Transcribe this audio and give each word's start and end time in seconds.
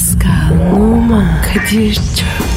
Pascal, 0.00 0.72
Oman, 0.72 1.42
Kadir 1.42 1.94
çok 1.94 2.49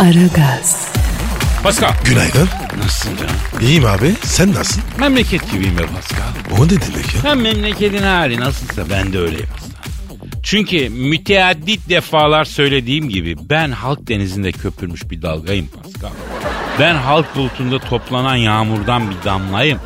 Aragaz, 0.00 0.92
Pascal. 1.62 1.92
Günaydın. 2.04 2.48
Nasılsın 2.78 3.16
canım? 3.16 3.34
İyiyim 3.60 3.84
abi. 3.84 4.14
Sen 4.22 4.54
nasılsın? 4.54 4.82
Memleket 4.98 5.52
gibiyim 5.52 5.78
be 5.78 5.82
Pascal. 5.82 6.58
O 6.60 6.66
ne 6.66 6.70
demek 6.70 7.14
ya? 7.14 7.24
Hem 7.30 7.40
memleketin 7.40 8.02
hali 8.02 8.40
nasılsa 8.40 8.90
ben 8.90 9.12
de 9.12 9.18
öyleyim 9.18 9.46
aslında. 9.56 9.74
Çünkü 10.42 10.88
müteaddit 10.88 11.88
defalar 11.88 12.44
söylediğim 12.44 13.08
gibi 13.08 13.36
ben 13.50 13.70
halk 13.70 14.08
denizinde 14.08 14.52
köpürmüş 14.52 15.10
bir 15.10 15.22
dalgayım 15.22 15.68
Pascal. 15.68 16.10
Ben 16.78 16.94
halk 16.94 17.36
bulutunda 17.36 17.78
toplanan 17.78 18.36
yağmurdan 18.36 19.10
bir 19.10 19.24
damlayım. 19.24 19.78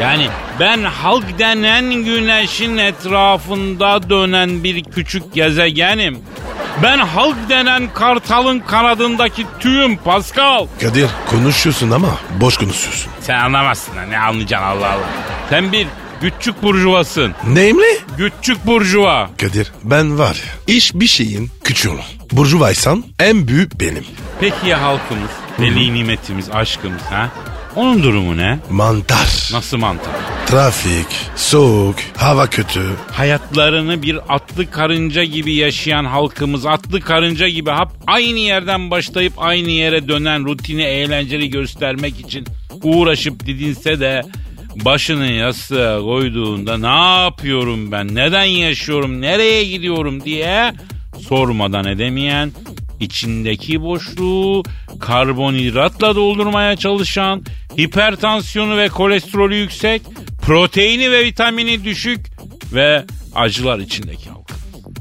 Yani 0.00 0.28
ben 0.60 0.82
halk 0.82 1.38
denen 1.38 1.92
güneşin 1.92 2.76
etrafında 2.76 4.10
dönen 4.10 4.64
bir 4.64 4.84
küçük 4.84 5.34
gezegenim. 5.34 6.18
Ben 6.82 6.98
halk 6.98 7.36
denen 7.48 7.92
kartalın 7.94 8.60
kanadındaki 8.60 9.46
tüyüm 9.60 9.96
Pascal. 9.96 10.66
Kadir 10.80 11.10
konuşuyorsun 11.30 11.90
ama 11.90 12.18
boş 12.40 12.56
konuşuyorsun. 12.56 13.12
Sen 13.20 13.38
anlamazsın 13.38 13.96
ha 13.96 14.02
ne 14.02 14.18
anlayacaksın 14.18 14.66
Allah 14.68 14.86
Allah. 14.90 15.06
Sen 15.50 15.72
bir 15.72 15.86
küçük 16.20 16.62
burjuvasın. 16.62 17.34
Neyimli? 17.46 17.98
Küçük 18.16 18.66
burjuva. 18.66 19.30
Kadir 19.40 19.72
ben 19.84 20.18
var 20.18 20.34
ya 20.34 20.74
iş 20.76 20.94
bir 20.94 21.06
şeyin 21.06 21.50
küçüğü. 21.64 21.90
Burjuvaysan 22.32 23.04
en 23.20 23.48
büyük 23.48 23.80
benim. 23.80 24.04
Peki 24.40 24.68
ya 24.68 24.82
halkımız, 24.82 25.30
veli 25.60 25.94
nimetimiz, 25.94 26.50
aşkımız 26.50 27.02
ha? 27.02 27.28
Onun 27.76 28.02
durumu 28.02 28.36
ne? 28.36 28.58
Mantar. 28.70 29.48
Nasıl 29.52 29.76
mantar? 29.78 30.12
Trafik, 30.46 31.06
soğuk, 31.36 31.96
hava 32.16 32.46
kötü. 32.46 32.80
Hayatlarını 33.12 34.02
bir 34.02 34.18
atlı 34.34 34.70
karınca 34.70 35.24
gibi 35.24 35.54
yaşayan 35.54 36.04
halkımız 36.04 36.66
atlı 36.66 37.00
karınca 37.00 37.48
gibi 37.48 37.70
hep 37.70 37.88
aynı 38.06 38.38
yerden 38.38 38.90
başlayıp 38.90 39.32
aynı 39.36 39.70
yere 39.70 40.08
dönen 40.08 40.44
rutini 40.44 40.82
eğlenceli 40.82 41.50
göstermek 41.50 42.20
için 42.20 42.46
uğraşıp 42.82 43.46
didinse 43.46 44.00
de 44.00 44.22
başını 44.76 45.26
yastığa 45.26 46.00
koyduğunda 46.00 46.78
ne 46.78 47.22
yapıyorum 47.24 47.92
ben, 47.92 48.14
neden 48.14 48.44
yaşıyorum, 48.44 49.20
nereye 49.20 49.64
gidiyorum 49.64 50.24
diye 50.24 50.72
sormadan 51.28 51.84
edemeyen, 51.84 52.52
içindeki 53.04 53.82
boşluğu 53.82 54.62
karbonhidratla 55.00 56.16
doldurmaya 56.16 56.76
çalışan, 56.76 57.44
hipertansiyonu 57.78 58.76
ve 58.76 58.88
kolesterolü 58.88 59.56
yüksek, 59.56 60.02
proteini 60.42 61.10
ve 61.10 61.24
vitamini 61.24 61.84
düşük 61.84 62.20
ve 62.72 63.04
acılar 63.34 63.78
içindeki 63.78 64.30
halk. 64.30 64.50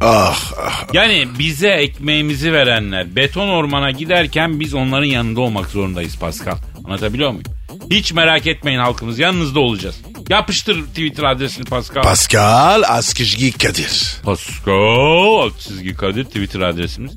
Ah 0.01 0.51
ah. 0.61 0.93
Yani 0.93 1.27
bize 1.39 1.69
ekmeğimizi 1.69 2.53
verenler 2.53 3.15
beton 3.15 3.47
ormana 3.47 3.91
giderken 3.91 4.59
biz 4.59 4.73
onların 4.73 5.05
yanında 5.05 5.41
olmak 5.41 5.69
zorundayız 5.69 6.17
Pascal. 6.19 6.57
Anlatabiliyor 6.85 7.29
muyum? 7.31 7.45
Hiç 7.91 8.13
merak 8.13 8.47
etmeyin 8.47 8.79
halkımız 8.79 9.19
yanınızda 9.19 9.59
olacağız. 9.59 10.01
Yapıştır 10.29 10.85
Twitter 10.85 11.23
adresini 11.23 11.65
Pascal. 11.65 12.01
Pascal 12.01 12.83
Askışgi 12.87 13.51
Kadir. 13.51 14.17
Pascal 14.23 15.39
alt 15.39 15.59
çizgi 15.59 15.93
Kadir 15.95 16.23
Twitter 16.23 16.59
adresimiz. 16.59 17.11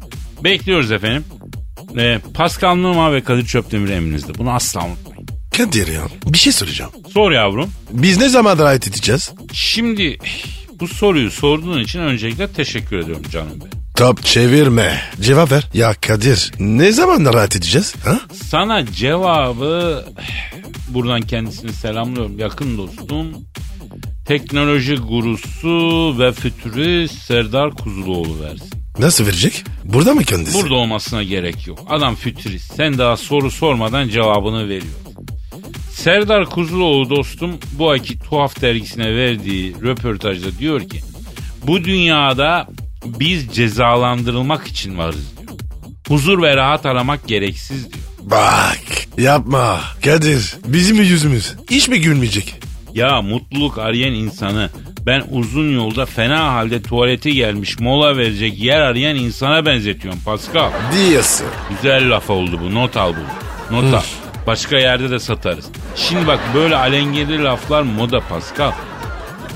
Bekliyoruz 0.47 0.93
efendim. 0.93 1.25
Ee, 1.99 2.21
Pascal 2.35 2.75
Numa 2.75 3.13
ve 3.13 3.21
Kadir 3.21 3.47
Çöptemir 3.47 3.91
emrinizde. 3.91 4.39
Bunu 4.39 4.51
asla 4.51 4.87
unutmayın. 4.87 5.27
Kadir 5.57 5.89
ya 5.89 6.01
bir 6.27 6.39
şey 6.39 6.53
soracağım. 6.53 6.91
Sor 7.15 7.33
yavrum. 7.33 7.71
Biz 7.91 8.19
ne 8.19 8.29
zaman 8.29 8.59
rahat 8.59 8.89
edeceğiz? 8.89 9.33
Şimdi 9.53 10.19
bu 10.81 10.89
soruyu 10.89 11.31
sorduğun 11.31 11.81
için 11.81 12.01
öncelikle 12.01 12.49
teşekkür 12.49 12.99
ediyorum 12.99 13.23
canım 13.31 13.53
benim. 13.61 13.71
Top 13.97 14.23
çevirme. 14.25 15.01
Cevap 15.21 15.53
ver. 15.53 15.69
Ya 15.75 15.95
Kadir 15.95 16.53
ne 16.59 16.93
zaman 16.93 17.35
rahat 17.35 17.57
edeceğiz? 17.57 17.95
Ha? 18.05 18.21
Sana 18.45 18.87
cevabı 18.87 20.05
buradan 20.89 21.21
kendisini 21.21 21.73
selamlıyorum. 21.73 22.39
Yakın 22.39 22.79
dostum. 22.79 23.27
Teknoloji 24.27 24.95
gurusu 24.95 26.15
ve 26.19 26.33
fütürist 26.33 27.19
Serdar 27.19 27.71
Kuzuloğlu 27.71 28.41
versin. 28.41 28.86
Nasıl 28.99 29.27
verecek? 29.27 29.65
Burada 29.85 30.15
mı 30.15 30.25
kendisi? 30.25 30.59
Burada 30.59 30.75
olmasına 30.75 31.23
gerek 31.23 31.67
yok. 31.67 31.79
Adam 31.89 32.15
fütürist. 32.15 32.75
Sen 32.75 32.99
daha 32.99 33.17
soru 33.17 33.51
sormadan 33.51 34.09
cevabını 34.09 34.69
veriyor. 34.69 34.95
Serdar 35.93 36.45
Kuzuloğlu 36.45 37.11
dostum 37.11 37.59
bu 37.73 37.91
ayki 37.91 38.19
Tuhaf 38.19 38.61
dergisine 38.61 39.17
verdiği 39.17 39.75
röportajda 39.83 40.59
diyor 40.59 40.81
ki 40.89 41.01
bu 41.67 41.85
dünyada 41.85 42.69
biz 43.05 43.49
cezalandırılmak 43.49 44.67
için 44.67 44.99
varız 44.99 45.37
diyor. 45.39 45.59
Huzur 46.09 46.43
ve 46.43 46.57
rahat 46.57 46.87
aramak 46.87 47.29
gereksiz 47.29 47.93
diyor. 47.93 48.05
Bak 48.21 48.79
yapma 49.19 49.81
Kadir 50.05 50.57
bizim 50.67 50.97
yüzümüz 50.97 51.55
hiç 51.71 51.89
mi 51.89 52.01
gülmeyecek? 52.01 52.55
Ya 52.95 53.23
mutluluk 53.23 53.79
arayan 53.79 54.13
insanı 54.13 54.71
ben 55.07 55.25
uzun 55.31 55.75
yolda 55.75 56.07
fena 56.07 56.53
halde 56.53 56.83
tuvaleti 56.83 57.35
gelmiş 57.35 57.79
mola 57.81 58.17
verecek 58.17 58.59
yer 58.59 58.81
arayan 58.81 59.17
insana 59.17 59.67
benzetiyorum 59.67 60.21
Pascal. 60.25 60.71
Diyorsun. 60.93 61.47
Güzel 61.71 62.11
laf 62.11 62.31
oldu 62.31 62.61
bu 62.63 62.75
not 62.75 62.97
al 62.97 63.15
bunu. 63.71 63.83
Not 63.83 63.95
al. 63.95 64.03
Başka 64.47 64.79
yerde 64.79 65.11
de 65.11 65.19
satarız. 65.19 65.67
Şimdi 65.97 66.27
bak 66.27 66.41
böyle 66.55 66.77
alengirli 66.77 67.43
laflar 67.43 67.83
moda 67.83 68.21
Pascal. 68.21 68.73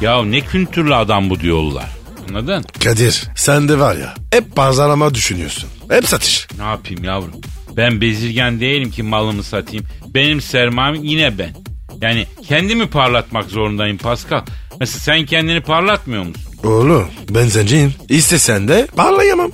Ya 0.00 0.22
ne 0.22 0.41
kültürlü 0.41 0.94
adam 0.94 1.31
bu 1.31 1.41
diyorlar. 1.41 1.88
Anladın? 2.28 2.65
Kadir 2.84 3.28
sen 3.37 3.69
de 3.69 3.78
var 3.78 3.97
ya 3.97 4.15
hep 4.32 4.56
pazarlama 4.56 5.15
düşünüyorsun. 5.15 5.71
Hep 5.91 6.06
satış. 6.06 6.49
Ne 6.59 6.65
yapayım 6.65 7.05
yavrum? 7.05 7.41
Ben 7.77 8.00
bezirgen 8.00 8.61
değilim 8.61 8.91
ki 8.91 9.03
malımı 9.03 9.43
satayım. 9.43 9.87
Benim 10.15 10.41
sermayem 10.41 11.05
yine 11.05 11.38
ben. 11.38 11.69
Yani 12.03 12.27
kendimi 12.49 12.87
parlatmak 12.91 13.44
zorundayım 13.50 13.99
Pascal. 13.99 14.41
Mesela 14.81 14.99
sen 15.00 15.27
kendini 15.27 15.61
parlatmıyor 15.61 16.22
musun? 16.25 16.43
Oğlum 16.65 17.09
ben 17.31 17.47
zenciyim. 17.47 17.94
İstesen 18.09 18.69
de 18.69 18.87
parlayamam. 18.97 19.50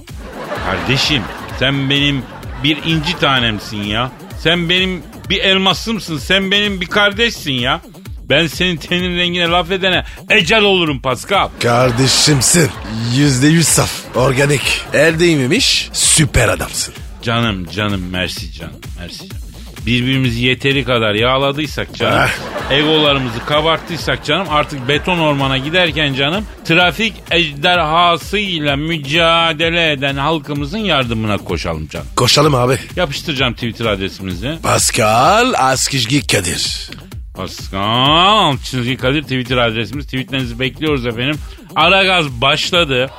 Kardeşim 0.67 1.23
sen 1.59 1.91
benim 1.91 2.23
bir 2.65 2.77
inci 2.84 3.19
tanemsin 3.19 3.83
ya. 3.83 4.12
Sen 4.43 4.69
benim 4.69 5.03
bir 5.31 5.39
elmasımsın. 5.41 6.19
Sen 6.19 6.51
benim 6.51 6.81
bir 6.81 6.87
kardeşsin 6.87 7.53
ya. 7.53 7.81
Ben 8.29 8.47
senin 8.47 8.77
tenin 8.77 9.17
rengine 9.19 9.49
laf 9.49 9.71
edene 9.71 10.05
ecel 10.31 10.63
olurum 10.63 11.01
Pascal. 11.03 11.49
Kardeşimsin. 11.63 12.71
Yüzde 13.17 13.47
yüz 13.47 13.69
saf. 13.69 13.91
Organik. 14.17 14.81
El 14.95 15.19
değmemiş 15.21 15.89
süper 15.93 16.49
adamsın. 16.49 16.95
Canım 17.23 17.67
canım 17.71 18.11
mersi 18.11 18.53
canım 18.53 18.75
mersi 19.01 19.28
canım. 19.28 19.46
Birbirimizi 19.86 20.44
yeteri 20.44 20.84
kadar 20.84 21.14
yağladıysak 21.14 21.94
canım. 21.94 22.28
Egolarımızı 22.70 23.47
kabarttıysak 23.47 24.24
canım 24.24 24.47
artık 24.50 24.88
beton 24.88 25.19
ormana 25.19 25.58
giderken 25.58 26.14
canım 26.14 26.44
trafik 26.64 27.12
ejderhasıyla 27.30 28.76
mücadele 28.76 29.92
eden 29.92 30.16
halkımızın 30.16 30.78
yardımına 30.78 31.38
koşalım 31.38 31.88
canım. 31.88 32.06
Koşalım 32.16 32.54
abi. 32.54 32.78
Yapıştıracağım 32.97 33.54
Twitter 33.54 33.86
adresimizi. 33.86 34.59
Pascal 34.62 35.53
Askışgi 35.56 36.27
Kadir. 36.27 36.91
Pascal 37.34 38.56
çizgi 38.59 38.97
Kadir 38.97 39.22
Twitter 39.22 39.56
adresimiz. 39.56 40.04
Tweetlerinizi 40.04 40.59
bekliyoruz 40.60 41.06
efendim. 41.06 41.39
Aragaz 41.77 42.28
başladı. 42.28 43.10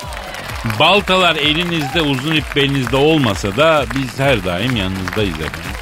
Baltalar 0.79 1.35
elinizde 1.35 2.01
uzun 2.01 2.35
ip 2.35 2.55
belinizde 2.55 2.95
olmasa 2.95 3.57
da 3.57 3.85
biz 3.95 4.19
her 4.19 4.45
daim 4.45 4.75
yanınızdayız 4.75 5.35
efendim. 5.35 5.76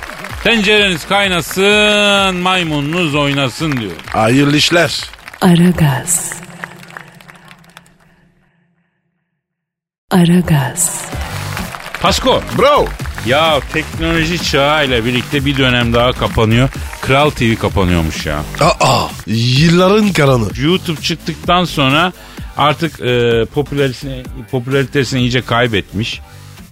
Tencereniz 0.45 1.07
kaynasın, 1.07 2.35
maymununuz 2.35 3.15
oynasın 3.15 3.77
diyor. 3.77 3.91
Hayırlı 4.07 4.57
işler. 4.57 5.01
Aragaz. 5.41 6.33
Aragaz. 10.11 11.05
Pasko, 12.01 12.41
Bro. 12.57 12.85
ya 13.25 13.59
teknoloji 13.73 14.43
çağıyla 14.43 15.05
birlikte 15.05 15.45
bir 15.45 15.57
dönem 15.57 15.93
daha 15.93 16.11
kapanıyor. 16.11 16.69
Kral 17.01 17.29
TV 17.29 17.55
kapanıyormuş 17.55 18.25
ya. 18.25 18.43
Aa, 18.59 19.07
yılların 19.27 20.13
karanı. 20.13 20.47
YouTube 20.61 21.01
çıktıktan 21.01 21.65
sonra 21.65 22.13
Artık 22.57 23.01
e, 23.01 23.45
popülaritesini, 23.53 24.23
popülaritesini 24.51 25.19
iyice 25.19 25.41
kaybetmiş. 25.41 26.21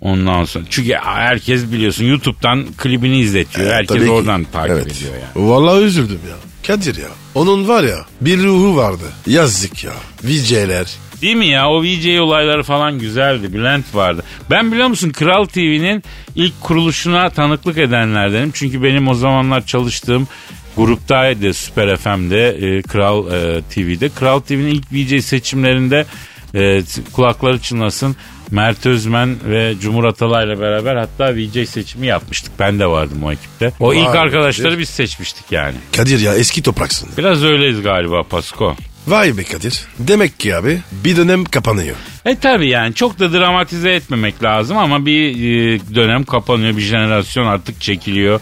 Ondan 0.04 0.46
sonra 0.46 0.66
çünkü 0.70 0.94
herkes 0.94 1.72
biliyorsun 1.72 2.06
YouTube'dan 2.06 2.66
klibini 2.78 3.20
izletiyor. 3.20 3.68
Evet, 3.68 3.76
herkes 3.92 4.10
oradan 4.10 4.44
takip 4.44 4.72
Evet. 4.72 4.98
ediyor 4.98 5.12
yani. 5.14 5.50
Vallahi 5.50 5.84
üzüldüm 5.84 6.20
ya. 6.30 6.36
Kadir 6.68 6.96
ya. 6.96 7.08
Onun 7.36 7.68
var 7.68 7.84
ya 7.84 8.06
bir 8.22 8.44
ruhu 8.44 8.76
vardı. 8.76 9.04
Yazık 9.28 9.84
ya. 9.84 9.92
VJ'ler. 10.24 10.88
Değil 11.22 11.36
mi 11.36 11.48
ya? 11.48 11.70
O 11.70 11.84
VJ 11.84 12.20
olayları 12.20 12.64
falan 12.64 13.00
güzeldi. 13.00 13.54
Bülent 13.54 13.96
vardı. 13.96 14.24
Ben 14.50 14.72
biliyor 14.72 14.88
musun 14.88 15.10
Kral 15.10 15.46
TV'nin 15.46 16.04
ilk 16.36 16.62
kuruluşuna 16.62 17.30
tanıklık 17.30 17.78
edenlerdenim. 17.78 18.52
Çünkü 18.54 18.84
benim 18.84 19.08
o 19.08 19.14
zamanlar 19.14 19.66
çalıştığım 19.66 20.28
gruptaydı 20.78 21.54
Süper 21.54 21.98
FM'de, 21.98 22.50
e, 22.50 22.82
Kral 22.82 23.28
e, 23.32 23.62
TV'de. 23.62 24.10
Kral 24.10 24.40
TV'nin 24.40 24.68
ilk 24.68 24.94
VJ 24.94 25.26
seçimlerinde 25.26 26.06
e, 26.56 26.82
kulakları 27.14 27.60
çınlasın. 27.60 28.16
Mert 28.54 28.86
Özmen 28.86 29.38
ve 29.46 29.74
Cumhur 29.82 30.04
Atalay'la 30.04 30.60
beraber 30.60 30.96
hatta 30.96 31.36
VJ 31.36 31.70
seçimi 31.70 32.08
yapmıştık. 32.08 32.52
Ben 32.60 32.80
de 32.80 32.88
vardım 32.88 33.24
o 33.24 33.32
ekipte. 33.32 33.72
O 33.80 33.88
Vay 33.88 34.02
ilk 34.02 34.16
arkadaşları 34.16 34.80
biz 34.80 34.90
seçmiştik 34.90 35.52
yani. 35.52 35.76
Kadir 35.98 36.20
ya 36.20 36.36
eski 36.36 36.64
topraksın. 36.64 37.10
Biraz 37.18 37.44
öyleyiz 37.44 37.82
galiba 37.82 38.24
Pasko. 38.24 38.76
Vay 39.08 39.38
be 39.38 39.44
Kadir. 39.44 39.86
Demek 40.00 40.40
ki 40.40 40.56
abi 40.56 40.82
bir 40.92 41.18
dönem 41.18 41.46
kapanıyor. 41.46 41.96
E 42.26 42.36
tabi 42.36 42.70
yani 42.70 42.94
çok 42.94 43.20
da 43.20 43.34
dramatize 43.34 43.94
etmemek 43.94 44.44
lazım 44.44 44.78
ama 44.78 45.06
bir 45.06 45.30
e, 45.30 45.80
dönem 45.96 46.24
kapanıyor 46.24 46.78
bir 46.78 46.82
jenerasyon 46.82 47.46
artık 47.46 47.82
çekiliyor. 47.82 48.40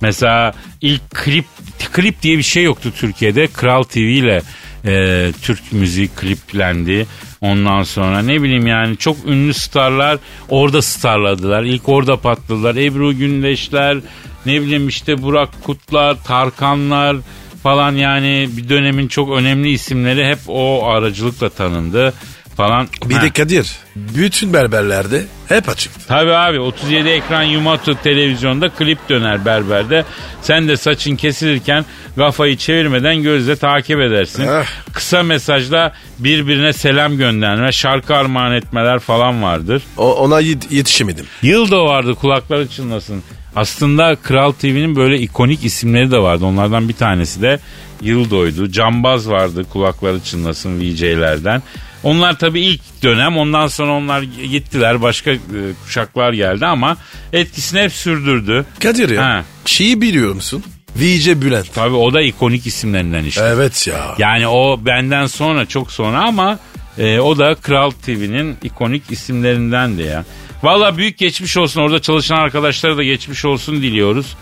Mesela 0.00 0.54
ilk 0.80 1.10
klip 1.10 1.44
klip 1.92 2.22
diye 2.22 2.38
bir 2.38 2.42
şey 2.42 2.62
yoktu 2.62 2.92
Türkiye'de. 2.96 3.46
Kral 3.46 3.82
TV 3.82 3.98
ile 3.98 4.42
e, 4.84 5.32
Türk 5.42 5.72
müziği 5.72 6.08
kliplendi. 6.08 7.06
Ondan 7.40 7.82
sonra 7.82 8.22
ne 8.22 8.42
bileyim 8.42 8.66
yani 8.66 8.96
çok 8.96 9.16
ünlü 9.26 9.54
starlar 9.54 10.18
orada 10.48 10.82
starladılar. 10.82 11.62
İlk 11.62 11.88
orada 11.88 12.16
patladılar. 12.16 12.76
Ebru 12.76 13.16
Gündeşler, 13.16 13.98
ne 14.46 14.62
bileyim 14.62 14.88
işte 14.88 15.22
Burak 15.22 15.48
Kutlar, 15.64 16.24
Tarkanlar 16.24 17.16
falan 17.62 17.92
yani 17.92 18.48
bir 18.56 18.68
dönemin 18.68 19.08
çok 19.08 19.30
önemli 19.30 19.70
isimleri 19.70 20.26
hep 20.26 20.38
o 20.48 20.86
aracılıkla 20.86 21.48
tanındı 21.48 22.14
falan. 22.56 22.88
Bir 23.04 23.14
Ha. 23.14 23.22
de 23.22 23.30
Kadir 23.30 23.72
bütün 23.96 24.52
berberlerde 24.52 25.24
hep 25.48 25.68
açıktı. 25.68 26.00
Tabii 26.08 26.32
abi 26.34 26.60
37 26.60 27.08
ekran 27.08 27.42
Yumato 27.42 27.94
televizyonda 27.94 28.68
klip 28.68 29.08
döner 29.08 29.44
berberde. 29.44 30.04
Sen 30.42 30.68
de 30.68 30.76
saçın 30.76 31.16
kesilirken 31.16 31.84
kafayı 32.16 32.56
çevirmeden 32.56 33.22
gözle 33.22 33.56
takip 33.56 34.00
edersin. 34.00 34.42
Eh. 34.48 34.64
Kısa 34.92 35.22
mesajla 35.22 35.92
birbirine 36.18 36.72
selam 36.72 37.16
gönderme, 37.16 37.72
şarkı 37.72 38.14
armağan 38.16 38.52
etmeler 38.52 38.98
falan 38.98 39.42
vardır. 39.42 39.82
O, 39.96 40.14
ona 40.14 40.40
yet- 40.40 40.66
yetişemedim. 40.74 41.26
Yıldo 41.42 41.84
vardı 41.86 42.14
kulakları 42.14 42.68
çınlasın. 42.68 43.22
Aslında 43.56 44.16
Kral 44.22 44.52
TV'nin 44.52 44.96
böyle 44.96 45.18
ikonik 45.18 45.64
isimleri 45.64 46.10
de 46.10 46.18
vardı. 46.18 46.44
Onlardan 46.44 46.88
bir 46.88 46.94
tanesi 46.94 47.42
de 47.42 47.58
Yıldo'ydu. 48.02 48.70
Cambaz 48.72 49.28
vardı 49.28 49.64
kulakları 49.72 50.20
çınlasın 50.20 50.80
VJ'lerden. 50.80 51.62
Onlar 52.02 52.38
tabii 52.38 52.60
ilk 52.60 52.80
dönem 53.02 53.36
ondan 53.36 53.66
sonra 53.66 53.92
onlar 53.92 54.22
gittiler 54.22 55.02
başka 55.02 55.30
e, 55.30 55.38
kuşaklar 55.84 56.32
geldi 56.32 56.66
ama 56.66 56.96
etkisini 57.32 57.80
hep 57.80 57.92
sürdürdü. 57.92 58.64
Kadir 58.82 59.08
ya 59.10 59.24
Ha. 59.24 59.44
şeyi 59.64 60.00
biliyor 60.00 60.34
musun? 60.34 60.64
VJ 60.96 61.28
Bülent. 61.28 61.74
Tabii 61.74 61.94
o 61.94 62.12
da 62.14 62.22
ikonik 62.22 62.66
isimlerinden 62.66 63.24
işte. 63.24 63.44
Evet 63.44 63.86
ya. 63.86 64.14
Yani 64.18 64.48
o 64.48 64.80
benden 64.86 65.26
sonra 65.26 65.66
çok 65.66 65.92
sonra 65.92 66.18
ama 66.24 66.58
e, 66.98 67.18
o 67.20 67.38
da 67.38 67.54
Kral 67.54 67.90
TV'nin 67.90 68.56
ikonik 68.62 69.02
isimlerindendi 69.10 70.02
ya. 70.02 70.24
Valla 70.62 70.96
büyük 70.96 71.18
geçmiş 71.18 71.56
olsun 71.56 71.80
orada 71.80 72.02
çalışan 72.02 72.36
arkadaşlara 72.36 72.96
da 72.96 73.02
geçmiş 73.04 73.44
olsun 73.44 73.76
diliyoruz. 73.82 74.36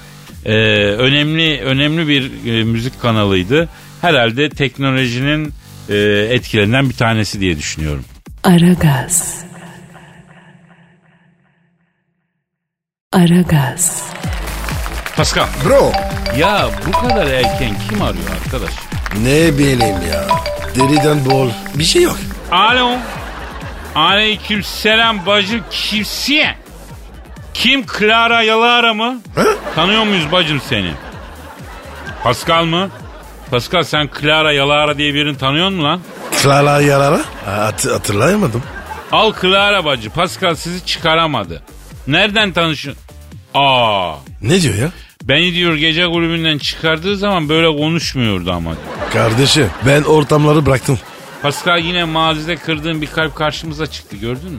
E, 0.44 0.52
önemli 0.84 1.60
önemli 1.60 2.08
bir 2.08 2.30
e, 2.52 2.64
müzik 2.64 3.00
kanalıydı. 3.02 3.68
Herhalde 4.00 4.48
teknolojinin 4.50 5.52
e, 5.90 5.96
etkilerinden 6.34 6.88
bir 6.88 6.94
tanesi 6.94 7.40
diye 7.40 7.56
düşünüyorum. 7.58 8.04
Aragaz. 8.44 9.44
Aragaz. 13.12 14.02
Pascal. 15.16 15.46
Bro. 15.64 15.92
Ya 16.38 16.68
bu 16.86 16.92
kadar 16.92 17.26
erken 17.26 17.74
kim 17.88 18.02
arıyor 18.02 18.24
arkadaş? 18.44 18.70
Ne 19.22 19.58
bileyim 19.58 19.96
ya. 20.12 20.26
Deriden 20.74 21.24
bol. 21.30 21.48
Bir 21.74 21.84
şey 21.84 22.02
yok. 22.02 22.18
Alo. 22.50 22.90
Aleyküm 23.94 24.62
selam 24.62 25.26
bacım 25.26 25.64
kimsin? 25.70 26.44
Kim 27.54 27.86
Clara 27.98 28.42
Yalara 28.42 28.94
mı? 28.94 29.20
Tanıyor 29.74 30.04
muyuz 30.04 30.32
bacım 30.32 30.60
seni? 30.68 30.92
Pascal 32.22 32.64
mı? 32.64 32.90
Pascal 33.50 33.82
sen 33.82 34.08
Clara 34.20 34.52
Yalara 34.52 34.98
diye 34.98 35.14
birini 35.14 35.38
tanıyor 35.38 35.68
musun 35.68 35.84
lan? 35.84 36.00
Clara 36.42 36.80
yarara. 36.80 37.20
Hat 37.46 37.86
hatırlayamadım. 37.86 38.62
Al 39.12 39.32
Clara 39.40 39.84
bacı. 39.84 40.10
Pascal 40.10 40.54
sizi 40.54 40.86
çıkaramadı. 40.86 41.62
Nereden 42.06 42.52
tanışın? 42.52 42.94
Aa, 43.54 44.14
Ne 44.42 44.62
diyor 44.62 44.74
ya? 44.74 44.90
beni 45.24 45.54
diyor 45.54 45.74
gece 45.74 46.06
kulübünden 46.06 46.58
çıkardığı 46.58 47.16
zaman 47.16 47.48
böyle 47.48 47.66
konuşmuyordu 47.76 48.52
ama. 48.52 48.70
Kardeşim 49.12 49.70
ben 49.86 50.02
ortamları 50.02 50.66
bıraktım. 50.66 50.98
Pascal 51.42 51.78
yine 51.78 52.04
mazide 52.04 52.56
kırdığın 52.56 53.02
bir 53.02 53.06
kalp 53.06 53.36
karşımıza 53.36 53.86
çıktı 53.86 54.16
gördün 54.16 54.52
mü? 54.52 54.58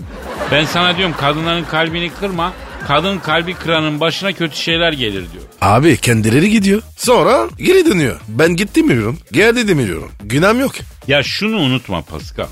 Ben 0.52 0.66
sana 0.66 0.98
diyorum 0.98 1.16
kadınların 1.20 1.64
kalbini 1.64 2.12
kırma. 2.20 2.52
Kadın 2.88 3.20
kalbi 3.20 3.54
kıranın 3.54 4.00
başına 4.00 4.34
kötü 4.34 4.56
şeyler 4.58 4.94
gelir 4.94 5.14
diyor. 5.34 5.44
Abi 5.62 5.98
kendileri 5.98 6.50
gidiyor. 6.50 6.82
Sonra 6.98 7.50
geri 7.58 7.86
dönüyor. 7.86 8.20
Ben 8.28 8.56
gittim 8.56 8.90
demiyorum. 8.90 9.18
Geldi 9.32 9.68
demiyorum. 9.68 10.12
Günahım 10.24 10.60
yok. 10.60 10.72
Ya 11.08 11.24
şunu 11.24 11.58
unutma 11.58 12.02
Pascal. 12.02 12.48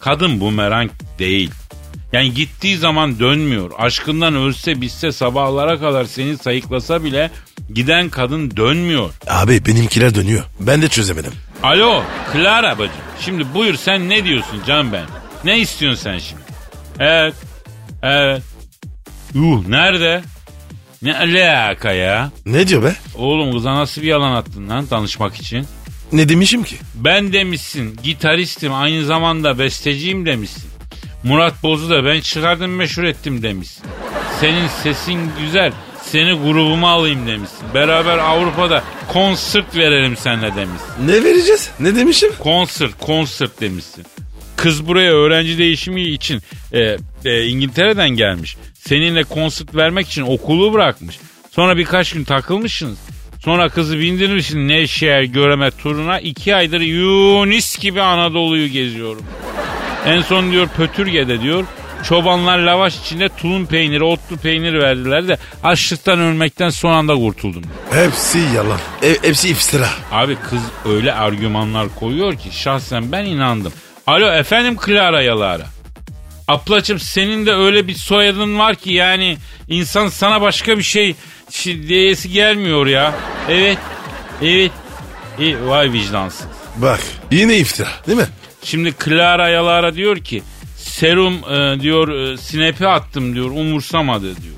Kadın 0.00 0.40
bumerang 0.40 0.90
değil. 1.18 1.50
Yani 2.12 2.34
gittiği 2.34 2.76
zaman 2.78 3.18
dönmüyor. 3.18 3.70
Aşkından 3.78 4.34
ölse 4.34 4.80
bitse 4.80 5.12
sabahlara 5.12 5.78
kadar 5.80 6.04
seni 6.04 6.38
sayıklasa 6.38 7.04
bile 7.04 7.30
giden 7.72 8.08
kadın 8.08 8.56
dönmüyor. 8.56 9.10
Abi 9.28 9.66
benimkiler 9.66 10.14
dönüyor. 10.14 10.44
Ben 10.60 10.82
de 10.82 10.88
çözemedim. 10.88 11.32
Alo 11.62 12.02
Clara 12.32 12.78
bacım. 12.78 12.94
Şimdi 13.20 13.54
buyur 13.54 13.74
sen 13.74 14.08
ne 14.08 14.24
diyorsun 14.24 14.62
can 14.66 14.92
ben? 14.92 15.04
Ne 15.44 15.58
istiyorsun 15.58 16.02
sen 16.02 16.18
şimdi? 16.18 16.42
Evet. 16.98 17.34
Evet. 18.02 18.42
Yuh 19.34 19.66
nerede? 19.68 20.22
Ne 21.04 21.16
alaka 21.18 21.92
ya? 21.92 22.30
Ne 22.46 22.68
diyor 22.68 22.82
be? 22.82 22.96
Oğlum 23.14 23.52
kıza 23.52 23.74
nasıl 23.74 24.02
bir 24.02 24.06
yalan 24.06 24.32
attın 24.32 24.68
lan 24.68 24.86
tanışmak 24.86 25.36
için? 25.36 25.66
Ne 26.12 26.28
demişim 26.28 26.64
ki? 26.64 26.76
Ben 26.94 27.32
demişsin 27.32 27.98
gitaristim 28.02 28.74
aynı 28.74 29.04
zamanda 29.04 29.58
besteciyim 29.58 30.26
demişsin. 30.26 30.64
Murat 31.22 31.62
Boz'u 31.62 31.90
da 31.90 32.04
ben 32.04 32.20
çıkardım 32.20 32.76
meşhur 32.76 33.04
ettim 33.04 33.42
demişsin. 33.42 33.84
Senin 34.40 34.68
sesin 34.82 35.30
güzel 35.40 35.72
seni 36.02 36.32
grubuma 36.32 36.90
alayım 36.90 37.26
demişsin. 37.26 37.74
Beraber 37.74 38.18
Avrupa'da 38.18 38.84
konsert 39.08 39.76
verelim 39.76 40.16
seninle 40.16 40.56
demişsin. 40.56 41.06
Ne 41.06 41.24
vereceğiz? 41.24 41.70
Ne 41.80 41.96
demişim? 41.96 42.32
Konsert, 42.38 42.98
konsert 43.00 43.60
demişsin. 43.60 44.04
Kız 44.56 44.86
buraya 44.86 45.12
öğrenci 45.12 45.58
değişimi 45.58 46.02
için 46.02 46.40
e, 46.72 46.96
e, 47.24 47.46
İngiltere'den 47.46 48.10
gelmiş. 48.10 48.56
Seninle 48.88 49.24
konsert 49.24 49.74
vermek 49.74 50.06
için 50.08 50.22
okulu 50.22 50.72
bırakmış. 50.72 51.18
Sonra 51.50 51.76
birkaç 51.76 52.12
gün 52.12 52.24
takılmışsınız. 52.24 52.98
Sonra 53.44 53.68
kızı 53.68 53.98
bindirmişsin 53.98 54.68
Nevşehir 54.68 55.22
göreme 55.22 55.70
turuna. 55.70 56.20
iki 56.20 56.54
aydır 56.54 56.80
Yunis 56.80 57.78
gibi 57.78 58.00
Anadolu'yu 58.02 58.68
geziyorum. 58.68 59.22
En 60.06 60.22
son 60.22 60.52
diyor 60.52 60.68
Pötürge'de 60.68 61.40
diyor 61.40 61.64
çobanlar 62.04 62.58
lavaş 62.58 63.00
içinde 63.00 63.28
tulum 63.28 63.66
peyniri, 63.66 64.04
otlu 64.04 64.36
peynir 64.36 64.74
verdiler 64.74 65.28
de 65.28 65.38
açlıktan 65.62 66.20
ölmekten 66.20 66.68
son 66.68 66.92
anda 66.92 67.14
kurtuldum. 67.14 67.62
Hepsi 67.90 68.38
yalan. 68.38 68.78
E, 69.02 69.16
hepsi 69.22 69.48
iftira. 69.48 69.88
Abi 70.12 70.36
kız 70.36 70.60
öyle 70.88 71.14
argümanlar 71.14 71.94
koyuyor 71.94 72.34
ki 72.34 72.48
şahsen 72.52 73.12
ben 73.12 73.24
inandım. 73.24 73.72
Alo 74.06 74.30
efendim 74.32 74.76
Clara 74.86 75.22
Yalara. 75.22 75.73
Ablacım 76.48 76.98
senin 76.98 77.46
de 77.46 77.52
öyle 77.52 77.88
bir 77.88 77.94
soyadın 77.94 78.58
var 78.58 78.74
ki 78.74 78.92
yani 78.92 79.36
insan 79.68 80.08
sana 80.08 80.40
başka 80.40 80.78
bir 80.78 80.82
şey, 80.82 81.14
diyesi 81.64 82.30
gelmiyor 82.30 82.86
ya. 82.86 83.14
Evet, 83.48 83.78
evet. 84.42 84.72
E, 85.38 85.66
vay 85.66 85.92
vicdansız. 85.92 86.46
Bak 86.76 87.00
yine 87.30 87.56
iftira 87.56 87.88
değil 88.06 88.18
mi? 88.18 88.28
Şimdi 88.62 88.94
Clara 89.04 89.48
Yalara 89.48 89.94
diyor 89.94 90.16
ki 90.16 90.42
serum 90.76 91.34
e, 91.34 91.80
diyor 91.80 92.08
e, 92.08 92.36
sinepi 92.36 92.88
attım 92.88 93.34
diyor 93.34 93.50
umursamadı 93.50 94.22
diyor. 94.22 94.54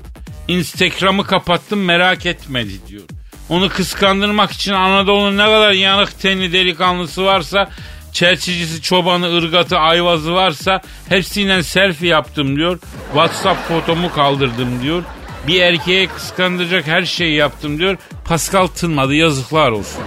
Instagram'ı 0.47 1.23
kapattım 1.23 1.85
merak 1.85 2.25
etmedi 2.25 2.87
diyor. 2.87 3.03
Onu 3.49 3.69
kıskandırmak 3.69 4.51
için 4.51 4.73
Anadolu'nun 4.73 5.37
ne 5.37 5.45
kadar 5.45 5.71
yanık 5.71 6.19
tenli 6.21 6.53
delikanlısı 6.53 7.25
varsa 7.25 7.69
çerçicisi, 8.17 8.81
çobanı, 8.81 9.37
ırgatı, 9.37 9.77
ayvazı 9.77 10.33
varsa 10.33 10.81
hepsiyle 11.09 11.63
selfie 11.63 12.09
yaptım 12.09 12.55
diyor. 12.55 12.79
WhatsApp 13.13 13.67
fotomu 13.67 14.13
kaldırdım 14.13 14.81
diyor. 14.81 15.03
Bir 15.47 15.61
erkeğe 15.61 16.07
kıskandıracak 16.07 16.87
her 16.87 17.05
şeyi 17.05 17.35
yaptım 17.35 17.79
diyor. 17.79 17.97
Pascal 18.25 18.67
tınmadı 18.67 19.13
yazıklar 19.15 19.71
olsun. 19.71 20.03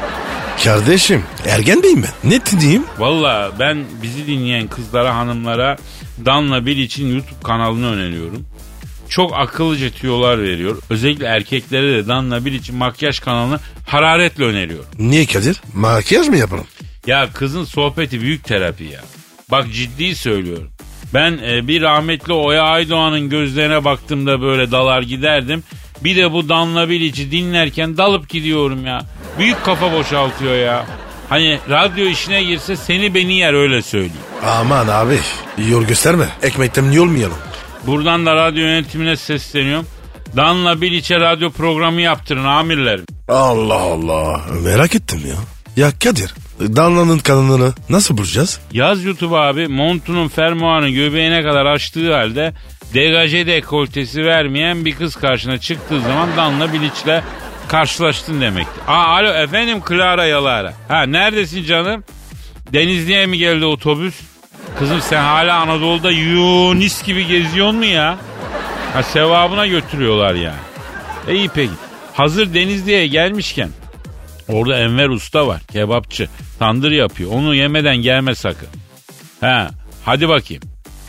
Kardeşim 0.64 1.24
ergen 1.46 1.78
miyim 1.78 2.02
ben? 2.02 2.30
Ne 2.30 2.60
diyeyim? 2.60 2.84
Valla 2.98 3.52
ben 3.58 3.84
bizi 4.02 4.26
dinleyen 4.26 4.68
kızlara 4.68 5.16
hanımlara 5.16 5.76
Danla 6.24 6.66
Bil 6.66 6.78
için 6.78 7.08
YouTube 7.08 7.42
kanalını 7.44 7.92
öneriyorum. 7.92 8.46
Çok 9.08 9.38
akıllıca 9.38 9.90
tüyolar 9.90 10.42
veriyor. 10.42 10.78
Özellikle 10.90 11.26
erkeklere 11.26 11.92
de 11.92 12.08
Danla 12.08 12.44
Bil 12.44 12.54
için 12.54 12.76
makyaj 12.76 13.20
kanalını 13.20 13.60
hararetle 13.86 14.44
öneriyorum. 14.44 14.86
Niye 14.98 15.26
Kadir? 15.26 15.62
Makyaj 15.74 16.28
mı 16.28 16.36
yapalım? 16.36 16.66
Ya 17.06 17.28
kızın 17.34 17.64
sohbeti 17.64 18.20
büyük 18.20 18.44
terapi 18.44 18.84
ya. 18.84 19.00
Bak 19.50 19.66
ciddi 19.72 20.14
söylüyorum. 20.14 20.70
Ben 21.14 21.38
e, 21.44 21.68
bir 21.68 21.82
rahmetli 21.82 22.32
Oya 22.32 22.62
Aydoğan'ın 22.62 23.28
gözlerine 23.28 23.84
baktığımda 23.84 24.40
böyle 24.42 24.70
dalar 24.70 25.02
giderdim. 25.02 25.62
Bir 26.04 26.16
de 26.16 26.32
bu 26.32 26.48
Danla 26.48 26.88
Bilic'i 26.88 27.30
dinlerken 27.30 27.96
dalıp 27.96 28.28
gidiyorum 28.28 28.86
ya. 28.86 29.00
Büyük 29.38 29.64
kafa 29.64 29.92
boşaltıyor 29.92 30.54
ya. 30.54 30.86
Hani 31.28 31.58
radyo 31.70 32.06
işine 32.06 32.42
girse 32.42 32.76
seni 32.76 33.14
beni 33.14 33.34
yer 33.34 33.54
öyle 33.54 33.82
söyleyeyim. 33.82 34.14
Aman 34.46 34.88
abi 34.88 35.18
yol 35.70 35.84
gösterme. 35.84 36.28
Ekmekten 36.42 36.96
olmayalım. 36.96 37.36
Buradan 37.86 38.26
da 38.26 38.34
radyo 38.34 38.62
yönetimine 38.62 39.16
sesleniyorum. 39.16 39.86
Danla 40.36 40.80
Bilic'e 40.80 41.20
radyo 41.20 41.50
programı 41.50 42.00
yaptırın 42.00 42.44
amirlerim. 42.44 43.06
Allah 43.28 43.80
Allah 43.80 44.40
merak 44.64 44.94
ettim 44.94 45.20
ya. 45.26 45.36
Ya 45.76 45.90
Kadir 46.04 46.34
Danla'nın 46.60 47.18
kanalını 47.18 47.72
nasıl 47.88 48.16
bulacağız? 48.16 48.60
Yaz 48.72 49.04
YouTube 49.04 49.36
abi 49.36 49.68
montunun 49.68 50.28
fermuarını 50.28 50.90
göbeğine 50.90 51.42
kadar 51.42 51.66
açtığı 51.66 52.14
halde 52.14 52.52
degaje 52.94 53.46
dekoltesi 53.46 54.24
vermeyen 54.24 54.84
bir 54.84 54.94
kız 54.94 55.16
karşına 55.16 55.58
çıktığı 55.58 56.00
zaman 56.00 56.28
Danla 56.36 56.72
Bilic'le 56.72 57.22
karşılaştın 57.68 58.40
demektir. 58.40 58.82
Aa 58.88 59.06
alo 59.06 59.28
efendim 59.28 59.82
Clara 59.88 60.24
Yalara. 60.24 60.74
Ha 60.88 61.02
neredesin 61.02 61.64
canım? 61.64 62.04
Denizli'ye 62.72 63.26
mi 63.26 63.38
geldi 63.38 63.64
otobüs? 63.64 64.14
Kızım 64.78 65.00
sen 65.00 65.22
hala 65.22 65.56
Anadolu'da 65.56 66.10
Yunis 66.10 67.02
gibi 67.02 67.26
geziyorsun 67.26 67.76
mu 67.76 67.84
ya? 67.84 68.18
Ha 68.92 69.02
sevabına 69.02 69.66
götürüyorlar 69.66 70.34
yani. 70.34 70.60
E 71.28 71.34
iyi 71.34 71.48
peki. 71.54 71.72
Hazır 72.12 72.54
Denizli'ye 72.54 73.06
gelmişken 73.06 73.68
orada 74.52 74.78
Enver 74.78 75.08
Usta 75.08 75.46
var 75.46 75.60
kebapçı. 75.72 76.28
Tandır 76.58 76.90
yapıyor. 76.90 77.30
Onu 77.32 77.54
yemeden 77.54 77.96
gelme 77.96 78.34
sakın. 78.34 78.68
Ha 79.40 79.70
hadi 80.04 80.28
bakayım. 80.28 80.62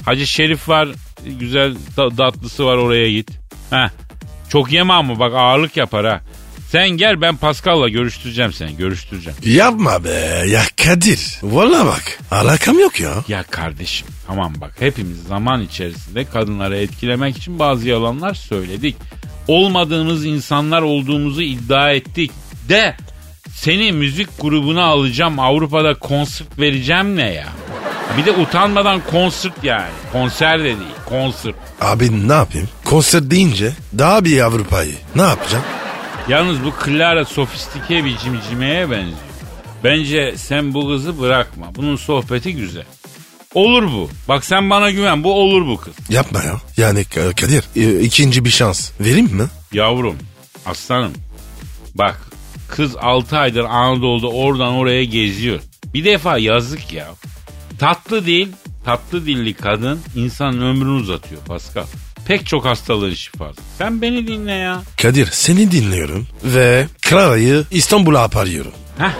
Hacı 0.05 0.27
Şerif 0.27 0.69
var. 0.69 0.89
Güzel 1.25 1.75
ta- 1.95 2.09
tatlısı 2.09 2.65
var 2.65 2.77
oraya 2.77 3.11
git. 3.11 3.31
Ha 3.69 3.91
çok 4.49 4.71
yeme 4.71 4.93
ama 4.93 5.19
bak 5.19 5.33
ağırlık 5.35 5.77
yapar 5.77 6.05
ha. 6.05 6.21
Sen 6.71 6.89
gel 6.89 7.21
ben 7.21 7.35
Pascal'la 7.37 7.89
görüştüreceğim 7.89 8.53
seni 8.53 8.77
görüştüreceğim. 8.77 9.37
Yapma 9.45 10.03
be 10.03 10.43
ya 10.47 10.61
Kadir. 10.83 11.37
Valla 11.43 11.85
bak 11.85 12.19
alakam 12.31 12.79
yok 12.79 12.99
ya. 12.99 13.11
Ya 13.27 13.43
kardeşim 13.43 14.07
tamam 14.27 14.53
bak 14.61 14.75
hepimiz 14.79 15.23
zaman 15.23 15.61
içerisinde 15.61 16.25
kadınları 16.25 16.77
etkilemek 16.77 17.37
için 17.37 17.59
bazı 17.59 17.87
yalanlar 17.89 18.33
söyledik. 18.33 18.95
Olmadığımız 19.47 20.25
insanlar 20.25 20.81
olduğumuzu 20.81 21.41
iddia 21.41 21.91
ettik. 21.91 22.31
De 22.69 22.95
seni 23.55 23.91
müzik 23.91 24.41
grubuna 24.41 24.83
alacağım 24.83 25.39
Avrupa'da 25.39 25.93
konsert 25.99 26.59
vereceğim 26.59 27.15
ne 27.15 27.33
ya? 27.33 27.47
Bir 28.17 28.25
de 28.25 28.31
utanmadan 28.31 29.01
konsert 29.11 29.63
yani. 29.63 29.91
Konser 30.11 30.59
de 30.59 30.63
değil 30.63 30.77
konsert. 31.05 31.55
Abi 31.81 32.27
ne 32.27 32.33
yapayım? 32.33 32.69
Konser 32.85 33.31
deyince 33.31 33.73
daha 33.97 34.25
bir 34.25 34.39
Avrupa'yı. 34.41 34.95
Ne 35.15 35.21
yapacağım? 35.21 35.63
Yalnız 36.29 36.63
bu 36.63 36.73
Clara 36.85 37.25
sofistike 37.25 38.05
bir 38.05 38.17
cimcimeye 38.17 38.91
benziyor. 38.91 39.17
Bence 39.83 40.33
sen 40.37 40.73
bu 40.73 40.87
kızı 40.87 41.19
bırakma. 41.21 41.75
Bunun 41.75 41.95
sohbeti 41.95 42.55
güzel. 42.55 42.85
Olur 43.53 43.83
bu. 43.83 44.09
Bak 44.27 44.45
sen 44.45 44.69
bana 44.69 44.91
güven. 44.91 45.23
Bu 45.23 45.33
olur 45.33 45.67
bu 45.67 45.77
kız. 45.77 45.93
Yapma 46.09 46.43
ya. 46.43 46.61
Yani 46.77 47.05
Kadir 47.05 47.63
e, 47.75 47.99
ikinci 47.99 48.45
bir 48.45 48.49
şans 48.49 48.91
vereyim 48.99 49.25
mi? 49.35 49.43
Yavrum, 49.73 50.15
aslanım. 50.65 51.13
Bak 51.95 52.21
kız 52.71 52.95
6 52.95 53.37
aydır 53.37 53.63
Anadolu'da 53.63 54.27
oradan 54.27 54.73
oraya 54.73 55.03
geziyor. 55.03 55.59
Bir 55.93 56.05
defa 56.05 56.37
yazık 56.37 56.93
ya. 56.93 57.07
Tatlı 57.79 58.25
değil, 58.25 58.47
tatlı 58.85 59.25
dilli 59.25 59.53
kadın 59.53 59.99
insanın 60.15 60.61
ömrünü 60.61 61.01
uzatıyor 61.01 61.41
Pascal. 61.41 61.83
Pek 62.27 62.45
çok 62.47 62.65
hastalığın 62.65 63.13
şifası. 63.13 63.61
Sen 63.77 64.01
beni 64.01 64.27
dinle 64.27 64.51
ya. 64.51 64.81
Kadir 65.01 65.25
seni 65.31 65.71
dinliyorum 65.71 66.27
ve 66.43 66.85
Clara'yı 67.09 67.63
İstanbul'a 67.71 68.23
aparıyorum. 68.23 68.71
Heh. 68.97 69.11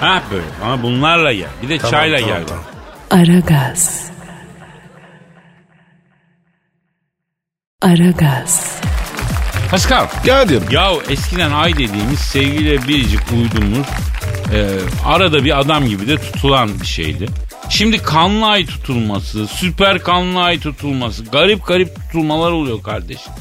Ha 0.00 0.22
böyle 0.32 0.44
ama 0.64 0.82
bunlarla 0.82 1.32
gel. 1.32 1.48
Bir 1.62 1.68
de 1.68 1.78
Tamam, 1.78 1.90
çayla 1.90 2.18
tamam, 2.18 2.34
gel. 2.38 2.46
tamam. 2.48 2.64
Aragaz. 3.10 4.10
Aragaz. 7.82 8.80
Pascal. 9.72 10.06
Kadir. 10.26 10.70
Ya 10.70 10.90
eskiden 11.10 11.52
ay 11.52 11.72
dediğimiz 11.72 12.18
sevgiyle 12.18 12.88
biricik 12.88 13.20
uyduğumuz 13.32 13.86
e, 14.54 14.68
arada 15.06 15.44
bir 15.44 15.60
adam 15.60 15.86
gibi 15.86 16.08
de 16.08 16.16
tutulan 16.16 16.80
bir 16.80 16.86
şeydi. 16.86 17.26
Şimdi 17.68 17.98
kanlı 17.98 18.46
ay 18.46 18.66
tutulması, 18.66 19.46
süper 19.46 19.98
kanlı 19.98 20.40
ay 20.42 20.60
tutulması, 20.60 21.24
garip 21.24 21.66
garip 21.66 21.94
tutulmalar 21.96 22.52
oluyor 22.52 22.82
kardeşim. 22.82 23.32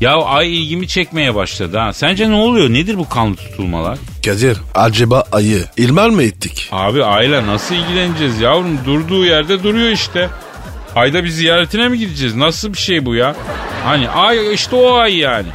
Ya 0.00 0.16
ay 0.16 0.62
ilgimi 0.62 0.88
çekmeye 0.88 1.34
başladı 1.34 1.78
ha. 1.78 1.92
Sence 1.92 2.30
ne 2.30 2.34
oluyor? 2.34 2.70
Nedir 2.72 2.98
bu 2.98 3.08
kanlı 3.08 3.36
tutulmalar? 3.36 3.98
Kadir 4.24 4.58
acaba 4.74 5.24
ayı 5.32 5.64
ilmal 5.76 6.10
mı 6.10 6.22
ettik? 6.22 6.68
Abi 6.72 7.04
ayla 7.04 7.46
nasıl 7.46 7.74
ilgileneceğiz 7.74 8.40
yavrum? 8.40 8.78
Durduğu 8.86 9.24
yerde 9.24 9.62
duruyor 9.62 9.90
işte. 9.90 10.30
Ayda 10.96 11.24
bir 11.24 11.28
ziyaretine 11.28 11.88
mi 11.88 11.98
gideceğiz? 11.98 12.34
Nasıl 12.34 12.72
bir 12.72 12.78
şey 12.78 13.06
bu 13.06 13.14
ya? 13.14 13.36
Hani 13.84 14.08
ay 14.08 14.54
işte 14.54 14.76
o 14.76 14.94
ay 14.94 15.16
yani. 15.16 15.48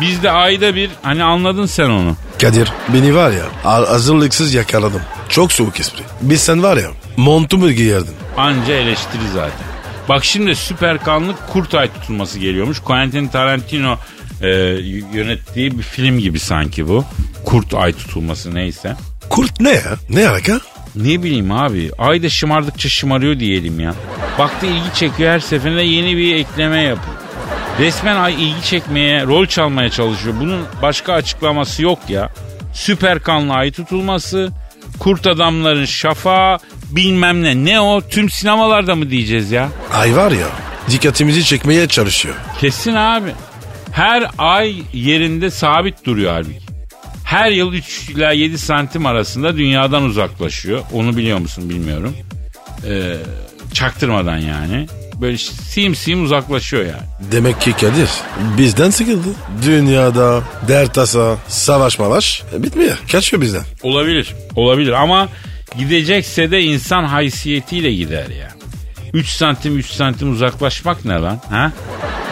Biz 0.00 0.22
de 0.22 0.30
ayda 0.30 0.74
bir 0.74 0.90
hani 1.02 1.24
anladın 1.24 1.66
sen 1.66 1.90
onu. 1.90 2.16
Kadir 2.40 2.72
beni 2.94 3.14
var 3.14 3.30
ya 3.30 3.44
hazırlıksız 3.64 4.54
yakaladım. 4.54 5.00
Çok 5.28 5.52
soğuk 5.52 5.80
espri. 5.80 6.02
Biz 6.20 6.40
sen 6.42 6.62
var 6.62 6.76
ya 6.76 6.88
montumu 7.16 7.70
giyerdin. 7.72 8.14
Anca 8.36 8.74
eleştiri 8.74 9.22
zaten. 9.34 9.66
Bak 10.08 10.24
şimdi 10.24 10.56
süper 10.56 11.04
kanlı 11.04 11.34
kurt 11.52 11.74
ay 11.74 11.92
tutulması 11.92 12.38
geliyormuş. 12.38 12.80
Quentin 12.80 13.28
Tarantino 13.28 13.98
e, 14.42 14.48
yönettiği 15.12 15.78
bir 15.78 15.82
film 15.82 16.18
gibi 16.18 16.40
sanki 16.40 16.88
bu. 16.88 17.04
Kurt 17.44 17.74
ay 17.74 17.92
tutulması 17.92 18.54
neyse. 18.54 18.96
Kurt 19.28 19.60
ne 19.60 19.70
ya? 19.70 19.96
Ne 20.10 20.28
alaka? 20.28 20.60
Ne 21.02 21.22
bileyim 21.22 21.52
abi 21.52 21.90
ayda 21.98 22.28
şımardıkça 22.28 22.88
şımarıyor 22.88 23.40
diyelim 23.40 23.80
ya. 23.80 23.94
Baktı 24.38 24.66
ilgi 24.66 24.94
çekiyor 24.94 25.32
her 25.32 25.40
seferinde 25.40 25.82
yeni 25.82 26.16
bir 26.16 26.34
ekleme 26.36 26.80
yapıyor. 26.82 27.16
Resmen 27.78 28.16
ay 28.16 28.34
ilgi 28.34 28.62
çekmeye, 28.64 29.26
rol 29.26 29.46
çalmaya 29.46 29.90
çalışıyor. 29.90 30.34
Bunun 30.40 30.64
başka 30.82 31.12
açıklaması 31.12 31.82
yok 31.82 31.98
ya. 32.08 32.32
Süper 32.74 33.20
kanlı 33.20 33.52
ay 33.52 33.70
tutulması, 33.70 34.52
kurt 34.98 35.26
adamların 35.26 35.84
şafağı, 35.84 36.58
bilmem 36.90 37.42
ne. 37.42 37.64
Ne 37.64 37.80
o? 37.80 38.00
Tüm 38.00 38.30
sinemalarda 38.30 38.94
mı 38.94 39.10
diyeceğiz 39.10 39.50
ya? 39.50 39.68
Ay 39.92 40.16
var 40.16 40.30
ya 40.30 40.46
dikkatimizi 40.90 41.44
çekmeye 41.44 41.88
çalışıyor. 41.88 42.34
Kesin 42.60 42.94
abi. 42.94 43.30
Her 43.92 44.30
ay 44.38 44.76
yerinde 44.92 45.50
sabit 45.50 46.04
duruyor 46.04 46.32
halbuki. 46.32 46.67
Her 47.28 47.50
yıl 47.50 47.72
3 47.72 48.10
ila 48.10 48.32
7 48.32 48.58
santim 48.58 49.06
arasında 49.06 49.56
dünyadan 49.56 50.02
uzaklaşıyor. 50.02 50.80
Onu 50.92 51.16
biliyor 51.16 51.38
musun 51.38 51.70
bilmiyorum. 51.70 52.16
Ee, 52.86 53.16
çaktırmadan 53.72 54.38
yani. 54.38 54.86
Böyle 55.20 55.38
sim 55.38 55.94
sim 55.94 56.24
uzaklaşıyor 56.24 56.82
yani. 56.82 57.32
Demek 57.32 57.60
ki 57.60 57.72
Kadir 57.72 58.08
bizden 58.58 58.90
sıkıldı. 58.90 59.28
Dünyada 59.66 60.42
dert 60.68 60.94
tasa, 60.94 61.36
savaş 61.48 61.98
mavaş 61.98 62.42
e, 62.54 62.62
bitmiyor. 62.62 62.96
Kaçıyor 63.12 63.42
bizden. 63.42 63.62
Olabilir. 63.82 64.34
Olabilir 64.56 64.92
ama 64.92 65.28
gidecekse 65.78 66.50
de 66.50 66.60
insan 66.60 67.04
haysiyetiyle 67.04 67.92
gider 67.92 68.28
ya. 68.28 68.57
3 69.12 69.28
santim 69.28 69.78
3 69.78 69.86
santim 69.90 70.32
uzaklaşmak 70.32 71.04
ne 71.04 71.14
lan? 71.14 71.40
Ha? 71.50 71.72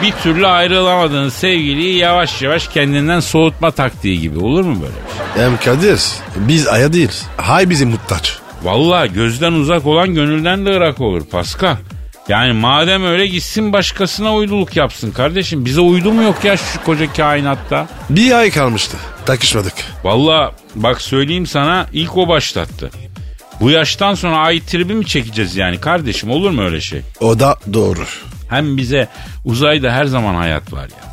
Bir 0.01 0.11
türlü 0.11 0.47
ayrılamadığın 0.47 1.29
sevgiliyi 1.29 1.97
yavaş 1.97 2.41
yavaş 2.41 2.67
kendinden 2.67 3.19
soğutma 3.19 3.71
taktiği 3.71 4.19
gibi 4.21 4.39
olur 4.39 4.63
mu 4.65 4.77
böyle 4.81 4.93
bir 4.93 5.35
şey? 5.35 5.45
Hem 5.45 5.57
Kadir 5.57 6.01
biz 6.35 6.67
aya 6.67 6.93
değiliz. 6.93 7.25
Hay 7.37 7.69
bizi 7.69 7.85
muhtaç. 7.85 8.37
Vallahi 8.63 9.13
gözden 9.13 9.53
uzak 9.53 9.85
olan 9.85 10.13
gönülden 10.13 10.65
de 10.65 10.75
ırak 10.75 11.01
olur 11.01 11.25
Pascal. 11.25 11.75
Yani 12.29 12.53
madem 12.53 13.05
öyle 13.05 13.27
gitsin 13.27 13.73
başkasına 13.73 14.35
uyduluk 14.35 14.75
yapsın 14.75 15.11
kardeşim. 15.11 15.65
Bize 15.65 15.81
uydu 15.81 16.11
mu 16.13 16.23
yok 16.23 16.43
ya 16.43 16.57
şu 16.57 16.83
koca 16.83 17.13
kainatta? 17.13 17.87
Bir 18.09 18.31
ay 18.31 18.51
kalmıştı. 18.51 18.97
Takışmadık. 19.25 19.73
Vallahi 20.03 20.53
bak 20.75 21.01
söyleyeyim 21.01 21.45
sana 21.45 21.85
ilk 21.93 22.17
o 22.17 22.27
başlattı. 22.27 22.91
Bu 23.61 23.69
yaştan 23.69 24.13
sonra 24.13 24.37
ay 24.37 24.59
tribi 24.59 24.93
mi 24.93 25.05
çekeceğiz 25.05 25.55
yani 25.55 25.79
kardeşim 25.79 26.31
olur 26.31 26.51
mu 26.51 26.61
öyle 26.61 26.81
şey? 26.81 27.01
O 27.19 27.39
da 27.39 27.55
doğru. 27.73 28.05
Hem 28.49 28.77
bize 28.77 29.07
uzayda 29.45 29.91
her 29.91 30.05
zaman 30.05 30.35
hayat 30.35 30.73
var 30.73 30.83
ya. 30.83 31.07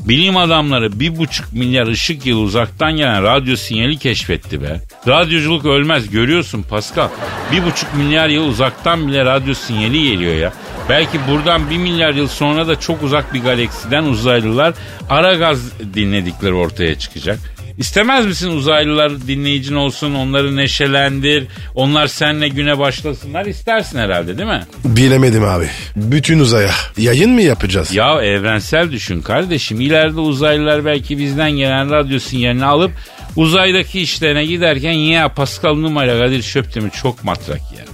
Bilim 0.00 0.36
adamları 0.36 1.00
bir 1.00 1.16
buçuk 1.18 1.52
milyar 1.52 1.86
ışık 1.86 2.26
yılı 2.26 2.40
uzaktan 2.40 2.96
gelen 2.96 3.22
radyo 3.22 3.56
sinyali 3.56 3.98
keşfetti 3.98 4.62
be. 4.62 4.80
Radyoculuk 5.08 5.64
ölmez 5.64 6.10
görüyorsun 6.10 6.62
Pascal. 6.62 7.08
Bir 7.52 7.64
buçuk 7.64 7.94
milyar 7.94 8.28
yıl 8.28 8.48
uzaktan 8.48 9.08
bile 9.08 9.24
radyo 9.24 9.54
sinyali 9.54 10.10
geliyor 10.10 10.34
ya. 10.34 10.52
Belki 10.88 11.18
buradan 11.28 11.70
bir 11.70 11.78
milyar 11.78 12.14
yıl 12.14 12.28
sonra 12.28 12.68
da 12.68 12.80
çok 12.80 13.02
uzak 13.02 13.34
bir 13.34 13.42
galaksiden 13.42 14.04
uzaylılar 14.04 14.74
ara 15.10 15.34
gaz 15.34 15.78
dinledikleri 15.94 16.52
ortaya 16.54 16.98
çıkacak. 16.98 17.38
İstemez 17.78 18.26
misin 18.26 18.50
uzaylılar 18.50 19.26
dinleyicin 19.26 19.74
olsun, 19.74 20.14
onları 20.14 20.56
neşelendir, 20.56 21.46
onlar 21.74 22.06
seninle 22.06 22.48
güne 22.48 22.78
başlasınlar 22.78 23.46
istersin 23.46 23.98
herhalde 23.98 24.38
değil 24.38 24.48
mi? 24.48 24.62
Bilemedim 24.84 25.44
abi. 25.44 25.68
Bütün 25.96 26.38
uzaya 26.38 26.70
yayın 26.98 27.30
mı 27.30 27.42
yapacağız? 27.42 27.94
Ya 27.94 28.22
evrensel 28.22 28.90
düşün 28.92 29.20
kardeşim. 29.22 29.80
İleride 29.80 30.20
uzaylılar 30.20 30.84
belki 30.84 31.18
bizden 31.18 31.50
gelen 31.50 31.90
radyo 31.90 32.18
sinyalini 32.18 32.64
alıp 32.64 32.92
uzaydaki 33.36 34.00
işlerine 34.00 34.44
giderken 34.44 34.92
ya 34.92 35.28
Pascal 35.28 35.74
numarayla 35.74 36.26
Kadir 36.26 36.42
Şöptemir 36.42 36.90
çok 36.90 37.24
matrak 37.24 37.60
ya. 37.60 37.84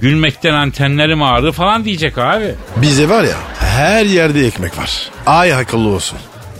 Gülmekten 0.00 0.54
antenlerim 0.54 1.22
ağrıdı 1.22 1.52
falan 1.52 1.84
diyecek 1.84 2.18
abi. 2.18 2.54
Bize 2.76 3.08
var 3.08 3.24
ya 3.24 3.36
her 3.60 4.04
yerde 4.04 4.46
ekmek 4.46 4.78
var. 4.78 4.90
Ay 5.26 5.54
akıllı 5.54 5.88
olsun. 5.88 6.18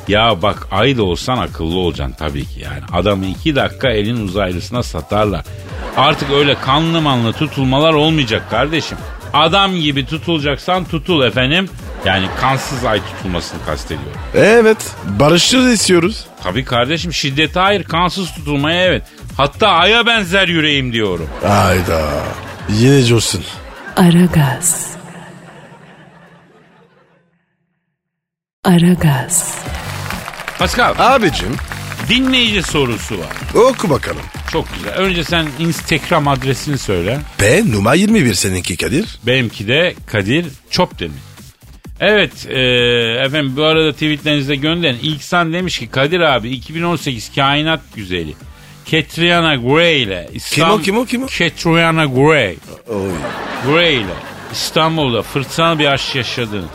Ya 0.08 0.42
bak 0.42 0.68
ay 0.70 0.96
da 0.96 1.02
olsan 1.02 1.38
akıllı 1.38 1.78
olacaksın 1.78 2.16
tabii 2.18 2.44
ki 2.44 2.60
yani. 2.60 2.82
Adamı 2.92 3.26
iki 3.26 3.56
dakika 3.56 3.90
elin 3.90 4.26
uzaylısına 4.28 4.82
satarlar. 4.82 5.44
Artık 5.96 6.30
öyle 6.30 6.54
kanlı 6.54 7.00
manlı 7.00 7.32
tutulmalar 7.32 7.92
olmayacak 7.92 8.50
kardeşim. 8.50 8.98
Adam 9.32 9.74
gibi 9.76 10.06
tutulacaksan 10.06 10.84
tutul 10.84 11.24
efendim. 11.24 11.68
Yani 12.04 12.26
kansız 12.40 12.84
ay 12.84 13.00
tutulmasını 13.06 13.64
kastediyorum. 13.66 14.20
Evet 14.34 14.78
barışçıl 15.04 15.68
istiyoruz. 15.68 16.26
Tabii 16.42 16.64
kardeşim 16.64 17.12
şiddete 17.12 17.60
hayır 17.60 17.84
kansız 17.84 18.34
tutulmaya 18.34 18.84
evet. 18.84 19.02
Hatta 19.36 19.68
aya 19.68 20.06
benzer 20.06 20.48
yüreğim 20.48 20.92
diyorum. 20.92 21.28
Hayda. 21.46 22.10
Yine 22.68 23.04
coşsun. 23.04 23.44
Aragaz. 23.96 24.86
Aragaz. 28.64 29.58
Pascal 30.58 30.94
Abicim 30.98 31.56
dinleyici 32.08 32.62
sorusu 32.62 33.18
var. 33.18 33.62
oku 33.70 33.90
bakalım. 33.90 34.22
Çok 34.52 34.74
güzel. 34.74 34.94
Önce 34.94 35.24
sen 35.24 35.46
Instagram 35.58 36.28
adresini 36.28 36.78
söyle. 36.78 37.18
P 37.38 37.70
numara 37.72 37.94
21 37.94 38.34
seninki 38.34 38.76
Kadir. 38.76 39.18
Benimki 39.26 39.68
de 39.68 39.94
Kadir 40.06 40.46
Çopdemir. 40.70 41.14
Evet 42.00 42.46
e, 42.48 42.60
efendim 43.24 43.52
bu 43.56 43.64
arada 43.64 43.92
tweetlerinize 43.92 44.56
gönderin. 44.56 44.98
İlksan 45.02 45.52
demiş 45.52 45.78
ki 45.78 45.88
Kadir 45.90 46.20
abi 46.20 46.50
2018 46.50 47.34
kainat 47.34 47.80
güzeli. 47.94 48.34
Catriona 48.86 49.54
Gray 49.56 50.02
ile 50.02 50.28
İstanbul... 50.34 50.82
Kim 50.82 50.82
o, 50.82 50.82
kim 50.82 50.98
o, 50.98 51.04
kim 51.04 51.22
o? 51.22 51.26
Catriona 51.26 52.04
Gray. 52.04 52.56
Oy. 52.88 53.10
Gray 53.66 53.96
ile 53.96 54.14
İstanbul'da 54.52 55.22
fırtınalı 55.22 55.78
bir 55.78 55.86
aşk 55.86 56.14
yaşadığını 56.14 56.66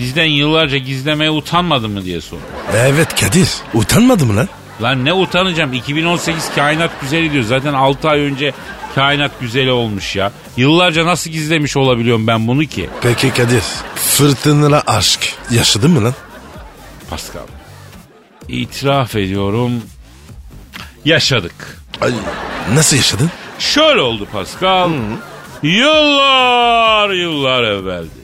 bizden 0.00 0.24
yıllarca 0.24 0.78
gizlemeye 0.78 1.30
utanmadın 1.30 1.90
mı 1.90 2.04
diye 2.04 2.20
sordu. 2.20 2.40
Evet 2.76 3.20
Kadir 3.20 3.48
utanmadı 3.74 4.26
mı 4.26 4.36
lan? 4.36 4.48
Lan 4.82 5.04
ne 5.04 5.12
utanacağım 5.12 5.72
2018 5.72 6.54
kainat 6.54 6.90
güzeli 7.00 7.32
diyor. 7.32 7.44
Zaten 7.44 7.74
6 7.74 8.08
ay 8.08 8.20
önce 8.20 8.52
kainat 8.94 9.40
güzeli 9.40 9.70
olmuş 9.70 10.16
ya. 10.16 10.32
Yıllarca 10.56 11.06
nasıl 11.06 11.30
gizlemiş 11.30 11.76
olabiliyorum 11.76 12.26
ben 12.26 12.48
bunu 12.48 12.64
ki? 12.64 12.90
Peki 13.02 13.30
Kadir 13.34 13.62
fırtınalı 13.94 14.82
aşk 14.86 15.34
yaşadın 15.50 15.90
mı 15.90 16.04
lan? 16.04 16.14
Pascal. 17.10 17.42
İtiraf 18.48 19.16
ediyorum. 19.16 19.72
Yaşadık. 21.04 21.78
Ay, 22.00 22.12
nasıl 22.74 22.96
yaşadın? 22.96 23.30
Şöyle 23.58 24.00
oldu 24.00 24.28
Pascal. 24.32 24.90
Yıllar 25.62 27.10
yıllar 27.10 27.64
evveldi. 27.64 28.19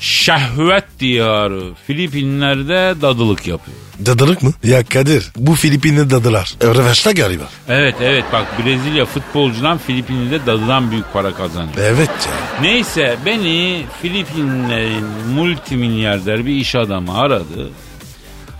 Şehvet 0.00 0.84
diyarı 1.00 1.62
Filipinler'de 1.86 2.94
dadılık 3.02 3.46
yapıyor. 3.46 3.76
Dadılık 4.06 4.42
mı? 4.42 4.52
Ya 4.64 4.84
Kadir 4.84 5.32
bu 5.36 5.54
Filipinli 5.54 6.10
dadılar. 6.10 6.54
Röveşte 6.62 7.12
galiba. 7.12 7.44
Evet 7.68 7.94
evet 8.00 8.24
bak 8.32 8.46
Brezilya 8.58 9.06
futbolcudan 9.06 9.78
Filipinli'de 9.78 10.46
dadıdan 10.46 10.90
büyük 10.90 11.12
para 11.12 11.34
kazanıyor. 11.34 11.74
Evet 11.78 12.08
ya. 12.08 12.60
Neyse 12.62 13.16
beni 13.26 13.82
Filipinlerin 14.02 15.04
multimilyarder 15.34 16.46
bir 16.46 16.54
iş 16.54 16.74
adamı 16.74 17.18
aradı. 17.18 17.70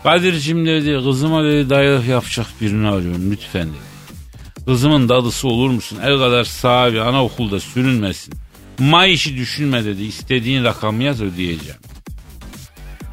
Kadir'cim 0.03 0.67
dedi 0.67 1.05
kızıma 1.05 1.45
dedi 1.45 1.71
dayak 1.71 2.07
yapacak 2.07 2.47
birini 2.61 2.89
arıyorum 2.89 3.31
lütfen 3.31 3.69
dedi. 3.69 3.91
Kızımın 4.67 5.09
dadısı 5.09 5.49
olur 5.49 5.71
musun? 5.71 5.99
El 6.03 6.19
kadar 6.19 6.45
sahibi 6.45 7.01
anaokulda 7.01 7.61
sürünmesin. 7.61 8.35
May 8.81 9.13
işi 9.13 9.37
düşünme 9.37 9.85
dedi. 9.85 10.03
İstediğin 10.03 10.65
rakamı 10.65 11.03
yaz 11.03 11.23
ödeyeceğim. 11.23 11.81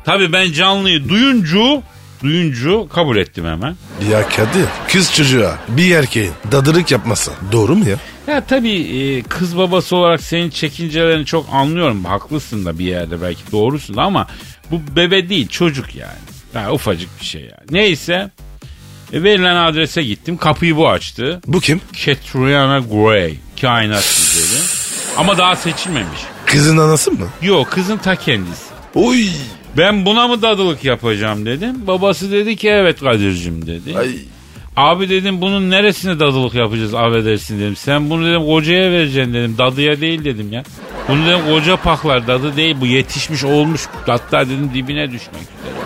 Tabii 0.06 0.34
ben 0.34 0.52
canlıyı 0.52 1.10
duyuncu, 1.10 1.82
duyuncu 2.24 2.88
kabul 2.94 3.18
ettim 3.18 3.46
hemen. 3.46 3.76
Ya 4.12 4.30
Kadir 4.30 4.66
kız 4.88 5.14
çocuğa 5.14 5.60
bir 5.68 5.96
erkeğin 5.96 6.32
dadılık 6.52 6.92
yapması 6.92 7.32
doğru 7.52 7.76
mu 7.76 7.90
ya? 7.90 7.98
Ya 8.28 8.46
tabii 8.46 8.80
e, 8.80 9.22
kız 9.22 9.58
babası 9.58 9.96
olarak 9.96 10.22
senin 10.22 10.50
çekincelerini 10.50 11.26
çok 11.26 11.46
anlıyorum. 11.52 12.06
Haklısın 12.06 12.66
da 12.66 12.80
bir 12.80 12.86
yerde 12.86 13.22
belki 13.22 13.42
doğrusun 13.52 13.98
da 13.98 14.02
ama 14.02 14.28
bu 14.72 14.82
bebe 14.96 15.30
değil 15.30 15.48
çocuk 15.48 15.96
yani. 15.96 16.18
yani 16.54 16.72
ufacık 16.72 17.10
bir 17.22 17.26
şey 17.26 17.42
yani. 17.42 17.68
Neyse 17.72 18.32
e, 19.14 19.24
verilen 19.24 19.56
adrese 19.56 20.04
gittim. 20.04 20.38
Kapıyı 20.38 20.76
bu 20.76 20.90
açtı. 20.90 21.42
Bu 21.48 21.60
kim? 21.60 21.82
Catriona 22.06 22.80
Gray. 22.80 23.34
Kainat 23.62 24.16
güzeli. 24.18 24.77
Ama 25.18 25.38
daha 25.38 25.56
seçilmemiş. 25.56 26.20
Kızın 26.46 26.78
anası 26.78 27.12
mı? 27.12 27.28
Yok 27.42 27.72
kızın 27.72 27.98
ta 27.98 28.16
kendisi. 28.16 28.64
Oy. 28.96 29.26
Ben 29.78 30.06
buna 30.06 30.28
mı 30.28 30.42
dadılık 30.42 30.84
yapacağım 30.84 31.46
dedim. 31.46 31.88
Babası 31.88 32.32
dedi 32.32 32.56
ki 32.56 32.70
evet 32.70 33.00
Kadir'cim 33.00 33.68
dedi. 33.68 33.98
Ay. 33.98 34.10
Abi 34.76 35.10
dedim 35.10 35.42
bunun 35.42 35.70
neresine 35.70 36.20
dadılık 36.20 36.54
yapacağız 36.54 36.94
affedersin 36.94 37.60
dedim. 37.60 37.76
Sen 37.76 38.10
bunu 38.10 38.26
dedim 38.26 38.46
kocaya 38.46 38.92
vereceksin 38.92 39.34
dedim. 39.34 39.56
Dadıya 39.58 40.02
değil 40.02 40.26
dedim 40.26 40.54
ya. 40.54 40.64
Bunu 41.08 41.26
dedim 41.26 41.40
koca 41.50 41.76
paklar 41.78 42.28
dadı 42.28 42.56
değil 42.58 42.76
bu 42.82 42.86
yetişmiş 42.86 43.44
olmuş. 43.44 43.82
Hatta 44.06 44.46
dedim 44.46 44.72
dibine 44.74 45.12
düşmek 45.12 45.42
üzere. 45.42 45.78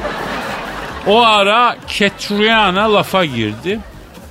O 1.07 1.21
ara 1.21 1.77
Catriona 1.99 2.93
lafa 2.93 3.25
girdi. 3.25 3.79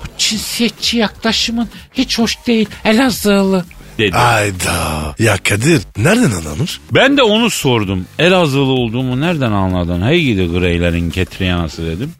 Bu 0.05 0.09
cinsiyetçi 0.19 0.99
yaklaşımın 0.99 1.69
hiç 1.95 2.19
hoş 2.19 2.47
değil 2.47 2.69
Elazığlı 2.85 3.65
dedi. 4.01 4.17
Ayda. 4.17 5.15
Ya 5.19 5.37
Kadir 5.37 5.83
nereden 5.97 6.31
anlamış? 6.31 6.81
Ben 6.93 7.17
de 7.17 7.23
onu 7.23 7.51
sordum. 7.51 8.07
Elazığlı 8.19 8.73
olduğumu 8.73 9.21
nereden 9.21 9.53
anladın? 9.53 10.03
Hey 10.07 10.23
gidi 10.25 10.47
Greylerin 10.47 11.11
Catriana'sı 11.11 11.87
dedim. 11.87 12.13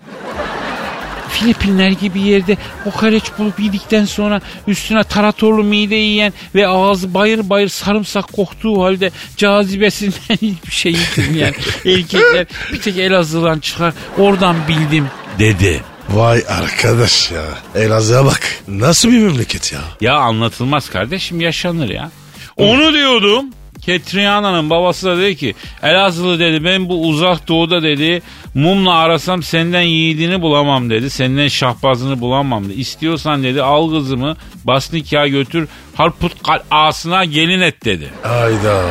Filipinler 1.31 1.91
gibi 1.91 2.21
yerde 2.21 2.57
kokoreç 2.85 3.25
bulup 3.39 3.61
yedikten 3.61 4.05
sonra 4.05 4.41
üstüne 4.67 5.05
taratorlu 5.05 5.65
mide 5.65 5.95
yiyen 5.95 6.33
ve 6.55 6.69
ağzı 6.69 7.15
bayır 7.15 7.51
bayır 7.51 7.69
sarımsak 7.69 8.33
koktuğu 8.33 8.83
halde 8.83 9.11
cazibesinden 9.37 10.37
hiçbir 10.43 10.73
şey 10.73 10.93
yitirmeyen 10.93 11.55
erkekler 11.85 12.47
bir 12.73 12.81
tek 12.81 12.99
Elazığ'dan 12.99 13.59
çıkar 13.59 13.95
oradan 14.19 14.57
bildim 14.69 15.07
dedi. 15.39 15.81
Vay 16.15 16.43
arkadaş 16.49 17.31
ya. 17.31 17.43
Elazığ'a 17.75 18.25
bak. 18.25 18.41
Nasıl 18.69 19.09
bir 19.09 19.19
memleket 19.19 19.73
ya? 19.73 19.81
Ya 20.01 20.15
anlatılmaz 20.15 20.91
kardeşim 20.91 21.41
yaşanır 21.41 21.89
ya. 21.89 22.11
Onu 22.57 22.95
diyordum. 22.95 23.45
Ketriyana'nın 23.81 24.71
babası 24.71 25.07
da 25.07 25.19
dedi 25.19 25.37
ki 25.37 25.55
Elazığlı 25.83 26.39
dedi 26.41 26.65
ben 26.65 26.89
bu 26.89 27.07
uzak 27.09 27.49
doğuda 27.49 27.83
dedi 27.83 28.23
mumla 28.55 28.95
arasam 28.95 29.43
senden 29.43 29.83
yiğidini 29.83 30.43
bulamam 30.43 30.91
dedi. 30.91 31.11
Senden 31.11 31.49
şahbazını 31.49 32.21
bulamam 32.21 32.65
dedi. 32.65 32.81
İstiyorsan 32.81 33.43
dedi 33.43 33.63
al 33.63 33.91
kızımı 33.91 34.37
bas 34.65 34.93
nikah 34.93 35.29
götür 35.29 35.69
Harput 35.95 36.33
asına 36.71 37.25
gelin 37.25 37.61
et 37.61 37.85
dedi. 37.85 38.09
Ayda. 38.25 38.85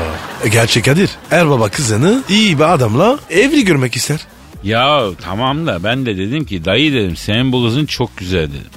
E, 0.43 0.49
gerçek 0.49 0.86
Kadir. 0.86 1.10
Er 1.32 1.49
baba 1.49 1.69
kızını 1.69 2.23
iyi 2.29 2.60
bir 2.60 2.73
adamla 2.73 3.19
evli 3.29 3.65
görmek 3.65 3.95
ister. 3.95 4.19
Ya 4.63 5.04
tamam 5.22 5.67
da 5.67 5.84
ben 5.84 6.06
de 6.06 6.17
dedim 6.17 6.45
ki 6.45 6.65
dayı 6.65 6.93
dedim 6.93 7.15
senin 7.15 7.52
bu 7.52 7.63
kızın 7.63 7.86
çok 7.86 8.17
güzel 8.17 8.48
dedim. 8.50 8.72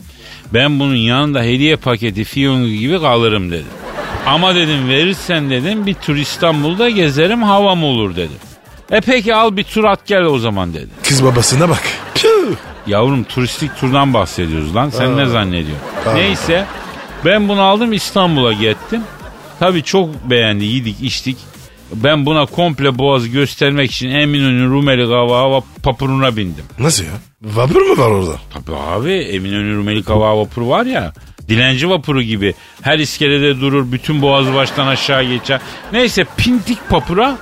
Ben 0.55 0.81
bunun 0.81 0.97
yanında 0.97 1.43
hediye 1.43 1.77
paketi 1.77 2.25
fiyongu 2.25 2.69
gibi 2.69 3.01
kalırım 3.01 3.51
dedim. 3.51 3.67
Ama 4.27 4.55
dedim 4.55 4.89
verirsen 4.89 5.51
dedim 5.51 5.87
bir 5.87 5.95
tur 5.95 6.17
İstanbul'da 6.17 6.91
gezerim 6.91 7.43
havam 7.43 7.85
olur 7.85 8.17
dedim. 8.17 8.39
E 8.91 9.01
peki 9.01 9.35
al 9.35 9.57
bir 9.57 9.65
tur 9.65 9.85
at 9.85 10.07
gel 10.07 10.23
o 10.23 10.39
zaman 10.39 10.75
dedi. 10.75 10.89
Kız 11.09 11.25
babasına 11.25 11.69
bak. 11.69 11.83
Püh. 12.15 12.57
Yavrum 12.87 13.25
turistik 13.25 13.77
turdan 13.77 14.15
bahsediyoruz 14.15 14.75
lan 14.77 14.91
sen 14.91 15.17
ne 15.17 15.27
zannediyorsun? 15.27 15.87
Aa. 16.07 16.13
Neyse 16.15 16.67
Ben 17.25 17.49
bunu 17.49 17.61
aldım 17.61 17.93
İstanbul'a 17.93 18.53
gittim. 18.53 19.03
Tabii 19.59 19.83
çok 19.83 20.31
beğendi 20.31 20.65
yedik 20.65 21.03
içtik. 21.03 21.37
Ben 21.95 22.27
buna 22.27 22.47
komple 22.47 22.99
boğazı 22.99 23.29
göstermek 23.29 23.91
için 23.91 24.11
Eminönü 24.11 24.71
Rumeli 24.71 25.07
Kavağı 25.07 25.63
vapuruna 25.85 26.37
bindim. 26.37 26.65
Nasıl 26.79 27.05
ya? 27.05 27.11
Vapur 27.43 27.83
mu 27.83 27.99
var 27.99 28.11
orada? 28.11 28.37
Tabii 28.55 28.77
abi 28.77 29.13
Eminönü 29.13 29.77
Rumeli 29.77 30.03
Kavağı 30.03 30.37
vapuru 30.39 30.69
var 30.69 30.87
ya. 30.87 31.13
Dilenci 31.49 31.89
vapuru 31.91 32.23
gibi. 32.23 32.55
Her 32.83 32.99
iskelede 32.99 33.61
durur. 33.61 33.93
Bütün 33.93 34.23
boğazı 34.23 34.55
baştan 34.55 34.87
aşağı 34.87 35.25
geçer. 35.25 35.61
Neyse 35.93 36.25
pintik 36.37 36.89
papura 36.89 37.39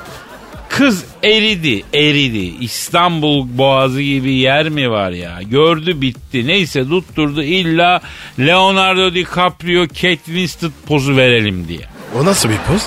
kız 0.69 1.05
eridi 1.23 1.83
eridi. 1.95 2.55
İstanbul 2.61 3.47
boğazı 3.59 4.03
gibi 4.03 4.33
yer 4.33 4.69
mi 4.69 4.91
var 4.91 5.11
ya? 5.11 5.43
Gördü 5.43 6.01
bitti. 6.01 6.47
Neyse 6.47 6.89
tutturdu 6.89 7.43
illa 7.43 8.01
Leonardo 8.39 9.15
DiCaprio 9.15 9.87
Kate 9.89 10.17
Winslet 10.25 10.73
pozu 10.87 11.17
verelim 11.17 11.69
diye. 11.69 11.81
O 12.21 12.25
nasıl 12.25 12.49
bir 12.49 12.59
poz? 12.69 12.83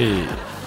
Ee, 0.00 0.04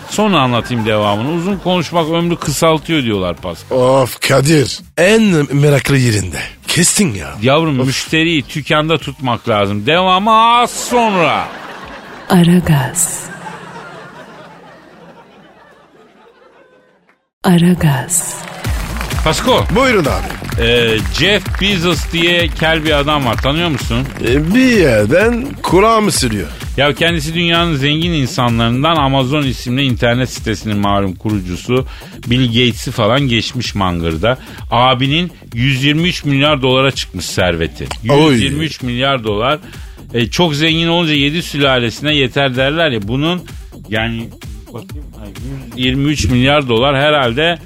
sonra 0.09 0.39
anlatayım 0.39 0.85
devamını. 0.85 1.31
Uzun 1.31 1.57
konuşmak 1.57 2.09
ömrü 2.09 2.35
kısaltıyor 2.35 3.03
diyorlar 3.03 3.35
Pascal. 3.35 3.77
Of 3.77 4.19
Kadir. 4.29 4.79
En 4.97 5.21
meraklı 5.55 5.97
yerinde. 5.97 6.39
Kestin 6.67 7.13
ya. 7.13 7.27
Yavrum 7.41 7.85
müşteriyi 7.85 8.43
tükanda 8.43 8.97
tutmak 8.97 9.49
lazım. 9.49 9.85
Devamı 9.85 10.31
az 10.31 10.71
sonra. 10.71 11.47
Aragaz. 12.29 13.23
Aragaz. 17.43 18.35
Pasko, 19.23 19.63
Buyurun 19.75 20.05
abi. 20.05 20.36
E, 20.59 20.97
Jeff 21.19 21.61
Bezos 21.61 22.11
diye 22.11 22.47
kel 22.47 22.85
bir 22.85 22.99
adam 22.99 23.25
var. 23.25 23.41
Tanıyor 23.41 23.69
musun? 23.69 23.97
E, 24.27 24.55
bir 24.55 24.77
yerden 24.79 25.47
kulağımı 25.63 26.11
sürüyor. 26.11 26.47
Ya 26.77 26.93
kendisi 26.93 27.33
dünyanın 27.35 27.75
zengin 27.75 28.11
insanlarından 28.11 28.95
Amazon 28.95 29.43
isimli 29.43 29.83
internet 29.83 30.29
sitesinin 30.29 30.77
malum 30.77 31.15
kurucusu 31.15 31.85
Bill 32.27 32.47
Gates'i 32.47 32.91
falan 32.91 33.21
geçmiş 33.21 33.75
mangırda. 33.75 34.37
Abinin 34.71 35.31
123 35.53 36.25
milyar 36.25 36.61
dolara 36.61 36.91
çıkmış 36.91 37.25
serveti. 37.25 37.87
Oy. 38.09 38.33
123 38.33 38.81
milyar 38.81 39.23
dolar. 39.23 39.59
E, 40.13 40.29
çok 40.29 40.55
zengin 40.55 40.87
olunca 40.87 41.13
7 41.13 41.43
sülalesine 41.43 42.15
yeter 42.15 42.55
derler 42.55 42.91
ya. 42.91 43.07
Bunun 43.07 43.41
yani 43.89 44.29
bakayım, 44.67 45.05
ay, 45.21 45.29
123 45.77 46.25
milyar 46.25 46.69
dolar 46.69 46.97
herhalde 46.97 47.59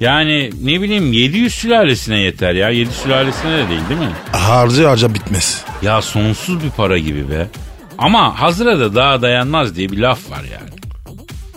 yani 0.00 0.50
ne 0.62 0.80
bileyim 0.82 1.12
700 1.12 1.54
sülalesine 1.54 2.18
yeter 2.18 2.54
ya. 2.54 2.70
7 2.70 2.92
sülalesine 2.92 3.52
de 3.52 3.68
değil 3.68 3.80
değil 3.88 4.00
mi? 4.00 4.12
Harca 4.32 4.90
harca 4.90 5.14
bitmez. 5.14 5.64
Ya 5.82 6.02
sonsuz 6.02 6.64
bir 6.64 6.70
para 6.70 6.98
gibi 6.98 7.30
be. 7.30 7.48
Ama 7.98 8.40
hazıra 8.40 8.78
da 8.78 8.94
daha 8.94 9.22
dayanmaz 9.22 9.76
diye 9.76 9.88
bir 9.92 9.98
laf 9.98 10.30
var 10.30 10.42
yani. 10.52 10.70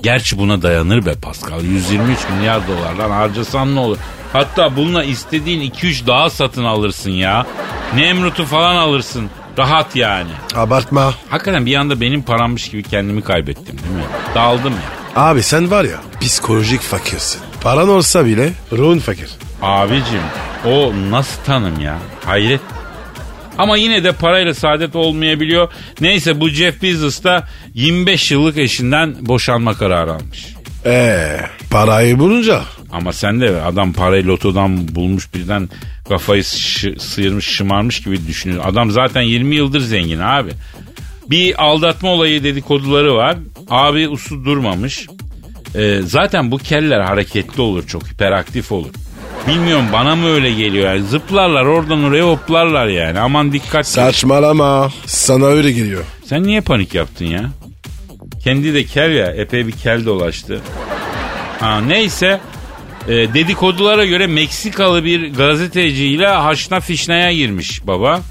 Gerçi 0.04 0.38
buna 0.38 0.62
dayanır 0.62 1.06
be 1.06 1.13
Pascal. 1.13 1.63
123 1.63 2.17
milyar 2.38 2.62
dolardan 2.67 3.12
harcasan 3.12 3.76
ne 3.76 3.80
olur? 3.80 3.97
Hatta 4.34 4.76
bununla 4.76 5.04
istediğin 5.04 5.71
2-3 5.71 6.08
daha 6.08 6.30
satın 6.30 6.63
alırsın 6.63 7.12
ya. 7.12 7.45
Nemrut'u 7.95 8.45
falan 8.45 8.76
alırsın. 8.76 9.30
Rahat 9.58 9.95
yani. 9.95 10.30
Abartma. 10.56 11.13
Hakikaten 11.30 11.65
bir 11.65 11.76
anda 11.76 12.02
benim 12.02 12.21
parammış 12.21 12.69
gibi 12.69 12.84
kendimi 12.84 13.21
kaybettim 13.21 13.78
değil 13.78 13.95
mi? 13.95 14.04
Dağıldım 14.36 14.73
ya. 14.73 15.21
Abi 15.23 15.43
sen 15.43 15.71
var 15.71 15.84
ya 15.84 15.97
psikolojik 16.21 16.82
fakirsin. 16.82 17.41
Paran 17.62 17.89
olsa 17.89 18.26
bile 18.26 18.50
ruhun 18.72 19.00
fakir. 19.00 19.30
Abicim 19.62 20.22
o 20.65 20.93
nasıl 21.12 21.41
tanım 21.43 21.80
ya? 21.80 21.98
Hayret. 22.26 22.62
Ama 23.58 23.78
yine 23.78 24.04
de 24.04 24.12
parayla 24.12 24.54
saadet 24.54 24.96
olmayabiliyor. 24.96 25.72
Neyse 26.02 26.39
bu 26.39 26.50
Jeff 26.50 26.82
Bezos 26.84 27.24
da 27.24 27.48
25 27.74 28.32
yıllık 28.32 28.58
eşinden 28.58 29.15
boşanma 29.22 29.74
kararı 29.74 30.13
almış. 30.13 30.48
Eee 30.86 31.41
parayı 31.72 32.20
bulunca 32.20 32.62
Ama 32.91 33.13
sen 33.13 33.41
de 33.41 33.62
adam 33.62 33.93
parayı 33.93 34.28
lotodan 34.28 34.96
bulmuş 34.96 35.34
birden 35.34 35.70
kafayı 36.10 36.41
şı- 36.41 37.00
sıyırmış 37.00 37.46
şımarmış 37.46 38.02
gibi 38.04 38.28
düşünüyor. 38.28 38.63
Adam 38.67 38.91
zaten 38.91 39.22
20 39.22 39.56
yıldır 39.56 39.80
zengin 39.80 40.20
abi. 40.20 40.52
Bir 41.30 41.63
aldatma 41.63 42.10
olayı 42.10 42.43
dedikoduları 42.43 43.15
var. 43.15 43.36
Abi 43.70 44.08
usul 44.10 44.46
durmamış. 44.46 45.08
Ee, 45.76 46.00
zaten 46.06 46.52
bu 46.52 46.58
keller 46.58 47.00
hareketli 47.02 47.62
olur 47.62 47.88
çok 47.88 48.08
hiperaktif 48.08 48.72
olur. 48.72 48.90
Bilmiyorum 49.48 49.86
bana 49.94 50.16
mı 50.16 50.28
öyle 50.28 50.52
geliyor 50.52 50.94
yani 50.94 51.08
zıplarlar 51.08 51.66
oradan 51.66 52.04
oraya 52.04 52.24
hoplarlar 52.24 52.88
yani 52.88 53.20
aman 53.20 53.54
dikkat. 53.54 53.88
saçmalama 53.88 54.92
sana 55.06 55.46
öyle 55.46 55.72
geliyor. 55.72 56.04
Sen 56.26 56.44
niye 56.44 56.62
panik 56.62 56.94
yaptın 56.94 57.26
ya? 57.26 57.50
Kendi 58.44 58.74
de 58.74 58.84
kel 58.84 59.12
ya 59.12 59.28
epey 59.32 59.68
bir 59.68 59.72
kel 59.72 60.06
dolaştı. 60.06 60.62
Ha, 61.60 61.82
neyse 61.82 62.40
e, 63.08 63.14
dedikodulara 63.14 64.06
göre 64.06 64.28
Meksikalı 64.28 65.04
bir 65.04 65.34
gazeteciyle 65.34 66.28
haşna 66.28 66.80
fişnaya 66.80 67.34
girmiş 67.34 67.88
baba. 67.88 68.22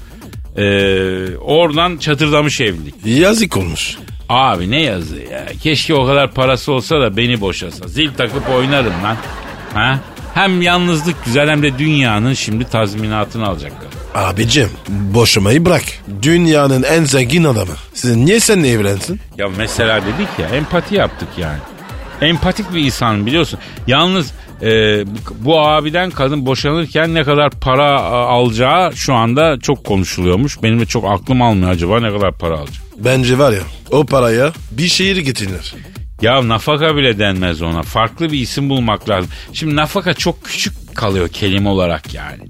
E, 0.57 0.63
oradan 1.37 1.97
çatırdamış 1.97 2.61
evlilik. 2.61 2.95
Yazık 3.05 3.57
olmuş. 3.57 3.97
Abi 4.29 4.71
ne 4.71 4.81
yazı 4.81 5.15
ya. 5.15 5.45
Keşke 5.63 5.93
o 5.93 6.05
kadar 6.05 6.31
parası 6.31 6.71
olsa 6.71 7.01
da 7.01 7.17
beni 7.17 7.41
boşasa. 7.41 7.87
Zil 7.87 8.13
takıp 8.13 8.49
oynarım 8.49 8.93
lan. 9.03 9.17
Ha? 9.73 9.99
Hem 10.33 10.61
yalnızlık 10.61 11.25
güzel 11.25 11.49
hem 11.49 11.63
de 11.63 11.77
dünyanın 11.79 12.33
şimdi 12.33 12.63
tazminatını 12.65 13.47
alacaklar. 13.47 13.87
Abicim 14.15 14.69
boşamayı 14.89 15.65
bırak. 15.65 15.83
Dünyanın 16.21 16.83
en 16.83 17.03
zengin 17.03 17.43
adamı. 17.43 17.71
Sizin 17.93 18.25
niye 18.25 18.39
seninle 18.39 18.69
evlensin? 18.71 19.19
Ya 19.37 19.47
mesela 19.57 20.01
dedik 20.01 20.27
ya 20.39 20.47
empati 20.57 20.95
yaptık 20.95 21.27
yani. 21.37 21.57
Empatik 22.21 22.73
bir 22.73 22.79
insan 22.85 23.25
biliyorsun. 23.25 23.59
Yalnız 23.87 24.31
e, 24.61 24.69
bu- 25.39 25.59
abiden 25.59 26.09
kadın 26.11 26.45
boşanırken 26.45 27.13
ne 27.13 27.23
kadar 27.23 27.49
para 27.51 28.01
a, 28.01 28.25
alacağı 28.27 28.95
şu 28.95 29.13
anda 29.13 29.59
çok 29.59 29.83
konuşuluyormuş. 29.85 30.63
Benim 30.63 30.79
de 30.79 30.85
çok 30.85 31.05
aklım 31.05 31.41
almıyor 31.41 31.71
acaba 31.71 31.99
ne 31.99 32.11
kadar 32.11 32.31
para 32.31 32.57
alacak. 32.57 32.86
Bence 32.97 33.37
var 33.37 33.51
ya 33.53 33.61
o 33.91 34.05
paraya 34.05 34.53
bir 34.71 34.87
şehir 34.87 35.17
getirilir. 35.17 35.75
Ya 36.21 36.47
nafaka 36.47 36.95
bile 36.95 37.19
denmez 37.19 37.61
ona. 37.61 37.81
Farklı 37.81 38.31
bir 38.31 38.39
isim 38.39 38.69
bulmak 38.69 39.09
lazım. 39.09 39.31
Şimdi 39.53 39.75
nafaka 39.75 40.13
çok 40.13 40.43
küçük 40.43 40.95
kalıyor 40.95 41.29
kelime 41.29 41.69
olarak 41.69 42.13
yani. 42.13 42.43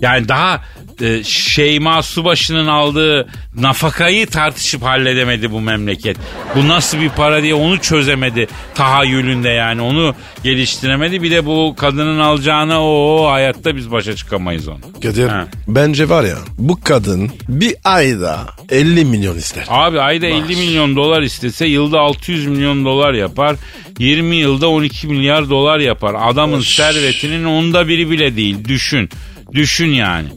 Yani 0.00 0.28
daha 0.28 0.62
e, 1.02 1.24
Şeyma 1.24 2.02
Subaşı'nın 2.02 2.66
aldığı 2.66 3.28
nafakayı 3.56 4.26
tartışıp 4.26 4.82
halledemedi 4.82 5.50
bu 5.52 5.60
memleket. 5.60 6.16
Bu 6.56 6.68
nasıl 6.68 7.00
bir 7.00 7.08
para 7.08 7.42
diye 7.42 7.54
onu 7.54 7.78
çözemedi 7.80 8.46
tahayyülünde 8.74 9.48
yani 9.48 9.82
onu 9.82 10.14
geliştiremedi. 10.44 11.22
Bir 11.22 11.30
de 11.30 11.46
bu 11.46 11.74
kadının 11.78 12.18
alacağına 12.18 12.84
o 12.84 13.26
hayatta 13.30 13.76
biz 13.76 13.90
başa 13.90 14.16
çıkamayız 14.16 14.68
onu. 14.68 14.78
Kadir 15.02 15.28
Ha. 15.28 15.46
bence 15.68 16.08
var 16.08 16.24
ya 16.24 16.36
bu 16.58 16.80
kadın 16.84 17.30
bir 17.48 17.74
ayda 17.84 18.40
50 18.70 19.04
milyon 19.04 19.36
ister. 19.36 19.64
Abi 19.68 20.00
ayda 20.00 20.26
50 20.26 20.56
milyon 20.56 20.96
dolar 20.96 21.22
istese 21.22 21.66
yılda 21.66 22.00
600 22.00 22.46
milyon 22.46 22.84
dolar 22.84 23.14
yapar. 23.14 23.56
20 23.98 24.36
yılda 24.36 24.68
12 24.68 25.06
milyar 25.06 25.50
dolar 25.50 25.78
yapar. 25.78 26.16
Adamın 26.18 26.60
servetinin 26.60 27.44
onda 27.44 27.88
biri 27.88 28.10
bile 28.10 28.36
değil. 28.36 28.64
Düşün. 28.68 29.08
Düşün 29.52 29.88
yani. 29.88 30.28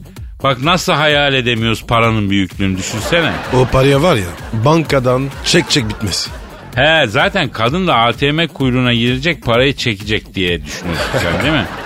Bak 0.42 0.62
nasıl 0.62 0.92
hayal 0.92 1.34
edemiyoruz 1.34 1.84
paranın 1.86 2.30
büyüklüğünü 2.30 2.78
düşünsene. 2.78 3.32
O 3.54 3.64
paraya 3.72 4.02
var 4.02 4.16
ya 4.16 4.26
bankadan 4.52 5.28
çek 5.44 5.70
çek 5.70 5.88
bitmez. 5.88 6.28
He 6.74 7.06
zaten 7.08 7.48
kadın 7.48 7.86
da 7.86 7.94
ATM 7.94 8.46
kuyruğuna 8.46 8.94
girecek 8.94 9.42
parayı 9.42 9.76
çekecek 9.76 10.34
diye 10.34 10.64
düşünüyorsun 10.64 11.06
sen 11.22 11.42
değil 11.42 11.52
mi? 11.54 11.66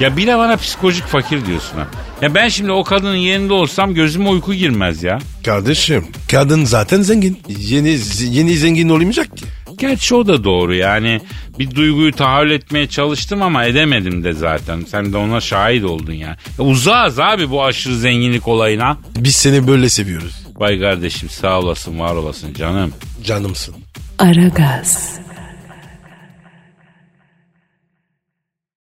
Ya 0.00 0.16
bir 0.16 0.26
de 0.26 0.38
bana 0.38 0.56
psikolojik 0.56 1.04
fakir 1.06 1.46
diyorsun 1.46 1.78
ha. 1.78 1.86
Ya 2.22 2.34
ben 2.34 2.48
şimdi 2.48 2.72
o 2.72 2.84
kadının 2.84 3.16
yerinde 3.16 3.52
olsam 3.52 3.94
gözüme 3.94 4.28
uyku 4.28 4.54
girmez 4.54 5.02
ya. 5.02 5.18
Kardeşim 5.44 6.06
kadın 6.30 6.64
zaten 6.64 7.02
zengin. 7.02 7.38
Yeni 7.48 7.98
yeni 8.20 8.56
zengin 8.56 8.88
olmayacak 8.88 9.36
ki. 9.36 9.44
Gerçi 9.78 10.14
o 10.14 10.26
da 10.26 10.44
doğru 10.44 10.74
yani 10.74 11.20
bir 11.58 11.70
duyguyu 11.74 12.12
tahayyül 12.12 12.50
etmeye 12.50 12.86
çalıştım 12.88 13.42
ama 13.42 13.64
edemedim 13.64 14.24
de 14.24 14.32
zaten. 14.32 14.84
Sen 14.90 15.12
de 15.12 15.16
ona 15.16 15.40
şahit 15.40 15.84
oldun 15.84 16.12
ya. 16.12 16.36
ya 16.58 16.64
uzağız 16.64 17.18
abi 17.18 17.50
bu 17.50 17.64
aşırı 17.64 17.96
zenginlik 17.96 18.48
olayına. 18.48 18.98
Biz 19.16 19.36
seni 19.36 19.66
böyle 19.66 19.88
seviyoruz. 19.88 20.46
Vay 20.56 20.80
kardeşim 20.80 21.28
sağ 21.28 21.58
olasın 21.58 21.98
var 21.98 22.14
olasın 22.14 22.54
canım. 22.54 22.92
Canımsın. 23.24 23.74
Aragaz. 24.18 25.18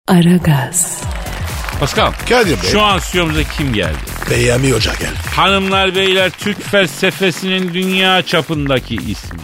Aragaz. 0.08 1.02
Pascal 1.80 2.12
Kadir 2.28 2.62
Bey. 2.62 2.70
şu 2.72 2.82
an 2.82 2.98
stüdyomuza 2.98 3.42
kim 3.42 3.74
geldi? 3.74 3.98
Peyami 4.28 4.72
Hoca 4.72 4.92
geldi. 4.94 5.18
Hanımlar 5.36 5.94
beyler 5.94 6.30
Türk 6.30 6.62
felsefesinin 6.62 7.74
dünya 7.74 8.22
çapındaki 8.22 8.94
ismi. 8.94 9.38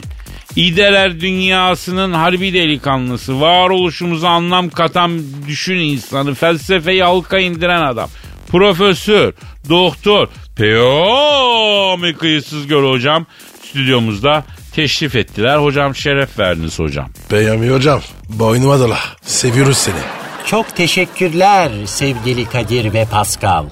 İdeler 0.57 1.21
dünyasının 1.21 2.13
harbi 2.13 2.53
delikanlısı, 2.53 3.41
varoluşumuza 3.41 4.29
anlam 4.29 4.71
katan 4.71 5.21
düşün 5.49 5.77
insanı, 5.77 6.35
felsefeyi 6.35 7.03
halka 7.03 7.39
indiren 7.39 7.83
adam. 7.83 8.11
Profesör, 8.49 9.33
doktor, 9.69 10.29
Peyami 10.57 12.15
kıyısız 12.15 12.67
göl 12.67 12.91
hocam. 12.91 13.27
stüdyomuzda 13.69 14.45
teşrif 14.75 15.17
ettiler. 15.17 15.57
Hocam 15.57 15.95
şeref 15.95 16.39
verdiniz 16.39 16.79
hocam. 16.79 17.11
Peyami 17.29 17.71
hocam 17.71 18.01
boynuma 18.29 18.79
dola. 18.81 18.99
Seviyoruz 19.23 19.77
seni. 19.77 19.95
Çok 20.47 20.77
teşekkürler 20.77 21.71
sevgili 21.87 22.45
Kadir 22.45 22.93
ve 22.95 23.05
Pascal. 23.11 23.65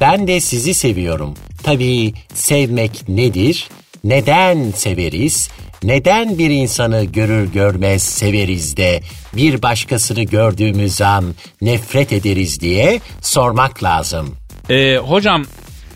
Ben 0.00 0.26
de 0.28 0.40
sizi 0.40 0.74
seviyorum. 0.74 1.34
Tabii 1.62 2.14
sevmek 2.34 3.08
nedir? 3.08 3.68
Neden 4.04 4.70
severiz? 4.70 5.50
Neden 5.84 6.38
bir 6.38 6.50
insanı 6.50 7.04
görür 7.04 7.52
görmez 7.52 8.02
severiz 8.02 8.76
de 8.76 9.00
bir 9.36 9.62
başkasını 9.62 10.22
gördüğümüz 10.22 11.02
an 11.02 11.34
nefret 11.62 12.12
ederiz 12.12 12.60
diye 12.60 13.00
sormak 13.20 13.82
lazım. 13.82 14.36
Ee, 14.70 14.96
hocam 14.96 15.44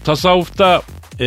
tasavvufta 0.04 0.82
e, 1.20 1.26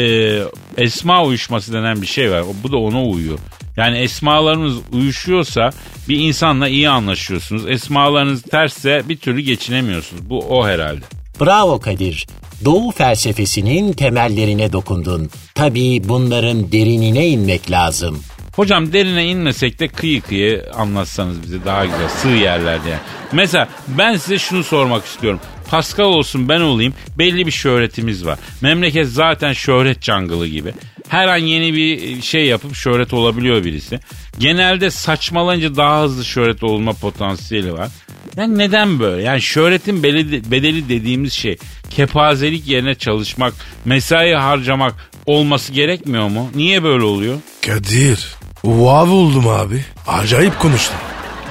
esma 0.78 1.24
uyuşması 1.24 1.74
denen 1.74 2.02
bir 2.02 2.08
şey 2.08 2.32
var. 2.32 2.44
Bu 2.64 2.72
da 2.72 2.78
ona 2.78 3.04
uyuyor. 3.04 3.40
Yani 3.78 3.98
esmalarınız 3.98 4.78
uyuşuyorsa 4.94 5.70
bir 6.10 6.20
insanla 6.20 6.68
iyi 6.68 6.90
anlaşıyorsunuz. 6.90 7.70
Esmalarınız 7.70 8.42
tersse 8.42 9.02
bir 9.10 9.18
türlü 9.18 9.42
geçinemiyorsunuz. 9.42 10.30
Bu 10.30 10.40
o 10.40 10.68
herhalde. 10.68 11.06
Bravo 11.42 11.80
Kadir. 11.80 12.28
Doğu 12.66 12.92
felsefesinin 12.92 13.94
temellerine 13.94 14.74
dokundun. 14.74 15.30
Tabii 15.56 16.02
bunların 16.10 16.72
derinine 16.72 17.28
inmek 17.28 17.72
lazım. 17.72 18.24
Hocam 18.56 18.94
derine 18.94 19.26
inmesek 19.26 19.80
de 19.80 19.88
kıyı 19.88 20.22
kıyı 20.22 20.66
anlatsanız 20.74 21.44
bize 21.44 21.66
daha 21.66 21.86
güzel 21.86 22.10
sığ 22.10 22.30
yerlerde 22.30 22.90
yani. 22.90 23.02
Mesela 23.32 23.68
ben 23.88 24.16
size 24.18 24.40
şunu 24.40 24.64
sormak 24.64 25.06
istiyorum. 25.06 25.40
Pascal 25.70 26.06
olsun 26.06 26.50
ben 26.50 26.62
olayım 26.62 26.94
belli 27.18 27.46
bir 27.46 27.52
şöhretimiz 27.52 28.26
var. 28.26 28.40
Memleket 28.62 29.08
zaten 29.08 29.54
şöhret 29.54 30.02
cangılı 30.02 30.48
gibi. 30.48 30.74
Her 31.08 31.28
an 31.28 31.38
yeni 31.38 31.74
bir 31.74 32.22
şey 32.22 32.46
yapıp 32.46 32.76
şöhret 32.76 33.14
olabiliyor 33.14 33.64
birisi. 33.64 34.00
Genelde 34.40 34.90
saçmalayınca 34.90 35.76
daha 35.76 36.04
hızlı 36.04 36.26
şöhret 36.26 36.64
olma 36.64 36.94
potansiyeli 36.94 37.74
var. 37.74 37.90
Yani 38.38 38.58
neden 38.58 39.00
böyle? 39.00 39.24
Yani 39.24 39.42
şöhretin 39.42 40.04
bedeli 40.04 40.90
dediğimiz 40.90 41.34
şey 41.34 41.58
kepazelik 41.90 42.68
yerine 42.68 42.96
çalışmak, 42.96 43.54
mesai 43.86 44.34
harcamak 44.34 45.11
olması 45.32 45.74
gerekmiyor 45.74 46.28
mu? 46.28 46.50
Niye 46.56 46.84
böyle 46.84 47.04
oluyor? 47.04 47.38
Kadir. 47.66 48.36
Vav 48.64 49.10
oldum 49.10 49.48
abi. 49.48 49.86
Acayip 50.08 50.60
konuştun. 50.60 50.98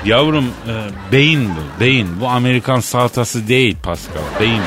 Yavrum 0.05 0.45
e, 0.45 0.75
beyin 1.13 1.49
bu, 1.49 1.81
beyin. 1.81 2.09
Bu 2.21 2.29
Amerikan 2.29 2.81
salatası 2.81 3.49
değil 3.49 3.77
Pascal, 3.83 4.41
beyin. 4.41 4.63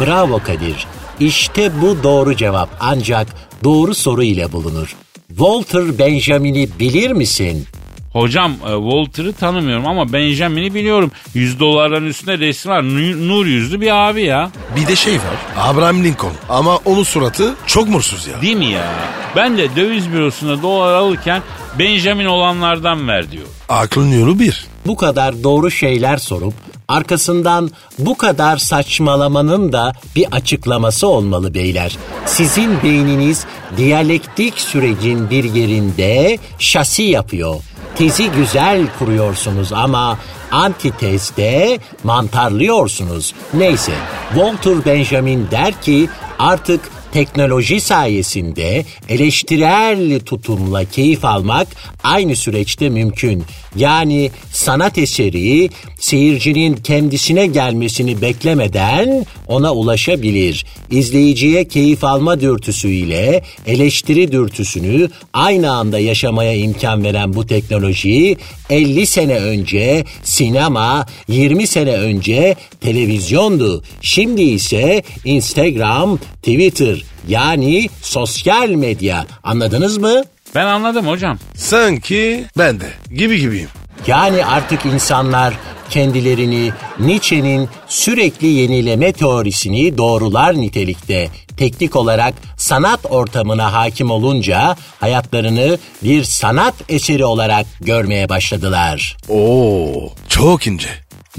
Bravo 0.00 0.38
Kadir. 0.38 0.86
İşte 1.20 1.82
bu 1.82 2.02
doğru 2.02 2.36
cevap 2.36 2.68
ancak 2.80 3.26
doğru 3.64 3.94
soru 3.94 4.22
ile 4.22 4.52
bulunur. 4.52 4.96
Walter 5.28 5.98
Benjamin'i 5.98 6.68
bilir 6.78 7.10
misin? 7.10 7.66
Hocam 8.12 8.52
e, 8.52 8.74
Walter'ı 8.74 9.32
tanımıyorum 9.32 9.86
ama 9.86 10.12
Benjamin'i 10.12 10.74
biliyorum. 10.74 11.10
100 11.34 11.60
dolarların 11.60 12.06
üstünde 12.06 12.38
resmi 12.38 12.72
var. 12.72 12.82
Nur, 12.82 13.28
nur 13.28 13.46
yüzlü 13.46 13.80
bir 13.80 14.08
abi 14.08 14.22
ya. 14.22 14.50
Bir 14.76 14.86
de 14.86 14.96
şey 14.96 15.14
var. 15.14 15.36
Abraham 15.56 16.04
Lincoln. 16.04 16.32
Ama 16.48 16.76
onun 16.76 17.02
suratı 17.02 17.54
çok 17.66 17.88
mursuz 17.88 18.26
ya. 18.26 18.42
Değil 18.42 18.56
mi 18.56 18.66
ya? 18.66 18.92
Ben 19.36 19.58
de 19.58 19.76
döviz 19.76 20.12
bürosunda 20.12 20.62
dolar 20.62 20.94
alırken 20.94 21.42
Benjamin 21.78 22.24
olanlardan 22.24 23.08
ver 23.08 23.30
diyor. 23.30 23.46
Aklın 23.68 24.12
yolu 24.20 24.38
bir. 24.38 24.66
Bu 24.86 24.96
kadar 24.96 25.42
doğru 25.42 25.70
şeyler 25.70 26.16
sorup 26.16 26.54
arkasından 26.88 27.70
bu 27.98 28.16
kadar 28.16 28.56
saçmalamanın 28.56 29.72
da 29.72 29.92
bir 30.16 30.26
açıklaması 30.32 31.08
olmalı 31.08 31.54
beyler. 31.54 31.98
Sizin 32.26 32.82
beyniniz 32.82 33.44
diyalektik 33.76 34.60
sürecin 34.60 35.30
bir 35.30 35.44
yerinde 35.44 36.38
şasi 36.58 37.02
yapıyor. 37.02 37.54
Tezi 37.96 38.30
güzel 38.30 38.86
kuruyorsunuz 38.98 39.72
ama 39.72 40.18
antitezde 40.50 41.78
mantarlıyorsunuz. 42.04 43.34
Neyse 43.54 43.92
Walter 44.34 44.84
Benjamin 44.86 45.48
der 45.50 45.80
ki 45.82 46.08
artık 46.38 46.80
teknoloji 47.18 47.80
sayesinde 47.80 48.84
eleştirel 49.08 50.20
tutumla 50.20 50.84
keyif 50.84 51.24
almak 51.24 51.68
aynı 52.04 52.36
süreçte 52.36 52.88
mümkün. 52.88 53.44
Yani 53.76 54.30
sanat 54.52 54.98
eseri 54.98 55.70
seyircinin 56.00 56.76
kendisine 56.76 57.46
gelmesini 57.46 58.22
beklemeden 58.22 59.26
ona 59.46 59.74
ulaşabilir. 59.74 60.66
İzleyiciye 60.90 61.68
keyif 61.68 62.04
alma 62.04 62.40
dürtüsüyle 62.40 63.42
eleştiri 63.66 64.32
dürtüsünü 64.32 65.10
aynı 65.32 65.72
anda 65.72 65.98
yaşamaya 65.98 66.54
imkan 66.54 67.04
veren 67.04 67.34
bu 67.34 67.46
teknoloji 67.46 68.36
50 68.70 69.06
sene 69.06 69.34
önce 69.34 70.04
sinema, 70.22 71.06
20 71.28 71.66
sene 71.66 71.92
önce 71.92 72.56
televizyondu. 72.80 73.82
Şimdi 74.00 74.42
ise 74.42 75.02
Instagram, 75.24 76.18
Twitter 76.42 77.07
yani 77.28 77.88
sosyal 78.02 78.68
medya. 78.68 79.26
Anladınız 79.42 79.98
mı? 79.98 80.22
Ben 80.54 80.66
anladım 80.66 81.06
hocam. 81.06 81.38
Sanki 81.54 82.44
ben 82.58 82.80
de. 82.80 82.86
Gibi 83.14 83.40
gibiyim. 83.40 83.68
Yani 84.06 84.44
artık 84.44 84.86
insanlar 84.86 85.54
kendilerini 85.90 86.72
Nietzsche'nin 86.98 87.68
sürekli 87.88 88.46
yenileme 88.46 89.12
teorisini 89.12 89.98
doğrular 89.98 90.54
nitelikte 90.60 91.28
teknik 91.56 91.96
olarak 91.96 92.34
sanat 92.56 93.00
ortamına 93.10 93.72
hakim 93.72 94.10
olunca 94.10 94.76
hayatlarını 95.00 95.78
bir 96.04 96.24
sanat 96.24 96.74
eseri 96.88 97.24
olarak 97.24 97.66
görmeye 97.80 98.28
başladılar. 98.28 99.16
Oo, 99.28 100.12
çok 100.28 100.66
ince. 100.66 100.88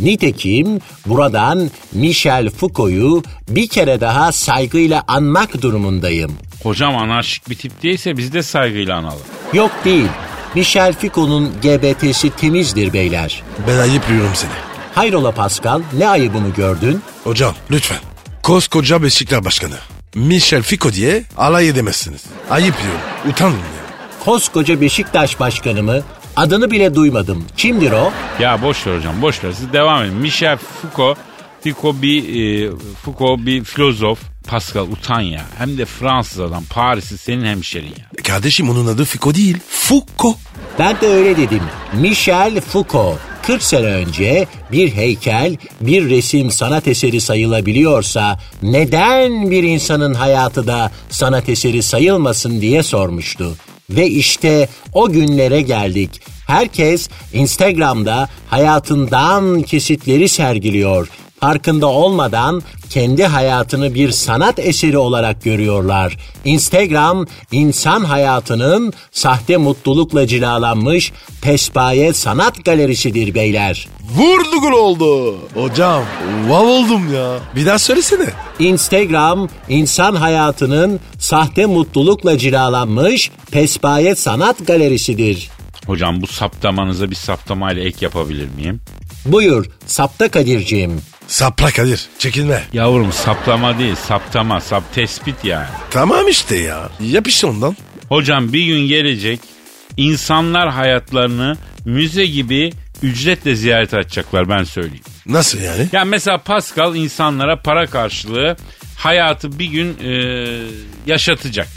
Nitekim 0.04 0.80
buradan 1.06 1.70
Michel 1.94 2.50
Foucault'u 2.50 3.24
bir 3.50 3.68
kere 3.68 4.02
daha 4.02 4.32
saygıyla 4.32 5.04
anmak 5.08 5.62
durumundayım. 5.62 6.32
Hocam 6.64 6.98
anarşik 6.98 7.50
bir 7.50 7.56
tip 7.56 7.84
değilse 7.84 8.18
biz 8.18 8.34
de 8.34 8.44
saygıyla 8.44 8.98
analım. 8.98 9.20
Yok 9.54 9.72
değil. 9.86 10.08
Michel 10.56 10.94
Foucault'un 10.94 11.52
GBT'si 11.62 12.30
temizdir 12.30 12.94
beyler. 12.94 13.44
Ben 13.68 13.78
ayıplıyorum 13.78 14.32
seni. 14.36 14.52
Hayrola 14.96 15.32
Pascal 15.32 15.82
ne 15.98 16.08
ayıbını 16.08 16.50
gördün? 16.50 17.02
Hocam 17.24 17.54
lütfen. 17.72 17.98
Koskoca 18.44 19.04
Beşiktaş 19.04 19.46
Başkanı. 19.46 19.76
Michel 20.16 20.62
Foucault 20.64 20.96
diye 20.96 21.24
alay 21.38 21.70
edemezsiniz. 21.70 22.22
Ayıplıyorum. 22.50 23.00
Utanın 23.30 23.52
ya. 23.54 23.90
Koskoca 24.26 24.82
Beşiktaş 24.82 25.40
başkanı 25.40 25.84
mı? 25.84 26.02
Adını 26.40 26.72
bile 26.72 26.96
duymadım. 26.96 27.44
Kimdir 27.58 27.92
o? 27.92 28.12
Ya 28.40 28.62
boş 28.62 28.88
ver 28.88 28.98
hocam 28.98 29.22
boş 29.22 29.44
ver 29.44 29.52
siz 29.52 29.74
devam 29.74 30.04
edin. 30.04 30.14
Michel 30.16 30.58
Foucault, 30.58 31.18
Foucault 31.64 32.02
bir, 32.02 32.24
e, 32.24 32.72
Foucault 33.06 33.46
bir 33.46 33.64
filozof. 33.64 34.20
Pascal 34.48 34.88
utan 34.92 35.22
ya. 35.22 35.42
Hem 35.58 35.78
de 35.78 35.86
Fransız 35.86 36.40
adam. 36.40 36.64
Paris'i 36.70 37.18
senin 37.18 37.46
hemşerin 37.46 37.88
ya. 37.88 38.24
Kardeşim 38.24 38.70
onun 38.70 38.88
adı 38.88 39.06
Foucault 39.06 39.36
değil. 39.38 39.58
Foucault. 39.70 40.38
Ben 40.80 41.02
de 41.02 41.08
öyle 41.08 41.38
dedim. 41.38 41.62
Michel 41.94 42.62
Foucault. 42.62 43.18
40 43.42 43.64
sene 43.64 43.86
önce 43.86 44.48
bir 44.72 44.92
heykel, 44.92 45.58
bir 45.82 46.10
resim 46.10 46.52
sanat 46.52 46.88
eseri 46.88 47.22
sayılabiliyorsa 47.22 48.40
neden 48.62 49.52
bir 49.52 49.64
insanın 49.64 50.14
hayatı 50.14 50.68
da 50.68 50.92
sanat 51.10 51.50
eseri 51.50 51.84
sayılmasın 51.84 52.62
diye 52.62 52.84
sormuştu. 52.84 53.56
Ve 53.90 54.08
işte 54.08 54.68
o 54.94 55.12
günlere 55.12 55.62
geldik. 55.62 56.22
Herkes 56.48 57.10
Instagram'da 57.34 58.30
hayatından 58.48 59.62
kesitleri 59.62 60.30
sergiliyor. 60.30 61.08
Farkında 61.40 61.88
olmadan 61.88 62.62
kendi 62.90 63.26
hayatını 63.26 63.94
bir 63.94 64.12
sanat 64.12 64.60
eseri 64.60 64.98
olarak 64.98 65.44
görüyorlar. 65.44 66.18
Instagram 66.46 67.26
insan 67.52 68.04
hayatının 68.04 68.94
sahte 69.12 69.58
mutlulukla 69.58 70.28
cilalanmış 70.28 71.12
pespaye 71.42 72.14
sanat 72.14 72.66
galerisidir 72.66 73.36
beyler. 73.36 73.88
Vurdu 74.16 74.62
gol 74.62 74.72
oldu. 74.72 75.38
Hocam 75.54 76.04
vav 76.48 76.64
oldum 76.68 77.14
ya. 77.14 77.40
Bir 77.56 77.66
daha 77.66 77.80
söylesene. 77.80 78.30
Instagram 78.60 79.50
insan 79.70 80.16
hayatının 80.16 81.00
sahte 81.20 81.66
mutlulukla 81.66 82.38
cilalanmış 82.38 83.32
pespaye 83.52 84.16
sanat 84.16 84.68
galerisidir. 84.68 85.50
Hocam 85.86 86.22
bu 86.22 86.28
saptamanıza 86.28 87.10
bir 87.10 87.16
saptamayla 87.16 87.84
ek 87.84 87.98
yapabilir 88.02 88.48
miyim? 88.56 88.82
Buyur 89.26 89.66
sapta 89.86 90.32
Kadir'ciğim. 90.32 91.02
Sapla 91.30 91.72
Kadir. 91.72 92.06
Çekinme. 92.20 92.64
Yavrum 92.74 93.12
saplama 93.12 93.80
değil 93.80 93.96
saptama 93.96 94.62
sap 94.62 94.94
tespit 94.94 95.46
yani. 95.46 95.68
Tamam 95.92 96.28
işte 96.28 96.58
ya. 96.58 96.90
Yap 97.00 97.28
işte 97.28 97.48
ondan. 97.48 97.78
Hocam 98.10 98.54
bir 98.54 98.66
gün 98.66 98.88
gelecek 98.88 99.40
insanlar 99.98 100.70
hayatlarını 100.70 101.58
müze 101.86 102.26
gibi 102.26 102.72
ücretle 103.02 103.56
ziyaret 103.56 103.94
edecekler 103.94 104.50
ben 104.50 104.64
söyleyeyim. 104.64 105.04
Nasıl 105.26 105.62
yani? 105.62 105.88
Ya 105.92 106.06
mesela 106.06 106.38
Pascal 106.38 106.96
insanlara 106.96 107.62
para 107.62 107.86
karşılığı 107.86 108.58
hayatı 108.98 109.60
bir 109.60 109.66
gün 109.66 109.98
e, 110.04 110.12
yaşatacak. 111.06 111.68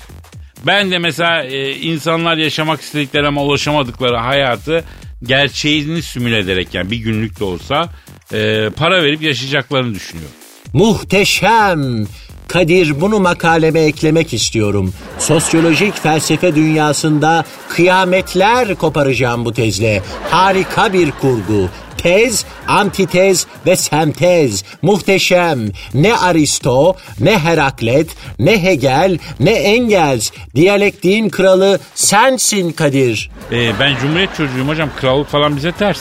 Ben 0.67 0.91
de 0.91 0.99
mesela 0.99 1.45
e, 1.45 1.75
insanlar 1.75 2.37
yaşamak 2.37 2.81
istedikleri 2.81 3.27
ama 3.27 3.43
ulaşamadıkları 3.43 4.17
hayatı 4.17 4.85
gerçeğini 5.23 6.03
simüle 6.03 6.39
ederek 6.39 6.75
yani 6.75 6.91
bir 6.91 6.97
günlük 6.97 7.41
de 7.41 7.45
olsa 7.45 7.89
e, 8.33 8.71
para 8.77 9.03
verip 9.03 9.23
yaşayacaklarını 9.23 9.95
düşünüyorum. 9.95 10.33
Muhteşem. 10.73 12.07
Kadir 12.49 13.01
bunu 13.01 13.21
makaleme 13.21 13.81
eklemek 13.81 14.35
istiyorum. 14.35 14.95
Sosyolojik 15.19 16.03
felsefe 16.03 16.55
dünyasında 16.55 17.45
kıyametler 17.69 18.75
koparacağım 18.75 19.45
bu 19.45 19.53
tezle. 19.53 20.03
Harika 20.31 20.93
bir 20.93 21.11
kurgu. 21.11 21.69
Tez, 21.99 22.45
antitez 22.69 23.47
ve 23.67 23.77
sentez. 23.77 24.65
Muhteşem. 24.83 25.59
Ne 25.95 26.17
Aristo, 26.17 26.97
ne 27.21 27.39
Heraklet, 27.39 28.09
ne 28.39 28.63
Hegel, 28.63 29.19
ne 29.41 29.53
Engels. 29.53 30.31
Diyalektiğin 30.55 31.29
kralı 31.29 31.81
sensin 31.95 32.73
Kadir. 32.73 33.31
E, 33.53 33.81
ben 33.81 33.97
Cumhuriyet 34.01 34.37
çocuğuyum 34.37 34.69
hocam 34.69 34.91
krallık 35.01 35.29
falan 35.29 35.57
bize 35.57 35.73
ters. 35.73 36.01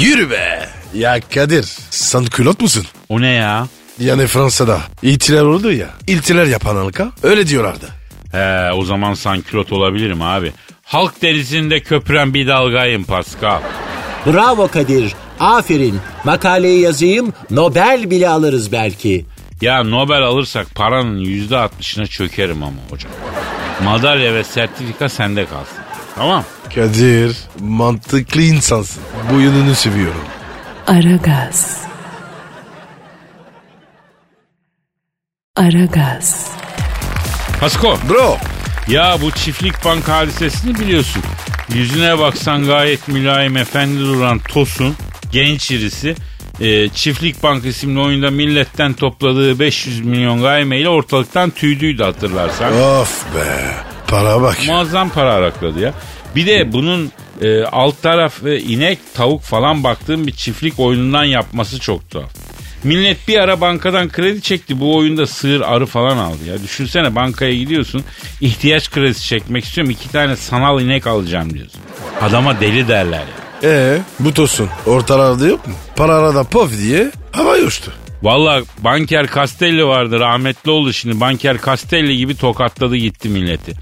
Yürü 0.00 0.30
be. 0.30 0.75
Ya 0.96 1.20
Kadir 1.34 1.64
sen 1.90 2.24
külot 2.24 2.60
musun? 2.60 2.86
O 3.08 3.20
ne 3.20 3.28
ya? 3.30 3.66
Yani 3.98 4.26
Fransa'da 4.26 4.80
iltiler 5.02 5.42
oldu 5.42 5.72
ya. 5.72 5.88
İltiler 6.06 6.46
yapan 6.46 6.76
halka 6.76 7.12
öyle 7.22 7.46
diyorlardı. 7.46 7.86
He 8.32 8.72
o 8.72 8.84
zaman 8.84 9.14
sankülot 9.14 9.72
olabilirim 9.72 10.22
abi. 10.22 10.52
Halk 10.84 11.22
denizinde 11.22 11.80
köpüren 11.80 12.34
bir 12.34 12.46
dalgayım 12.48 13.04
Pascal. 13.04 13.60
Bravo 14.26 14.68
Kadir. 14.68 15.14
Aferin. 15.40 16.00
Makaleyi 16.24 16.80
yazayım, 16.80 17.32
Nobel 17.50 18.10
bile 18.10 18.28
alırız 18.28 18.72
belki. 18.72 19.24
Ya 19.60 19.82
Nobel 19.84 20.22
alırsak 20.22 20.74
paranın 20.74 21.18
yüzde 21.18 21.56
altmışına 21.56 22.06
çökerim 22.06 22.62
ama 22.62 22.76
hocam. 22.90 23.12
Madalya 23.84 24.34
ve 24.34 24.44
sertifika 24.44 25.08
sende 25.08 25.46
kalsın. 25.46 25.78
Tamam. 26.14 26.44
Kadir 26.74 27.36
mantıklı 27.60 28.42
insansın. 28.42 29.02
Bu 29.32 29.40
yönünü 29.40 29.74
seviyorum. 29.74 30.20
Aragaz. 30.86 31.86
Aragaz. 35.56 36.50
Pasko. 37.60 37.98
Bro. 38.08 38.36
Ya 38.88 39.16
bu 39.22 39.30
çiftlik 39.30 39.84
bank 39.84 40.08
hadisesini 40.08 40.74
biliyorsun. 40.74 41.22
Yüzüne 41.74 42.18
baksan 42.18 42.64
gayet 42.64 43.08
mülayim 43.08 43.56
efendi 43.56 43.98
duran 43.98 44.38
Tosun 44.38 44.94
genç 45.32 45.70
irisi 45.70 46.14
e, 46.60 46.88
Çiftlik 46.88 47.42
Bank 47.42 47.66
isimli 47.66 48.00
oyunda 48.00 48.30
milletten 48.30 48.92
topladığı 48.92 49.58
500 49.58 50.00
milyon 50.00 50.42
gaymeyle 50.42 50.88
ortalıktan 50.88 51.50
tüydüydü 51.50 52.02
hatırlarsan. 52.02 52.72
Of 52.72 53.34
be. 53.34 53.74
Para 54.08 54.42
bak. 54.42 54.56
Muazzam 54.66 55.10
para 55.10 55.32
arakladı 55.32 55.80
ya. 55.80 55.94
Bir 56.36 56.46
de 56.46 56.72
bunun 56.72 57.12
e, 57.42 57.64
alt 57.64 58.02
tarafı 58.02 58.50
inek, 58.50 58.98
tavuk 59.14 59.42
falan 59.42 59.84
baktığım 59.84 60.26
bir 60.26 60.32
çiftlik 60.32 60.80
oyunundan 60.80 61.24
yapması 61.24 61.80
çok 61.80 62.10
tuhaf. 62.10 62.30
Millet 62.84 63.28
bir 63.28 63.38
ara 63.38 63.60
bankadan 63.60 64.08
kredi 64.08 64.42
çekti. 64.42 64.80
Bu 64.80 64.96
oyunda 64.96 65.26
sığır 65.26 65.60
arı 65.60 65.86
falan 65.86 66.16
aldı 66.16 66.44
ya. 66.48 66.62
Düşünsene 66.62 67.14
bankaya 67.14 67.54
gidiyorsun. 67.54 68.04
ihtiyaç 68.40 68.90
kredisi 68.90 69.26
çekmek 69.26 69.64
istiyorum. 69.64 69.90
iki 69.90 70.12
tane 70.12 70.36
sanal 70.36 70.80
inek 70.80 71.06
alacağım 71.06 71.54
diyorsun. 71.54 71.80
Adama 72.22 72.60
deli 72.60 72.88
derler 72.88 73.18
ya. 73.18 73.46
Ee, 73.64 73.98
bu 74.20 74.34
tosun 74.34 74.68
ortalarda 74.86 75.46
yok 75.46 75.66
mu? 75.66 75.74
Para 75.96 76.14
arada 76.14 76.44
pof 76.44 76.78
diye 76.78 77.10
hava 77.32 77.56
uçtu. 77.56 77.92
Valla 78.22 78.62
banker 78.78 79.26
Castelli 79.34 79.86
vardı 79.86 80.20
rahmetli 80.20 80.70
oldu 80.70 80.92
şimdi. 80.92 81.20
Banker 81.20 81.58
Castelli 81.66 82.16
gibi 82.16 82.36
tokatladı 82.36 82.96
gitti 82.96 83.28
milleti. 83.28 83.72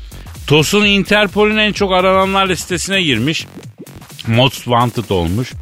Tosun 0.47 0.85
Interpol'ün 0.85 1.57
en 1.57 1.73
çok 1.73 1.93
arananlar 1.93 2.49
listesine 2.49 3.03
girmiş. 3.03 3.47
Most 4.27 4.57
Wanted 4.65 5.11
olmuş. 5.11 5.53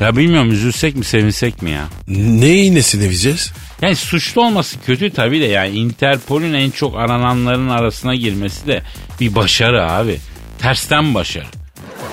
Ya 0.00 0.16
bilmiyorum 0.16 0.52
üzülsek 0.52 0.96
mi 0.96 1.04
sevinsek 1.04 1.62
mi 1.62 1.70
ya? 1.70 1.84
Ne 2.08 2.54
iğnesini 2.54 3.04
vereceğiz? 3.04 3.52
Yani 3.82 3.96
suçlu 3.96 4.46
olması 4.46 4.80
kötü 4.80 5.10
tabii 5.10 5.40
de 5.40 5.44
yani 5.44 5.76
Interpol'ün 5.78 6.54
en 6.54 6.70
çok 6.70 6.96
arananların 6.96 7.68
arasına 7.68 8.14
girmesi 8.14 8.66
de 8.66 8.82
bir 9.20 9.34
başarı 9.34 9.90
abi. 9.90 10.18
Tersten 10.58 11.14
başarı. 11.14 11.46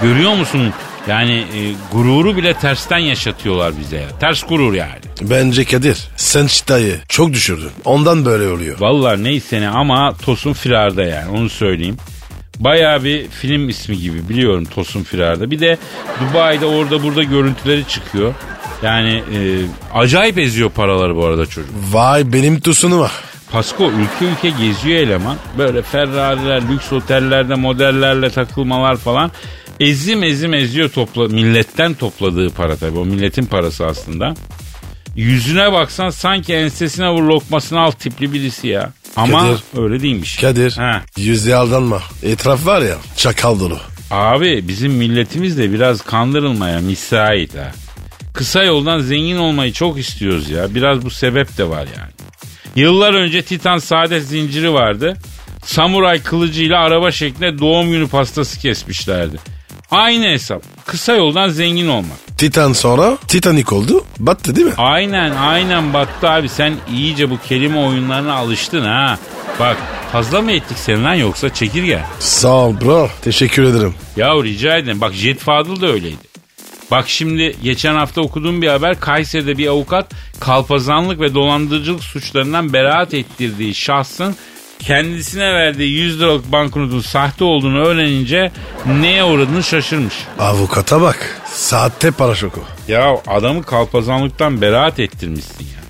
Görüyor 0.02 0.34
musun? 0.34 0.74
Yani 1.08 1.34
e, 1.34 1.60
gururu 1.92 2.38
bile 2.38 2.54
tersten 2.54 2.98
yaşatıyorlar 2.98 3.74
bize 3.80 3.98
ya. 3.98 4.10
Ters 4.20 4.44
gurur 4.44 4.74
yani. 4.74 5.00
Bence 5.22 5.66
Kadir 5.66 6.08
sen 6.16 6.48
çıtayı 6.48 7.00
çok 7.08 7.34
düşürdün. 7.34 7.72
Ondan 7.86 8.26
böyle 8.26 8.48
oluyor. 8.48 8.80
Vallahi 8.80 9.24
neyse 9.24 9.62
ne 9.62 9.70
ama 9.70 10.14
Tosun 10.22 10.54
Firar'da 10.54 11.04
yani 11.04 11.32
onu 11.32 11.50
söyleyeyim. 11.50 11.98
Bayağı 12.60 13.04
bir 13.04 13.28
film 13.28 13.70
ismi 13.70 13.98
gibi 13.98 14.30
biliyorum 14.30 14.66
Tosun 14.66 15.04
Firar'da. 15.04 15.52
Bir 15.52 15.60
de 15.60 15.78
Dubai'de 16.22 16.66
orada 16.66 17.04
burada 17.04 17.24
görüntüleri 17.24 17.88
çıkıyor. 17.88 18.34
Yani 18.84 19.24
e, 19.36 19.40
acayip 19.94 20.38
eziyor 20.40 20.70
paraları 20.70 21.16
bu 21.16 21.26
arada 21.26 21.46
çocuk. 21.46 21.70
Vay 21.92 22.34
benim 22.34 22.60
tosunu 22.60 23.00
var. 23.00 23.12
Pasko 23.52 23.92
ülke 23.92 24.26
ülke 24.32 24.50
geziyor 24.66 25.00
eleman. 25.00 25.38
Böyle 25.58 25.82
Ferrari'ler, 25.82 26.62
lüks 26.70 26.94
otellerde 26.94 27.56
modellerle 27.56 28.30
takılmalar 28.30 28.98
falan. 28.98 29.32
Ezim 29.80 30.24
ezim 30.24 30.54
eziyor 30.54 30.90
topla, 30.90 31.28
milletten 31.28 31.94
topladığı 31.94 32.50
para 32.50 32.76
tabii. 32.76 32.98
O 33.00 33.06
milletin 33.06 33.46
parası 33.46 33.86
aslında. 33.86 34.34
Yüzüne 35.16 35.74
baksan 35.74 36.10
sanki 36.10 36.54
ensesine 36.54 37.10
vur 37.10 37.24
lokmasını 37.24 37.80
al 37.80 37.92
tipli 37.92 38.34
birisi 38.34 38.68
ya. 38.68 38.92
Ama 39.16 39.40
Kadir. 39.42 39.84
öyle 39.84 40.02
değilmiş. 40.04 40.36
Kadir 40.38 40.72
Ha. 40.72 41.02
yüzde 41.18 41.56
aldanma. 41.56 42.02
Etraf 42.24 42.66
var 42.66 42.82
ya 42.82 42.98
çakal 43.18 43.60
dolu. 43.60 43.78
Abi 44.12 44.68
bizim 44.68 44.92
milletimiz 44.94 45.58
de 45.58 45.74
biraz 45.74 46.02
kandırılmaya 46.02 46.80
müsait 46.80 47.56
ha. 47.58 47.72
Kısa 48.34 48.64
yoldan 48.64 49.00
zengin 49.00 49.38
olmayı 49.38 49.74
çok 49.74 50.00
istiyoruz 50.00 50.50
ya. 50.50 50.76
Biraz 50.76 51.06
bu 51.06 51.10
sebep 51.10 51.58
de 51.58 51.70
var 51.70 51.88
yani. 51.98 52.12
Yıllar 52.76 53.14
önce 53.14 53.42
Titan 53.42 53.78
saadet 53.78 54.24
zinciri 54.24 54.74
vardı. 54.74 55.18
Samuray 55.66 56.22
kılıcıyla 56.24 56.80
araba 56.80 57.12
şeklinde 57.12 57.60
doğum 57.60 57.92
günü 57.92 58.08
pastası 58.08 58.60
kesmişlerdi. 58.60 59.38
Aynı 59.94 60.26
hesap. 60.26 60.64
Kısa 60.86 61.14
yoldan 61.14 61.50
zengin 61.50 61.88
olmak. 61.88 62.38
Titan 62.38 62.74
sonra 62.74 63.18
Titanic 63.28 63.76
oldu. 63.76 64.06
Battı 64.20 64.56
değil 64.56 64.68
mi? 64.68 64.74
Aynen 64.78 65.32
aynen 65.32 65.94
battı 65.94 66.30
abi. 66.30 66.50
Sen 66.50 66.74
iyice 66.94 67.30
bu 67.30 67.38
kelime 67.48 67.80
oyunlarına 67.80 68.34
alıştın 68.34 68.82
ha. 68.86 69.18
Bak 69.60 69.78
fazla 70.12 70.42
mı 70.42 70.52
ettik 70.52 70.78
seni 70.78 71.04
lan 71.04 71.14
yoksa 71.14 71.54
çekirge? 71.54 72.02
Sağ 72.20 72.54
ol 72.54 72.76
bro. 72.82 73.10
Teşekkür 73.22 73.64
ederim. 73.64 73.94
Ya 74.18 74.44
rica 74.44 74.78
ederim. 74.78 75.02
Bak 75.02 75.14
Jet 75.14 75.40
Fadıl 75.40 75.82
da 75.82 75.88
öyleydi. 75.88 76.34
Bak 76.92 77.10
şimdi 77.10 77.56
geçen 77.64 77.96
hafta 77.96 78.22
okuduğum 78.22 78.62
bir 78.62 78.68
haber 78.68 79.00
Kayseri'de 79.00 79.58
bir 79.58 79.68
avukat 79.68 80.12
kalpazanlık 80.40 81.20
ve 81.20 81.34
dolandırıcılık 81.34 82.04
suçlarından 82.04 82.74
beraat 82.74 83.14
ettirdiği 83.14 83.76
şahsın 83.76 84.36
kendisine 84.88 85.54
verdiği 85.54 85.92
100 85.92 86.20
liralık 86.20 86.52
banknotun 86.52 87.00
sahte 87.00 87.44
olduğunu 87.44 87.86
öğrenince 87.86 88.52
neye 88.86 89.24
uğradığını 89.24 89.64
şaşırmış. 89.64 90.14
Avukata 90.40 91.02
bak. 91.02 91.42
Saatte 91.46 92.12
para 92.12 92.36
şoku. 92.36 92.60
Ya 92.88 93.22
adamı 93.28 93.64
kalpazanlıktan 93.64 94.62
beraat 94.62 95.00
ettirmişsin 95.00 95.64
ya. 95.64 95.83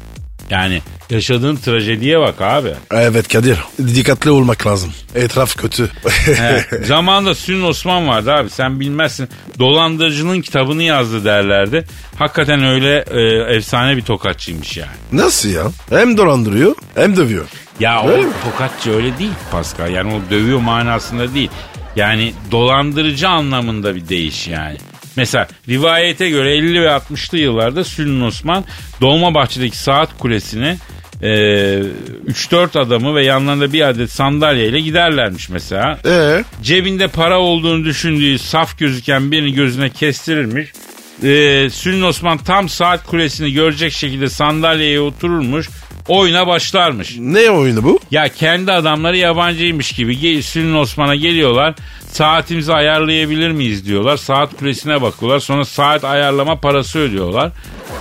Yani 0.49 0.81
yaşadığın 1.09 1.55
trajediye 1.55 2.19
bak 2.19 2.41
abi. 2.41 2.69
Evet 2.91 3.27
Kadir. 3.33 3.57
Dikkatli 3.95 4.31
olmak 4.31 4.67
lazım. 4.67 4.93
Etraf 5.15 5.55
kötü. 5.57 5.89
He, 6.35 6.65
zamanında 6.85 7.35
Sünn 7.35 7.63
Osman 7.63 8.07
vardı 8.07 8.31
abi 8.33 8.49
sen 8.49 8.79
bilmezsin. 8.79 9.29
Dolandırıcının 9.59 10.41
kitabını 10.41 10.83
yazdı 10.83 11.25
derlerdi. 11.25 11.85
Hakikaten 12.19 12.63
öyle 12.63 13.05
e, 13.11 13.55
efsane 13.55 13.97
bir 13.97 14.01
tokatçıymış 14.01 14.77
yani. 14.77 14.91
Nasıl 15.11 15.49
ya? 15.49 15.63
Hem 15.89 16.17
dolandırıyor 16.17 16.75
hem 16.95 17.17
dövüyor. 17.17 17.45
Ya 17.79 18.03
Öyle 18.07 18.21
o 18.21 18.27
mi? 18.27 18.33
tokatçı 18.51 18.91
öyle 18.95 19.17
değil 19.19 19.31
Pascal. 19.51 19.91
Yani 19.91 20.13
o 20.13 20.31
dövüyor 20.31 20.59
manasında 20.59 21.33
değil. 21.33 21.49
Yani 21.95 22.33
dolandırıcı 22.51 23.29
anlamında 23.29 23.95
bir 23.95 24.09
değiş 24.09 24.47
yani. 24.47 24.77
Mesela 25.15 25.47
rivayete 25.69 26.29
göre 26.29 26.55
50 26.55 26.81
ve 26.81 26.87
60'lı 26.87 27.37
yıllarda 27.37 27.83
Sülün 27.83 28.21
Osman 28.21 28.65
Dolmabahçe'deki 29.01 29.77
saat 29.77 30.17
kulesine 30.17 30.77
e, 31.21 31.27
3-4 32.27 32.79
adamı 32.79 33.15
ve 33.15 33.25
yanlarında 33.25 33.73
bir 33.73 33.81
adet 33.81 34.11
sandalyeyle 34.11 34.79
giderlermiş 34.79 35.49
mesela. 35.49 35.99
Ee, 36.05 36.43
Cebinde 36.61 37.07
para 37.07 37.39
olduğunu 37.39 37.85
düşündüğü 37.85 38.39
saf 38.39 38.79
gözüken 38.79 39.31
birini 39.31 39.53
gözüne 39.53 39.89
kestirirmiş. 39.89 40.71
Ee, 41.23 41.69
Sülün 41.71 42.01
Osman 42.01 42.37
tam 42.37 42.69
saat 42.69 43.05
kulesini 43.05 43.53
görecek 43.53 43.91
şekilde 43.91 44.29
sandalyeye 44.29 44.99
otururmuş. 44.99 45.69
Oyuna 46.07 46.47
başlarmış. 46.47 47.15
ne 47.19 47.49
oyunu 47.49 47.83
bu? 47.83 47.99
Ya 48.11 48.27
kendi 48.29 48.71
adamları 48.71 49.17
yabancıymış 49.17 49.91
gibi 49.91 50.43
Sülün 50.43 50.75
Osman'a 50.75 51.15
geliyorlar. 51.15 51.75
Saatimizi 52.11 52.73
ayarlayabilir 52.73 53.51
miyiz 53.51 53.85
diyorlar. 53.85 54.17
Saat 54.17 54.57
kulesine 54.57 55.01
bakıyorlar. 55.01 55.39
Sonra 55.39 55.65
saat 55.65 56.03
ayarlama 56.03 56.59
parası 56.59 56.99
ödüyorlar. 56.99 57.51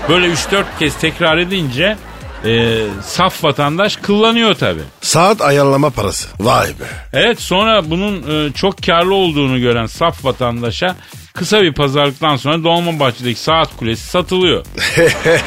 Böyle 0.09 0.27
3-4 0.27 0.65
kez 0.79 0.97
tekrar 0.99 1.39
edince 1.39 1.97
e, 2.45 2.79
saf 3.05 3.45
vatandaş 3.45 3.97
kullanıyor 3.97 4.55
tabii. 4.55 4.83
Saat 5.01 5.41
ayarlama 5.41 5.91
parası. 5.91 6.29
Vay 6.41 6.69
be. 6.69 6.85
Evet 7.13 7.41
sonra 7.41 7.91
bunun 7.91 8.47
e, 8.49 8.53
çok 8.53 8.83
karlı 8.83 9.15
olduğunu 9.15 9.61
gören 9.61 9.87
saf 9.87 10.25
vatandaşa 10.25 10.97
kısa 11.35 11.62
bir 11.62 11.72
pazarlıktan 11.72 12.37
sonra 12.37 12.64
Dolmabahçe'deki 12.64 13.41
saat 13.41 13.76
kulesi 13.76 14.07
satılıyor. 14.07 14.64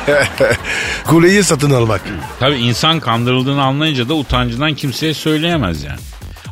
Kuleyi 1.07 1.43
satın 1.43 1.71
almak. 1.71 2.01
Tabii 2.39 2.55
insan 2.55 2.99
kandırıldığını 2.99 3.63
anlayınca 3.63 4.09
da 4.09 4.13
utancından 4.13 4.73
kimseye 4.73 5.13
söyleyemez 5.13 5.83
yani. 5.83 5.99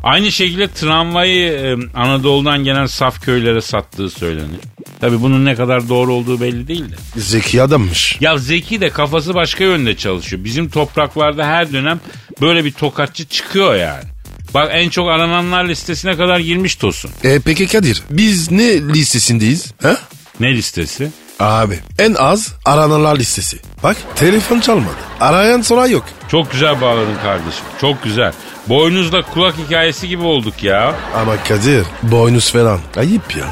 Aynı 0.02 0.32
şekilde 0.32 0.68
tramvayı 0.68 1.52
e, 1.52 1.76
Anadolu'dan 1.98 2.64
gelen 2.64 2.86
saf 2.86 3.22
köylere 3.22 3.60
sattığı 3.60 4.10
söylenir. 4.10 4.60
Tabii 5.00 5.20
bunun 5.22 5.44
ne 5.44 5.54
kadar 5.54 5.88
doğru 5.88 6.12
olduğu 6.12 6.40
belli 6.40 6.68
değil 6.68 6.90
de. 6.90 6.94
Zeki 7.16 7.62
adammış. 7.62 8.16
Ya 8.20 8.38
Zeki 8.38 8.80
de 8.80 8.90
kafası 8.90 9.34
başka 9.34 9.64
yönde 9.64 9.96
çalışıyor. 9.96 10.44
Bizim 10.44 10.68
topraklarda 10.68 11.46
her 11.46 11.72
dönem 11.72 12.00
böyle 12.40 12.64
bir 12.64 12.72
tokatçı 12.72 13.24
çıkıyor 13.26 13.74
yani. 13.74 14.13
Bak 14.54 14.70
en 14.72 14.88
çok 14.88 15.08
arananlar 15.08 15.64
listesine 15.68 16.16
kadar 16.16 16.38
girmiş 16.38 16.76
Tosun. 16.76 17.10
E 17.24 17.40
peki 17.40 17.66
Kadir 17.68 18.02
biz 18.10 18.50
ne 18.50 18.80
listesindeyiz? 18.82 19.72
Ha? 19.82 19.96
Ne 20.40 20.54
listesi? 20.54 21.10
Abi 21.40 21.78
en 21.98 22.14
az 22.14 22.52
arananlar 22.64 23.16
listesi. 23.18 23.58
Bak 23.82 23.96
telefon 24.16 24.60
çalmadı. 24.60 24.94
Arayan 25.20 25.62
sonra 25.62 25.86
yok. 25.86 26.04
Çok 26.28 26.52
güzel 26.52 26.80
bağladın 26.80 27.16
kardeşim. 27.22 27.64
Çok 27.80 28.02
güzel. 28.04 28.32
Boynuzla 28.68 29.22
kulak 29.22 29.54
hikayesi 29.66 30.08
gibi 30.08 30.22
olduk 30.22 30.62
ya. 30.62 30.94
Ama 31.14 31.42
Kadir 31.44 31.82
boynuz 32.02 32.52
falan. 32.52 32.80
Ayıp 32.96 33.36
ya. 33.36 33.46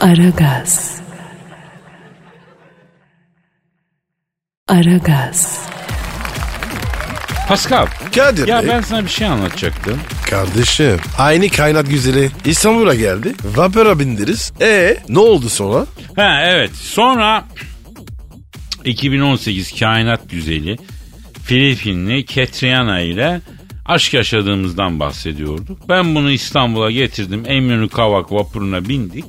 Aragaz. 0.00 0.90
Aragaz. 4.68 5.58
Pascal. 7.48 7.86
Kadir 8.14 8.46
Ya 8.48 8.62
Bey. 8.62 8.68
ben 8.68 8.80
sana 8.80 9.04
bir 9.04 9.10
şey 9.10 9.26
anlatacaktım. 9.26 10.00
Kardeşim 10.30 10.96
aynı 11.18 11.48
kaynat 11.48 11.90
güzeli 11.90 12.30
İstanbul'a 12.44 12.94
geldi. 12.94 13.34
Vapura 13.56 13.98
bindiriz. 13.98 14.52
E 14.60 14.96
ne 15.08 15.18
oldu 15.18 15.48
sonra? 15.48 15.86
Ha 16.16 16.40
evet. 16.44 16.70
Sonra 16.74 17.44
2018 18.84 19.78
kainat 19.80 20.30
güzeli 20.30 20.76
Filipinli 21.44 22.24
Ketriana 22.24 23.00
ile 23.00 23.40
aşk 23.86 24.14
yaşadığımızdan 24.14 25.00
bahsediyorduk. 25.00 25.88
Ben 25.88 26.14
bunu 26.14 26.30
İstanbul'a 26.30 26.90
getirdim. 26.90 27.42
Eminönü 27.46 27.88
Kavak 27.88 28.32
vapuruna 28.32 28.88
bindik. 28.88 29.24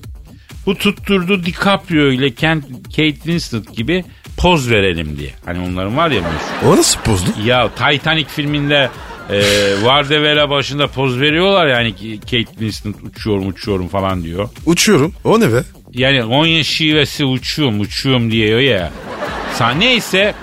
Bu 0.65 0.75
tutturdu 0.75 1.45
DiCaprio 1.45 2.11
ile 2.11 2.31
Kent, 2.33 2.65
Kate 2.83 3.13
Winslet 3.13 3.75
gibi 3.75 4.05
poz 4.37 4.69
verelim 4.69 5.17
diye. 5.17 5.31
Hani 5.45 5.59
onların 5.59 5.97
var 5.97 6.11
ya 6.11 6.21
meşhur. 6.21 6.67
O 6.73 6.77
nasıl 6.77 6.99
pozdu? 6.99 7.29
Ya 7.45 7.69
Titanic 7.75 8.29
filminde 8.29 8.89
e, 9.31 9.41
Vardevela 9.83 10.49
başında 10.49 10.87
poz 10.87 11.19
veriyorlar 11.21 11.67
yani 11.67 11.93
Kate 12.21 12.43
Winslet 12.43 12.95
uçuyorum 13.03 13.47
uçuyorum 13.47 13.87
falan 13.87 14.23
diyor. 14.23 14.49
Uçuyorum. 14.65 15.13
O 15.23 15.39
ne 15.39 15.53
be? 15.53 15.63
Yani 15.93 16.21
Konya 16.21 16.63
şivesi 16.63 17.25
uçuyorum 17.25 17.79
uçuyorum 17.79 18.31
diyor 18.31 18.59
ya. 18.59 18.91
Sa 19.53 19.69
neyse 19.69 20.33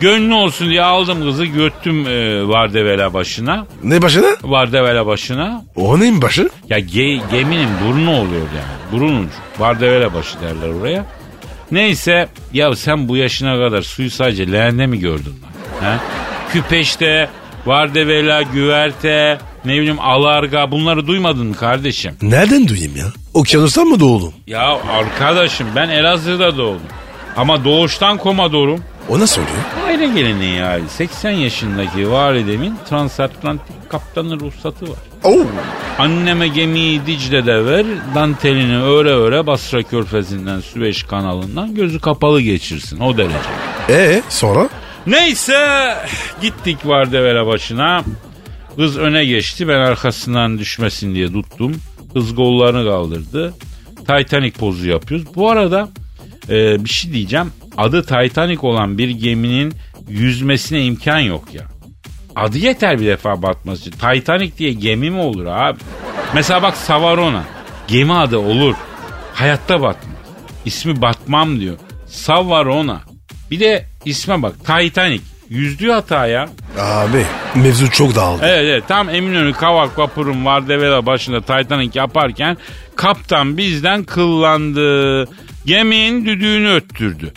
gönlü 0.00 0.34
olsun 0.34 0.70
diye 0.70 0.82
aldım 0.82 1.22
kızı 1.22 1.44
götüm 1.44 2.06
e, 2.06 2.48
Vardevela 2.48 3.14
başına. 3.14 3.66
Ne 3.84 4.02
başına? 4.02 4.36
Vardevela 4.42 5.06
başına. 5.06 5.64
O 5.76 6.00
neyin 6.00 6.22
başı? 6.22 6.48
Ya 6.68 6.78
ge- 6.78 7.20
geminin 7.30 7.68
burnu 7.86 8.10
oluyor 8.10 8.42
yani. 8.56 8.92
Burun 8.92 9.18
ucu. 9.18 9.30
Vardevela 9.58 10.14
başı 10.14 10.40
derler 10.40 10.68
oraya. 10.68 11.06
Neyse 11.70 12.28
ya 12.52 12.76
sen 12.76 13.08
bu 13.08 13.16
yaşına 13.16 13.56
kadar 13.56 13.82
suyu 13.82 14.10
sadece 14.10 14.52
leğende 14.52 14.86
mi 14.86 14.98
gördün 15.00 15.34
lan? 15.42 15.84
Ha? 15.84 16.00
Küpeşte, 16.52 17.28
Vardevela, 17.66 18.42
güverte, 18.42 19.38
ne 19.64 19.72
bileyim 19.72 20.00
alarga 20.00 20.70
bunları 20.70 21.06
duymadın 21.06 21.46
mı 21.46 21.54
kardeşim? 21.54 22.14
Nereden 22.22 22.68
duyayım 22.68 22.96
ya? 22.96 23.04
Okyanustan 23.34 23.86
mı 23.86 24.00
doğdun? 24.00 24.32
Ya 24.46 24.78
arkadaşım 24.92 25.66
ben 25.76 25.88
Elazığ'da 25.88 26.56
doğdum. 26.56 26.80
Ama 27.36 27.64
doğuştan 27.64 28.18
komadorum. 28.18 28.80
O 29.08 29.20
nasıl 29.20 29.42
oluyor? 29.42 29.56
Aile 29.86 30.06
geleneği 30.20 30.56
yani. 30.56 30.88
80 30.88 31.30
yaşındaki 31.30 32.10
validemin 32.10 32.74
transatlantik 32.90 33.90
kaptanı 33.90 34.40
ruhsatı 34.40 34.84
var. 34.90 34.98
Oo. 35.24 35.46
Anneme 35.98 36.48
gemiyi 36.48 37.06
Dicle'de 37.06 37.66
ver, 37.66 37.86
dantelini 38.14 38.78
öre 38.82 39.10
öre 39.10 39.46
Basra 39.46 39.82
Körfezi'nden 39.82 40.60
Süveyş 40.60 41.02
kanalından 41.02 41.74
gözü 41.74 42.00
kapalı 42.00 42.40
geçirsin 42.40 43.00
o 43.00 43.16
derece. 43.16 43.34
E 43.88 44.22
sonra? 44.28 44.68
Neyse 45.06 45.94
gittik 46.42 46.78
Vardevela 46.84 47.46
başına. 47.46 48.04
Kız 48.76 48.98
öne 48.98 49.24
geçti 49.24 49.68
ben 49.68 49.78
arkasından 49.78 50.58
düşmesin 50.58 51.14
diye 51.14 51.32
tuttum. 51.32 51.76
Kız 52.14 52.34
kollarını 52.34 52.90
kaldırdı. 52.90 53.54
Titanic 53.98 54.58
pozu 54.58 54.88
yapıyoruz. 54.88 55.26
Bu 55.36 55.50
arada 55.50 55.88
e, 56.48 56.84
bir 56.84 56.88
şey 56.88 57.12
diyeceğim. 57.12 57.52
Adı 57.76 58.02
Titanic 58.02 58.58
olan 58.66 58.98
bir 58.98 59.08
geminin 59.08 59.74
yüzmesine 60.08 60.84
imkan 60.84 61.18
yok 61.18 61.44
ya. 61.54 61.64
Adı 62.36 62.58
yeter 62.58 63.00
bir 63.00 63.06
defa 63.06 63.42
batması 63.42 63.80
için. 63.80 63.90
Titanic 63.90 64.58
diye 64.58 64.72
gemi 64.72 65.10
mi 65.10 65.20
olur 65.20 65.46
abi? 65.46 65.78
Mesela 66.34 66.62
bak 66.62 66.76
Savarona. 66.76 67.44
Gemi 67.88 68.12
adı 68.12 68.38
olur. 68.38 68.74
Hayatta 69.34 69.82
batmaz. 69.82 70.14
İsmi 70.64 71.02
batmam 71.02 71.60
diyor. 71.60 71.76
Savarona. 72.06 73.00
Bir 73.50 73.60
de 73.60 73.86
isme 74.04 74.42
bak 74.42 74.54
Titanic. 74.66 75.22
Yüzdüğü 75.50 75.90
hata 75.90 76.26
ya. 76.26 76.48
Abi 76.80 77.26
mevzu 77.54 77.90
çok 77.90 78.14
dağıldı. 78.14 78.42
Evet 78.44 78.64
evet 78.64 78.88
tam 78.88 79.10
Eminönü 79.10 79.52
Kavak 79.52 79.98
vapurun 79.98 80.44
Vardevela 80.44 81.06
başında 81.06 81.40
Titanic 81.40 81.98
yaparken 81.98 82.56
kaptan 82.96 83.56
bizden 83.56 84.04
kıllandı. 84.04 85.24
Geminin 85.66 86.26
düdüğünü 86.26 86.68
öttürdü. 86.72 87.32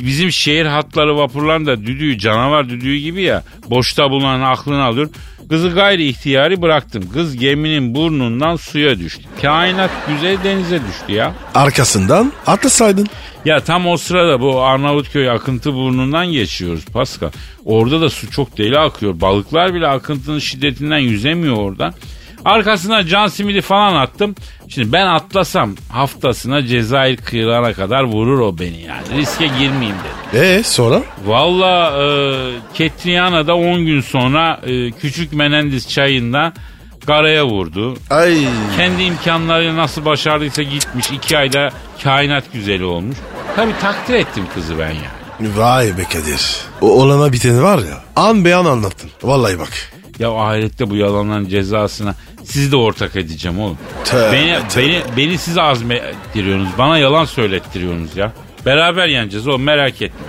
Bizim 0.00 0.32
şehir 0.32 0.66
hatları 0.66 1.16
vapurlarında 1.16 1.80
düdüğü 1.86 2.18
canavar 2.18 2.68
düdüğü 2.68 2.96
gibi 2.96 3.22
ya 3.22 3.42
boşta 3.70 4.10
bulunan 4.10 4.40
aklını 4.40 4.84
alıyor. 4.84 5.10
Kızı 5.50 5.68
gayri 5.68 6.08
ihtiyari 6.08 6.62
bıraktım. 6.62 7.10
Kız 7.12 7.36
geminin 7.36 7.94
burnundan 7.94 8.56
suya 8.56 8.98
düştü. 8.98 9.22
Kainat 9.42 9.90
güzel 10.08 10.44
denize 10.44 10.80
düştü 10.88 11.12
ya. 11.12 11.34
Arkasından 11.54 12.32
atlasaydın. 12.46 13.06
Ya 13.44 13.60
tam 13.60 13.86
o 13.86 13.96
sırada 13.96 14.40
bu 14.40 14.62
Arnavutköy 14.62 15.30
akıntı 15.30 15.74
burnundan 15.74 16.26
geçiyoruz 16.32 16.84
Pascal. 16.84 17.30
Orada 17.64 18.00
da 18.00 18.10
su 18.10 18.30
çok 18.30 18.58
deli 18.58 18.78
akıyor. 18.78 19.20
Balıklar 19.20 19.74
bile 19.74 19.86
akıntının 19.86 20.38
şiddetinden 20.38 20.98
yüzemiyor 20.98 21.56
orada. 21.56 21.94
Arkasına 22.44 23.06
can 23.06 23.26
simidi 23.26 23.60
falan 23.60 23.94
attım. 23.94 24.34
Şimdi 24.68 24.92
ben 24.92 25.06
atlasam 25.06 25.74
haftasına 25.88 26.66
Cezayir 26.66 27.16
kıyılarına 27.16 27.72
kadar 27.72 28.02
vurur 28.04 28.40
o 28.40 28.58
beni 28.58 28.80
yani. 28.82 29.16
Riske 29.16 29.46
girmeyeyim 29.46 29.96
dedim. 30.32 30.44
E 30.44 30.62
sonra? 30.62 31.02
Valla 31.26 31.92
e, 32.02 32.06
Ketriyana'da 32.74 33.54
10 33.56 33.86
gün 33.86 34.00
sonra 34.00 34.60
e, 34.66 34.90
Küçük 34.90 35.32
Menendez 35.32 35.88
çayında 35.88 36.52
karaya 37.06 37.46
vurdu. 37.46 37.96
Ay. 38.10 38.38
Kendi 38.76 39.02
imkanlarıyla 39.02 39.76
nasıl 39.76 40.04
başardıysa 40.04 40.62
gitmiş. 40.62 41.10
iki 41.10 41.38
ayda 41.38 41.70
kainat 42.02 42.52
güzeli 42.52 42.84
olmuş. 42.84 43.16
Tabii 43.56 43.72
takdir 43.80 44.14
ettim 44.14 44.44
kızı 44.54 44.78
ben 44.78 44.90
yani. 44.90 45.56
Vay 45.56 45.86
be 45.98 46.04
Kadir. 46.04 46.56
O 46.80 47.02
olana 47.02 47.32
biteni 47.32 47.62
var 47.62 47.78
ya. 47.78 47.98
An 48.16 48.44
beyan 48.44 48.64
anlattın. 48.64 49.10
Vallahi 49.22 49.58
bak. 49.58 49.92
Ya 50.18 50.30
ahirette 50.30 50.90
bu 50.90 50.96
yalanların 50.96 51.48
cezasına 51.48 52.14
sizi 52.44 52.72
de 52.72 52.76
ortak 52.76 53.16
edeceğim 53.16 53.60
oğlum. 53.60 53.78
Tövbe, 54.04 54.32
beni, 54.32 54.68
tövbe. 54.68 54.86
beni, 54.86 55.02
beni 55.16 55.38
siz 55.38 55.58
azmettiriyorsunuz. 55.58 56.70
Bana 56.78 56.98
yalan 56.98 57.24
söylettiriyorsunuz 57.24 58.16
ya. 58.16 58.32
Beraber 58.66 59.06
yeneceğiz 59.08 59.48
oğlum 59.48 59.62
merak 59.62 60.02
etme. 60.02 60.20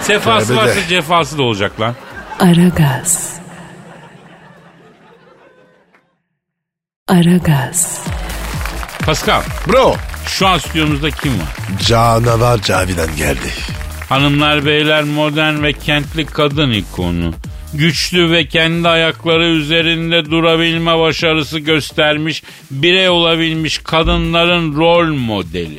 Sefası 0.00 0.46
Tövbe 0.48 0.60
de. 0.60 0.62
varsa 0.66 0.88
cefası 0.88 1.38
da 1.38 1.42
olacak 1.42 1.80
lan. 1.80 1.94
Aragaz. 2.40 3.40
Aragaz. 7.08 8.04
Pascal 9.06 9.42
Bro. 9.68 9.96
şu 10.26 10.46
an 10.46 10.58
stüdyomuzda 10.58 11.10
kim 11.10 11.32
var? 11.32 11.48
Canavar 11.86 12.58
Cavidan 12.62 13.16
geldi. 13.16 13.48
Hanımlar 14.08 14.66
beyler 14.66 15.02
modern 15.04 15.62
ve 15.62 15.72
kentli 15.72 16.26
kadın 16.26 16.70
ikonu. 16.70 17.34
Güçlü 17.74 18.30
ve 18.30 18.46
kendi 18.46 18.88
ayakları 18.88 19.46
üzerinde 19.46 20.30
durabilme 20.30 20.98
başarısı 20.98 21.58
göstermiş, 21.58 22.42
birey 22.70 23.08
olabilmiş 23.08 23.78
kadınların 23.78 24.76
rol 24.76 25.14
modeli. 25.14 25.78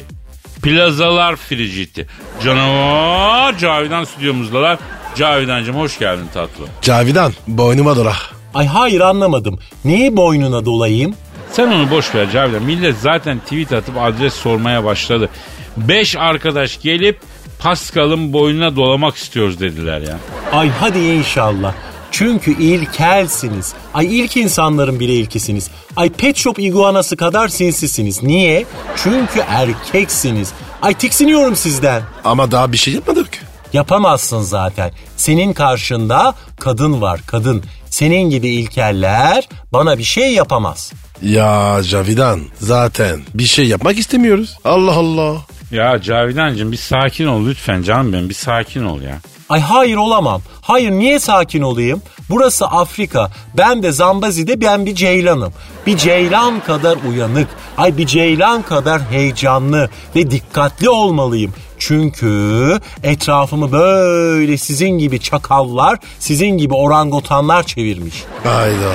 Plazalar 0.63 1.35
friciti. 1.35 2.07
Canavar 2.43 3.57
Cavidan 3.57 4.03
stüdyomuzdalar. 4.03 4.77
Cavidancığım 5.15 5.75
hoş 5.75 5.99
geldin 5.99 6.27
tatlım. 6.33 6.69
Cavidan 6.81 7.33
boynuma 7.47 7.95
dola. 7.95 8.15
Ay 8.53 8.67
hayır 8.67 9.01
anlamadım. 9.01 9.59
Neyi 9.85 10.17
boynuna 10.17 10.65
dolayayım? 10.65 11.15
Sen 11.51 11.67
onu 11.67 11.91
boş 11.91 12.15
ver 12.15 12.31
Cavidan. 12.31 12.63
Millet 12.63 12.95
zaten 12.97 13.39
tweet 13.39 13.73
atıp 13.73 13.95
adres 13.97 14.33
sormaya 14.33 14.83
başladı. 14.83 15.29
Beş 15.77 16.15
arkadaş 16.15 16.81
gelip 16.81 17.19
Pascal'ın 17.62 18.34
boynuna 18.34 18.76
dolamak 18.76 19.16
istiyoruz 19.16 19.59
dediler 19.59 20.01
ya. 20.01 20.18
Ay 20.51 20.70
hadi 20.70 20.99
inşallah. 20.99 21.74
Çünkü 22.12 22.62
ilkelsiniz. 22.64 23.74
Ay 23.93 24.20
ilk 24.20 24.38
insanların 24.38 24.99
bile 24.99 25.14
ilkisiniz. 25.14 25.70
Ay 25.95 26.09
pet 26.09 26.38
shop 26.38 26.59
iguanası 26.59 27.18
kadar 27.18 27.47
sinsisiniz. 27.47 28.24
Niye? 28.24 28.66
Çünkü 28.95 29.39
erkeksiniz. 29.39 30.53
Ay 30.82 30.93
tiksiniyorum 30.93 31.55
sizden. 31.55 32.03
Ama 32.24 32.51
daha 32.51 32.72
bir 32.72 32.78
şey 32.78 32.93
yapmadık. 32.93 33.30
Yapamazsın 33.74 34.41
zaten. 34.41 34.91
Senin 35.18 35.53
karşında 35.53 36.36
kadın 36.59 37.01
var 37.01 37.22
kadın. 37.28 37.64
Senin 37.89 38.30
gibi 38.30 38.47
ilkeller 38.49 39.49
bana 39.74 39.97
bir 39.97 40.03
şey 40.03 40.34
yapamaz. 40.34 40.93
Ya 41.22 41.80
Cavidan 41.89 42.41
zaten 42.59 43.22
bir 43.34 43.45
şey 43.45 43.66
yapmak 43.66 43.97
istemiyoruz. 43.97 44.57
Allah 44.64 44.91
Allah. 44.93 45.38
Ya 45.72 46.01
Cavidancığım 46.01 46.72
bir 46.72 46.78
sakin 46.78 47.26
ol 47.28 47.45
lütfen 47.47 47.82
canım 47.82 48.13
benim 48.13 48.30
bir 48.30 48.34
sakin 48.34 48.84
ol 48.86 49.01
ya. 49.01 49.19
Ay 49.49 49.59
hayır 49.61 49.95
olamam. 49.95 50.41
Hayır 50.61 50.91
niye 50.91 51.19
sakin 51.19 51.61
olayım? 51.61 52.01
Burası 52.30 52.65
Afrika. 52.65 53.32
Ben 53.57 53.84
de 53.84 53.91
Zambazi'de 53.91 54.61
ben 54.61 54.86
bir 54.86 54.95
ceylanım. 54.95 55.53
Bir 55.88 55.97
ceylan 55.97 56.59
kadar 56.59 56.97
uyanık. 57.09 57.47
Ay 57.78 57.97
bir 57.97 58.05
ceylan 58.05 58.61
kadar 58.61 59.01
heyecanlı 59.01 59.89
ve 60.15 60.32
dikkatli 60.32 60.89
olmalıyım. 60.89 61.53
Çünkü 61.78 62.80
etrafımı 63.03 63.72
böyle 63.72 64.57
sizin 64.57 64.89
gibi 64.89 65.19
çakallar, 65.19 65.99
sizin 66.19 66.57
gibi 66.57 66.74
orangotanlar 66.74 67.63
çevirmiş. 67.63 68.24
Hayda. 68.43 68.91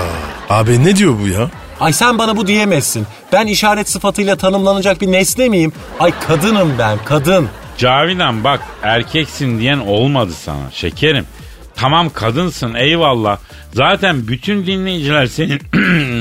Abi 0.51 0.85
ne 0.85 0.97
diyor 0.97 1.15
bu 1.23 1.29
ya? 1.29 1.51
Ay 1.81 1.93
sen 1.93 2.19
bana 2.19 2.37
bu 2.37 2.47
diyemezsin. 2.47 3.07
Ben 3.33 3.47
işaret 3.47 3.89
sıfatıyla 3.89 4.37
tanımlanacak 4.37 5.01
bir 5.01 5.13
nesne 5.13 5.49
miyim? 5.49 5.73
Ay 6.01 6.13
kadınım 6.21 6.75
ben, 6.79 6.99
kadın. 7.05 7.49
Cavidan 7.79 8.45
bak 8.45 8.61
erkeksin 8.83 9.61
diyen 9.61 9.79
olmadı 9.79 10.33
sana 10.45 10.71
şekerim. 10.73 11.25
Tamam 11.75 12.11
kadınsın 12.11 12.75
eyvallah. 12.75 13.39
Zaten 13.75 14.29
bütün 14.29 14.67
dinleyiciler 14.67 15.27
senin 15.27 15.61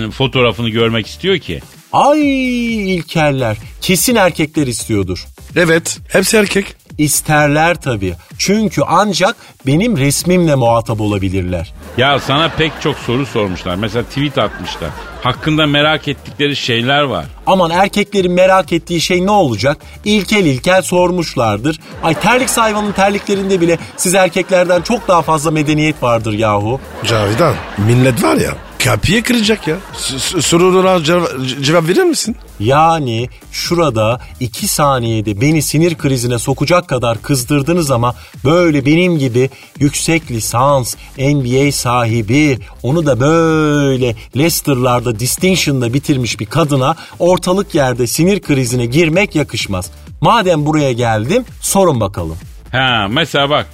fotoğrafını 0.12 0.70
görmek 0.70 1.08
istiyor 1.08 1.38
ki. 1.38 1.62
Ay 1.94 2.96
ilkeller. 2.96 3.58
Kesin 3.82 4.16
erkekler 4.16 4.68
istiyordur. 4.68 5.26
Evet 5.56 6.00
hepsi 6.10 6.38
erkek. 6.38 6.76
İsterler 6.98 7.76
tabii. 7.76 8.14
Çünkü 8.38 8.82
ancak 8.88 9.36
benim 9.68 9.98
resmimle 9.98 10.56
muhatap 10.56 11.02
olabilirler. 11.02 11.74
Ya 11.98 12.20
sana 12.20 12.50
pek 12.58 12.72
çok 12.82 12.96
soru 12.98 13.26
sormuşlar. 13.26 13.76
Mesela 13.76 14.04
tweet 14.04 14.38
atmışlar. 14.38 14.90
Hakkında 15.24 15.66
merak 15.66 16.08
ettikleri 16.08 16.56
şeyler 16.56 17.02
var. 17.02 17.26
Aman 17.48 17.72
erkeklerin 17.72 18.32
merak 18.32 18.74
ettiği 18.74 19.02
şey 19.02 19.26
ne 19.26 19.32
olacak? 19.32 19.78
İlkel 20.06 20.46
ilkel 20.46 20.82
sormuşlardır. 20.82 21.80
Ay 22.04 22.14
terlik 22.14 22.58
hayvanın 22.58 22.92
terliklerinde 22.92 23.62
bile 23.62 23.78
siz 23.98 24.16
erkeklerden 24.16 24.82
çok 24.82 25.08
daha 25.08 25.22
fazla 25.22 25.52
medeniyet 25.52 26.04
vardır 26.04 26.34
yahu. 26.34 26.80
Cavidan 27.06 27.56
millet 27.78 28.24
var 28.24 28.36
ya 28.36 28.52
kapıya 28.86 29.24
kıracak 29.24 29.68
ya. 29.68 29.78
S- 29.98 30.20
s- 30.20 30.42
Sorulara 30.42 31.04
cevap, 31.04 31.30
cevap 31.62 31.88
verir 31.88 32.04
misin? 32.04 32.36
Yani 32.60 33.30
şurada 33.52 34.22
iki 34.40 34.68
saniyede 34.68 35.42
beni 35.42 35.62
sinir 35.62 35.96
krizine 35.96 36.40
sokacak 36.40 36.88
kadar 36.88 37.22
kızdırdınız 37.22 37.92
ama 37.92 38.16
böyle 38.44 38.86
benim 38.86 39.20
gibi 39.20 39.50
yüksek 39.80 40.32
lisans, 40.32 40.96
NBA 41.18 41.72
sahibi, 41.72 42.60
onu 42.84 43.06
da 43.06 43.20
böyle 43.20 44.16
Leicester'larda 44.38 45.20
distinction'da 45.20 45.94
bitirmiş 45.94 46.40
bir 46.40 46.46
kadına 46.46 46.96
ortalık 47.20 47.76
yerde 47.76 48.08
sinir 48.08 48.40
krizine 48.42 48.86
girmek 48.86 49.36
yakışmaz. 49.36 49.92
Madem 50.22 50.66
buraya 50.66 50.92
geldim 50.92 51.46
sorun 51.62 52.00
bakalım. 52.00 52.38
Ha 52.72 53.08
mesela 53.10 53.50
bak 53.50 53.66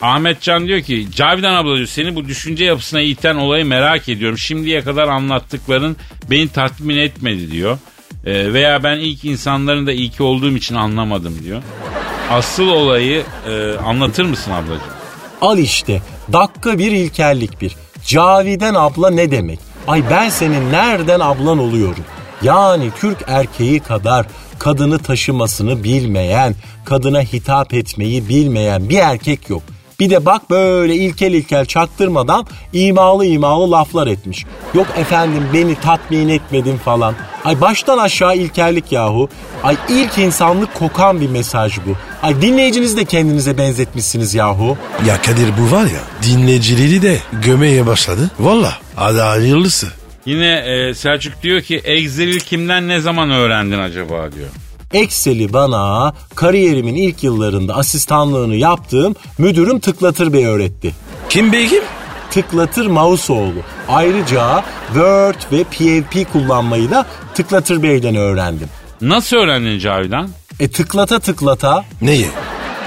Ahmet 0.00 0.40
Can 0.40 0.66
diyor 0.66 0.80
ki 0.80 1.08
Cavidan 1.14 1.54
abla 1.54 1.76
diyor 1.76 1.86
seni 1.86 2.14
bu 2.14 2.24
düşünce 2.24 2.64
yapısına 2.64 3.00
iten 3.00 3.34
olayı 3.34 3.64
merak 3.64 4.08
ediyorum. 4.08 4.38
Şimdiye 4.38 4.80
kadar 4.80 5.08
anlattıkların 5.08 5.96
beni 6.30 6.48
tatmin 6.48 6.96
etmedi 6.96 7.50
diyor. 7.50 7.78
Ee, 8.24 8.52
veya 8.52 8.84
ben 8.84 8.96
ilk 8.96 9.24
insanların 9.24 9.86
da 9.86 9.92
ilki 9.92 10.22
olduğum 10.22 10.56
için 10.56 10.74
anlamadım 10.74 11.38
diyor. 11.44 11.62
Asıl 12.30 12.68
olayı 12.68 13.22
e, 13.48 13.72
anlatır 13.72 14.24
mısın 14.24 14.50
ablacığım? 14.52 14.80
Al 15.40 15.58
işte 15.58 16.02
dakika 16.32 16.78
bir 16.78 16.92
ilkellik 16.92 17.60
bir. 17.60 17.76
Caviden 18.06 18.74
abla 18.74 19.10
ne 19.10 19.30
demek? 19.30 19.58
Ay 19.88 20.02
ben 20.10 20.28
senin 20.28 20.72
nereden 20.72 21.20
ablan 21.20 21.58
oluyorum? 21.58 22.04
Yani 22.42 22.90
Türk 23.00 23.18
erkeği 23.26 23.80
kadar 23.80 24.26
kadını 24.58 24.98
taşımasını 24.98 25.84
bilmeyen, 25.84 26.54
kadına 26.84 27.22
hitap 27.22 27.74
etmeyi 27.74 28.28
bilmeyen 28.28 28.88
bir 28.88 28.98
erkek 28.98 29.50
yok. 29.50 29.62
Bir 30.00 30.10
de 30.10 30.26
bak 30.26 30.50
böyle 30.50 30.94
ilkel 30.94 31.32
ilkel 31.32 31.64
çaktırmadan 31.66 32.46
imalı 32.72 33.26
imalı 33.26 33.70
laflar 33.70 34.06
etmiş. 34.06 34.44
Yok 34.74 34.86
efendim 34.96 35.42
beni 35.54 35.74
tatmin 35.74 36.28
etmedin 36.28 36.76
falan. 36.76 37.14
Ay 37.44 37.60
baştan 37.60 37.98
aşağı 37.98 38.36
ilkellik 38.36 38.92
yahu. 38.92 39.28
Ay 39.62 39.76
ilk 39.88 40.18
insanlık 40.18 40.74
kokan 40.74 41.20
bir 41.20 41.28
mesaj 41.28 41.78
bu. 41.86 41.96
Ay 42.22 42.42
dinleyicinizi 42.42 42.96
de 42.96 43.04
kendinize 43.04 43.58
benzetmişsiniz 43.58 44.34
yahu. 44.34 44.78
Ya 45.06 45.22
Kadir 45.22 45.48
bu 45.58 45.76
var 45.76 45.84
ya 45.84 46.00
dinleyicileri 46.22 47.02
de 47.02 47.18
gömeye 47.32 47.86
başladı. 47.86 48.30
Valla 48.38 48.78
hadi 48.96 49.20
hayırlısı. 49.20 49.86
Yine 50.26 50.52
e, 50.56 50.94
Selçuk 50.94 51.42
diyor 51.42 51.60
ki 51.60 51.80
Excel'i 51.84 52.38
kimden 52.38 52.88
ne 52.88 53.00
zaman 53.00 53.30
öğrendin 53.30 53.78
acaba 53.78 54.32
diyor. 54.32 54.48
Excel'i 54.92 55.52
bana 55.52 56.12
kariyerimin 56.34 56.94
ilk 56.94 57.24
yıllarında 57.24 57.74
asistanlığını 57.76 58.54
yaptığım 58.56 59.14
müdürüm 59.38 59.80
Tıklatır 59.80 60.32
Bey 60.32 60.46
öğretti. 60.46 60.94
Kim 61.28 61.52
bey 61.52 61.68
kim? 61.68 61.82
Tıklatır 62.30 62.86
Mausoğlu. 62.86 63.60
Ayrıca 63.88 64.64
Word 64.86 65.34
ve 65.52 65.64
PHP 65.64 66.32
kullanmayı 66.32 66.90
da 66.90 67.06
Tıklatır 67.34 67.82
Bey'den 67.82 68.16
öğrendim. 68.16 68.68
Nasıl 69.00 69.36
öğrendin 69.36 69.78
Cavidan? 69.78 70.28
E 70.60 70.68
tıklata 70.68 71.18
tıklata 71.18 71.84
Neyi? 72.02 72.28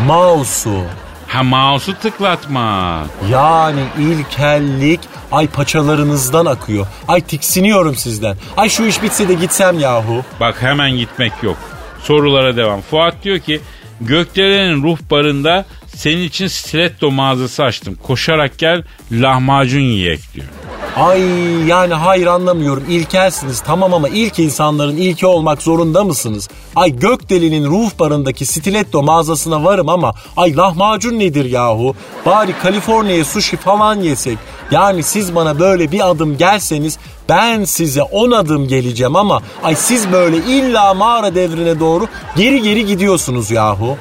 mouse'u 0.08 0.84
Ha 1.28 1.44
mouse'u 1.44 1.96
tıklatma. 1.96 3.04
yani 3.32 3.80
ilkellik 4.00 5.00
ay 5.32 5.48
paçalarınızdan 5.48 6.46
akıyor. 6.46 6.88
Ay 7.08 7.22
tiksiniyorum 7.22 7.96
sizden. 7.96 8.38
Ay 8.58 8.70
şu 8.70 8.84
iş 8.84 9.04
bitse 9.04 9.28
de 9.30 9.34
gitsem 9.34 9.80
yahu. 9.80 10.24
Bak 10.40 10.62
hemen 10.62 10.92
gitmek 10.92 11.32
yok. 11.44 11.58
Sorulara 12.04 12.58
devam. 12.58 12.82
Fuat 12.82 13.24
diyor 13.24 13.40
ki 13.40 13.62
Gökdelen'in 14.02 14.84
ruh 14.84 14.98
barında 15.12 15.66
senin 15.88 16.24
için 16.24 16.48
stiletto 16.48 17.12
mağazası 17.12 17.64
açtım. 17.64 17.98
Koşarak 18.04 18.58
gel 18.58 18.84
lahmacun 19.12 19.80
yiyek 19.82 20.20
diyor. 20.34 20.48
Ay 20.96 21.22
yani 21.68 21.94
hayır 21.94 22.28
anlamıyorum 22.28 22.86
ilkelsiniz 22.90 23.60
tamam 23.60 23.94
ama 23.94 24.10
ilk 24.10 24.40
insanların 24.40 24.98
ilki 24.98 25.26
olmak 25.26 25.62
zorunda 25.62 26.04
mısınız? 26.04 26.50
Ay 26.76 26.96
Gökdeli'nin 26.96 27.66
ruh 27.66 27.90
barındaki 28.00 28.46
stiletto 28.46 29.04
mağazasına 29.04 29.64
varım 29.64 29.90
ama 29.90 30.14
ay 30.38 30.58
lahmacun 30.58 31.20
nedir 31.20 31.46
yahu? 31.46 31.96
Bari 32.26 32.54
Kaliforniya 32.54 33.26
sushi 33.26 33.58
falan 33.58 34.00
yesek. 34.00 34.38
Yani 34.72 35.04
siz 35.04 35.36
bana 35.36 35.60
böyle 35.60 35.92
bir 35.92 36.10
adım 36.10 36.38
gelseniz 36.38 36.98
ben 37.30 37.64
size 37.64 38.02
on 38.02 38.32
adım 38.32 38.68
geleceğim 38.68 39.16
ama 39.16 39.42
ay 39.64 39.76
siz 39.76 40.12
böyle 40.12 40.38
illa 40.38 40.94
mağara 40.94 41.36
devrine 41.36 41.80
doğru 41.80 42.08
geri 42.38 42.62
geri 42.62 42.86
gidiyorsunuz 42.86 43.52
yahu. 43.52 43.98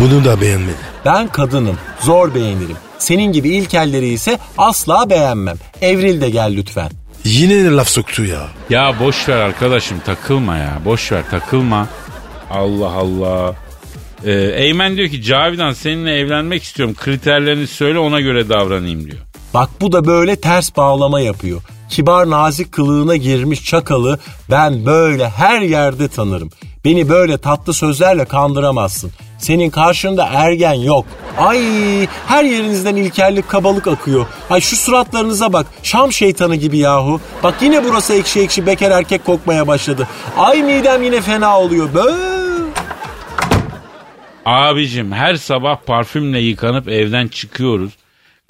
Bunu 0.00 0.24
da 0.24 0.40
beğenmedi. 0.40 0.76
Ben 1.04 1.28
kadınım 1.28 1.78
zor 2.00 2.34
beğenirim. 2.34 2.76
Senin 2.98 3.32
gibi 3.32 3.48
ilkelleri 3.48 4.08
ise 4.08 4.38
asla 4.58 5.10
beğenmem. 5.10 5.56
Evril 5.80 6.20
de 6.20 6.30
gel 6.30 6.52
lütfen. 6.56 6.90
Yine 7.24 7.70
laf 7.70 7.88
soktu 7.88 8.24
ya. 8.24 8.48
Ya 8.70 8.94
boş 9.00 9.28
ver 9.28 9.36
arkadaşım 9.36 9.98
takılma 10.06 10.56
ya. 10.56 10.78
Boş 10.84 11.12
ver 11.12 11.22
takılma. 11.30 11.88
Allah 12.50 12.90
Allah. 12.92 13.54
Ee, 14.24 14.32
Eymen 14.32 14.96
diyor 14.96 15.08
ki 15.08 15.22
Cavidan 15.22 15.72
seninle 15.72 16.14
evlenmek 16.18 16.62
istiyorum. 16.62 16.94
Kriterlerini 16.98 17.66
söyle 17.66 17.98
ona 17.98 18.20
göre 18.20 18.48
davranayım 18.48 19.04
diyor. 19.04 19.18
Bak 19.54 19.68
bu 19.80 19.92
da 19.92 20.04
böyle 20.04 20.36
ters 20.36 20.76
bağlama 20.76 21.20
yapıyor. 21.20 21.60
Kibar 21.88 22.30
nazik 22.30 22.72
kılığına 22.72 23.16
girmiş 23.16 23.64
çakalı 23.64 24.18
ben 24.50 24.86
böyle 24.86 25.28
her 25.28 25.60
yerde 25.60 26.08
tanırım. 26.08 26.50
Beni 26.84 27.08
böyle 27.08 27.38
tatlı 27.38 27.74
sözlerle 27.74 28.24
kandıramazsın. 28.24 29.10
Senin 29.38 29.70
karşında 29.70 30.28
ergen 30.32 30.74
yok. 30.74 31.04
Ay 31.38 31.60
her 32.26 32.44
yerinizden 32.44 32.96
ilkellik 32.96 33.48
kabalık 33.48 33.86
akıyor. 33.86 34.26
Ay 34.50 34.60
şu 34.60 34.76
suratlarınıza 34.76 35.52
bak. 35.52 35.66
Şam 35.82 36.12
şeytanı 36.12 36.56
gibi 36.56 36.78
yahu. 36.78 37.20
Bak 37.42 37.54
yine 37.60 37.84
burası 37.84 38.14
ekşi 38.14 38.40
ekşi 38.40 38.66
bekar 38.66 38.90
erkek 38.90 39.24
kokmaya 39.24 39.66
başladı. 39.66 40.08
Ay 40.38 40.62
midem 40.62 41.02
yine 41.02 41.20
fena 41.20 41.60
oluyor. 41.60 41.88
Böyle. 41.94 42.32
Abicim 44.46 45.12
her 45.12 45.34
sabah 45.34 45.76
parfümle 45.86 46.40
yıkanıp 46.40 46.88
evden 46.88 47.28
çıkıyoruz. 47.28 47.92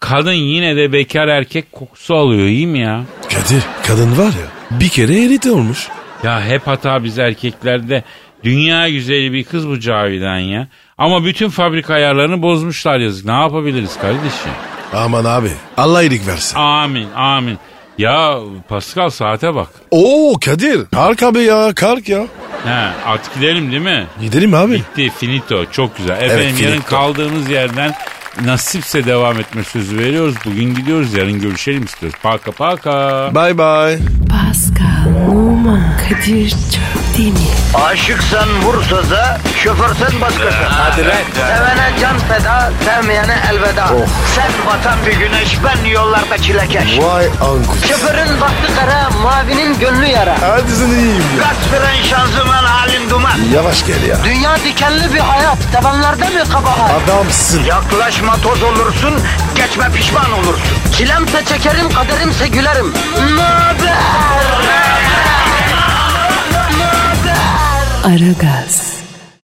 Kadın 0.03 0.33
yine 0.33 0.77
de 0.77 0.93
bekar 0.93 1.29
erkek 1.29 1.73
kokusu 1.73 2.15
alıyor 2.15 2.47
iyi 2.47 2.67
mi 2.67 2.79
ya? 2.79 3.03
Kadir 3.29 3.63
kadın 3.87 4.19
var 4.19 4.27
ya 4.27 4.79
bir 4.81 4.89
kere 4.89 5.15
elit 5.15 5.47
olmuş. 5.47 5.89
Ya 6.25 6.45
hep 6.45 6.67
hata 6.67 7.05
biz 7.05 7.19
erkeklerde. 7.19 8.05
Dünya 8.45 8.89
güzeli 8.89 9.33
bir 9.33 9.45
kız 9.45 9.69
bu 9.69 9.81
Cavidan 9.81 10.39
ya. 10.39 10.69
Ama 10.99 11.25
bütün 11.25 11.49
fabrika 11.49 11.95
ayarlarını 11.95 12.43
bozmuşlar 12.43 12.99
yazık. 12.99 13.25
Ne 13.25 13.33
yapabiliriz 13.33 13.99
kardeşim? 13.99 14.51
Aman 14.93 15.25
abi 15.25 15.51
Allah 15.77 16.03
iyilik 16.03 16.27
versin. 16.27 16.57
Amin 16.57 17.09
amin. 17.17 17.59
Ya 17.99 18.39
Pascal 18.69 19.11
saate 19.11 19.55
bak. 19.55 19.69
Oo 19.91 20.33
Kadir 20.45 20.87
kalk 20.95 21.23
abi 21.23 21.39
ya 21.41 21.73
kalk 21.75 22.09
ya. 22.09 22.27
He, 22.65 22.89
artık 23.07 23.35
gidelim 23.35 23.71
değil 23.73 23.83
mi? 23.83 24.07
Gidelim 24.21 24.55
abi. 24.55 24.73
Bitti 24.75 25.11
finito 25.19 25.67
çok 25.73 25.97
güzel. 25.97 26.23
Efendim 26.23 26.55
finito. 26.55 26.71
yarın 26.71 26.81
kaldığımız 26.83 27.51
yerden 27.51 27.95
nasipse 28.41 29.05
devam 29.05 29.41
etme 29.41 29.65
sözü 29.65 29.99
veriyoruz. 29.99 30.35
Bugün 30.45 30.75
gidiyoruz 30.75 31.15
yarın 31.15 31.41
görüşelim 31.41 31.85
istiyoruz. 31.85 32.19
Paka 32.23 32.53
paka. 32.53 32.91
Bye 33.35 33.59
bye. 33.59 33.99
Pascal, 34.31 35.29
Oman, 35.31 35.83
Kadir 36.09 36.51
çok 36.51 37.19
değil 37.19 37.33
mi? 37.33 37.39
Aşıksan 37.85 38.63
vursa 38.63 39.11
da, 39.11 39.39
şoförsen 39.63 40.21
başkasın. 40.21 40.65
Hadi 40.69 41.03
Sevene 41.35 41.91
can 42.01 42.19
feda, 42.19 42.71
sevmeyene 42.85 43.37
elveda. 43.51 43.87
Sen 44.35 44.51
batan 44.67 44.99
bir 45.07 45.13
güneş, 45.13 45.59
ben 45.65 45.91
yollarda 45.91 46.39
çilekeş. 46.39 46.99
Vay 46.99 47.27
anku. 47.27 47.77
Şoförün 47.89 48.41
baktı 48.41 48.73
kara, 48.81 49.11
mavinin 49.23 49.79
gönlü 49.79 50.07
yara. 50.07 50.37
Hadi 50.41 50.73
sen 50.73 50.89
iyiyim 50.89 51.25
ya. 51.39 51.43
Kasperen 51.43 52.03
şanzıman 52.03 52.65
halin 52.65 53.11
duman. 53.11 53.39
Yavaş 53.55 53.87
gel 53.87 54.03
ya. 54.03 54.17
Dünya 54.25 54.57
dikenli 54.57 55.15
bir 55.15 55.19
hayat, 55.21 55.59
sevenlerde 55.73 56.29
mi 56.29 56.45
kabahar? 56.53 56.91
Adamsın. 57.05 57.63
Yaklaşma 58.23 58.43
toz 58.51 58.63
olursun, 58.63 59.15
geçme 59.55 59.91
pişman 59.95 60.33
olursun. 60.33 60.77
Çilemse 60.93 61.45
çekerim, 61.45 61.91
kaderimse 61.91 62.49
gülerim. 62.49 62.93
Möber! 63.37 63.97
Aragaz. 68.05 68.92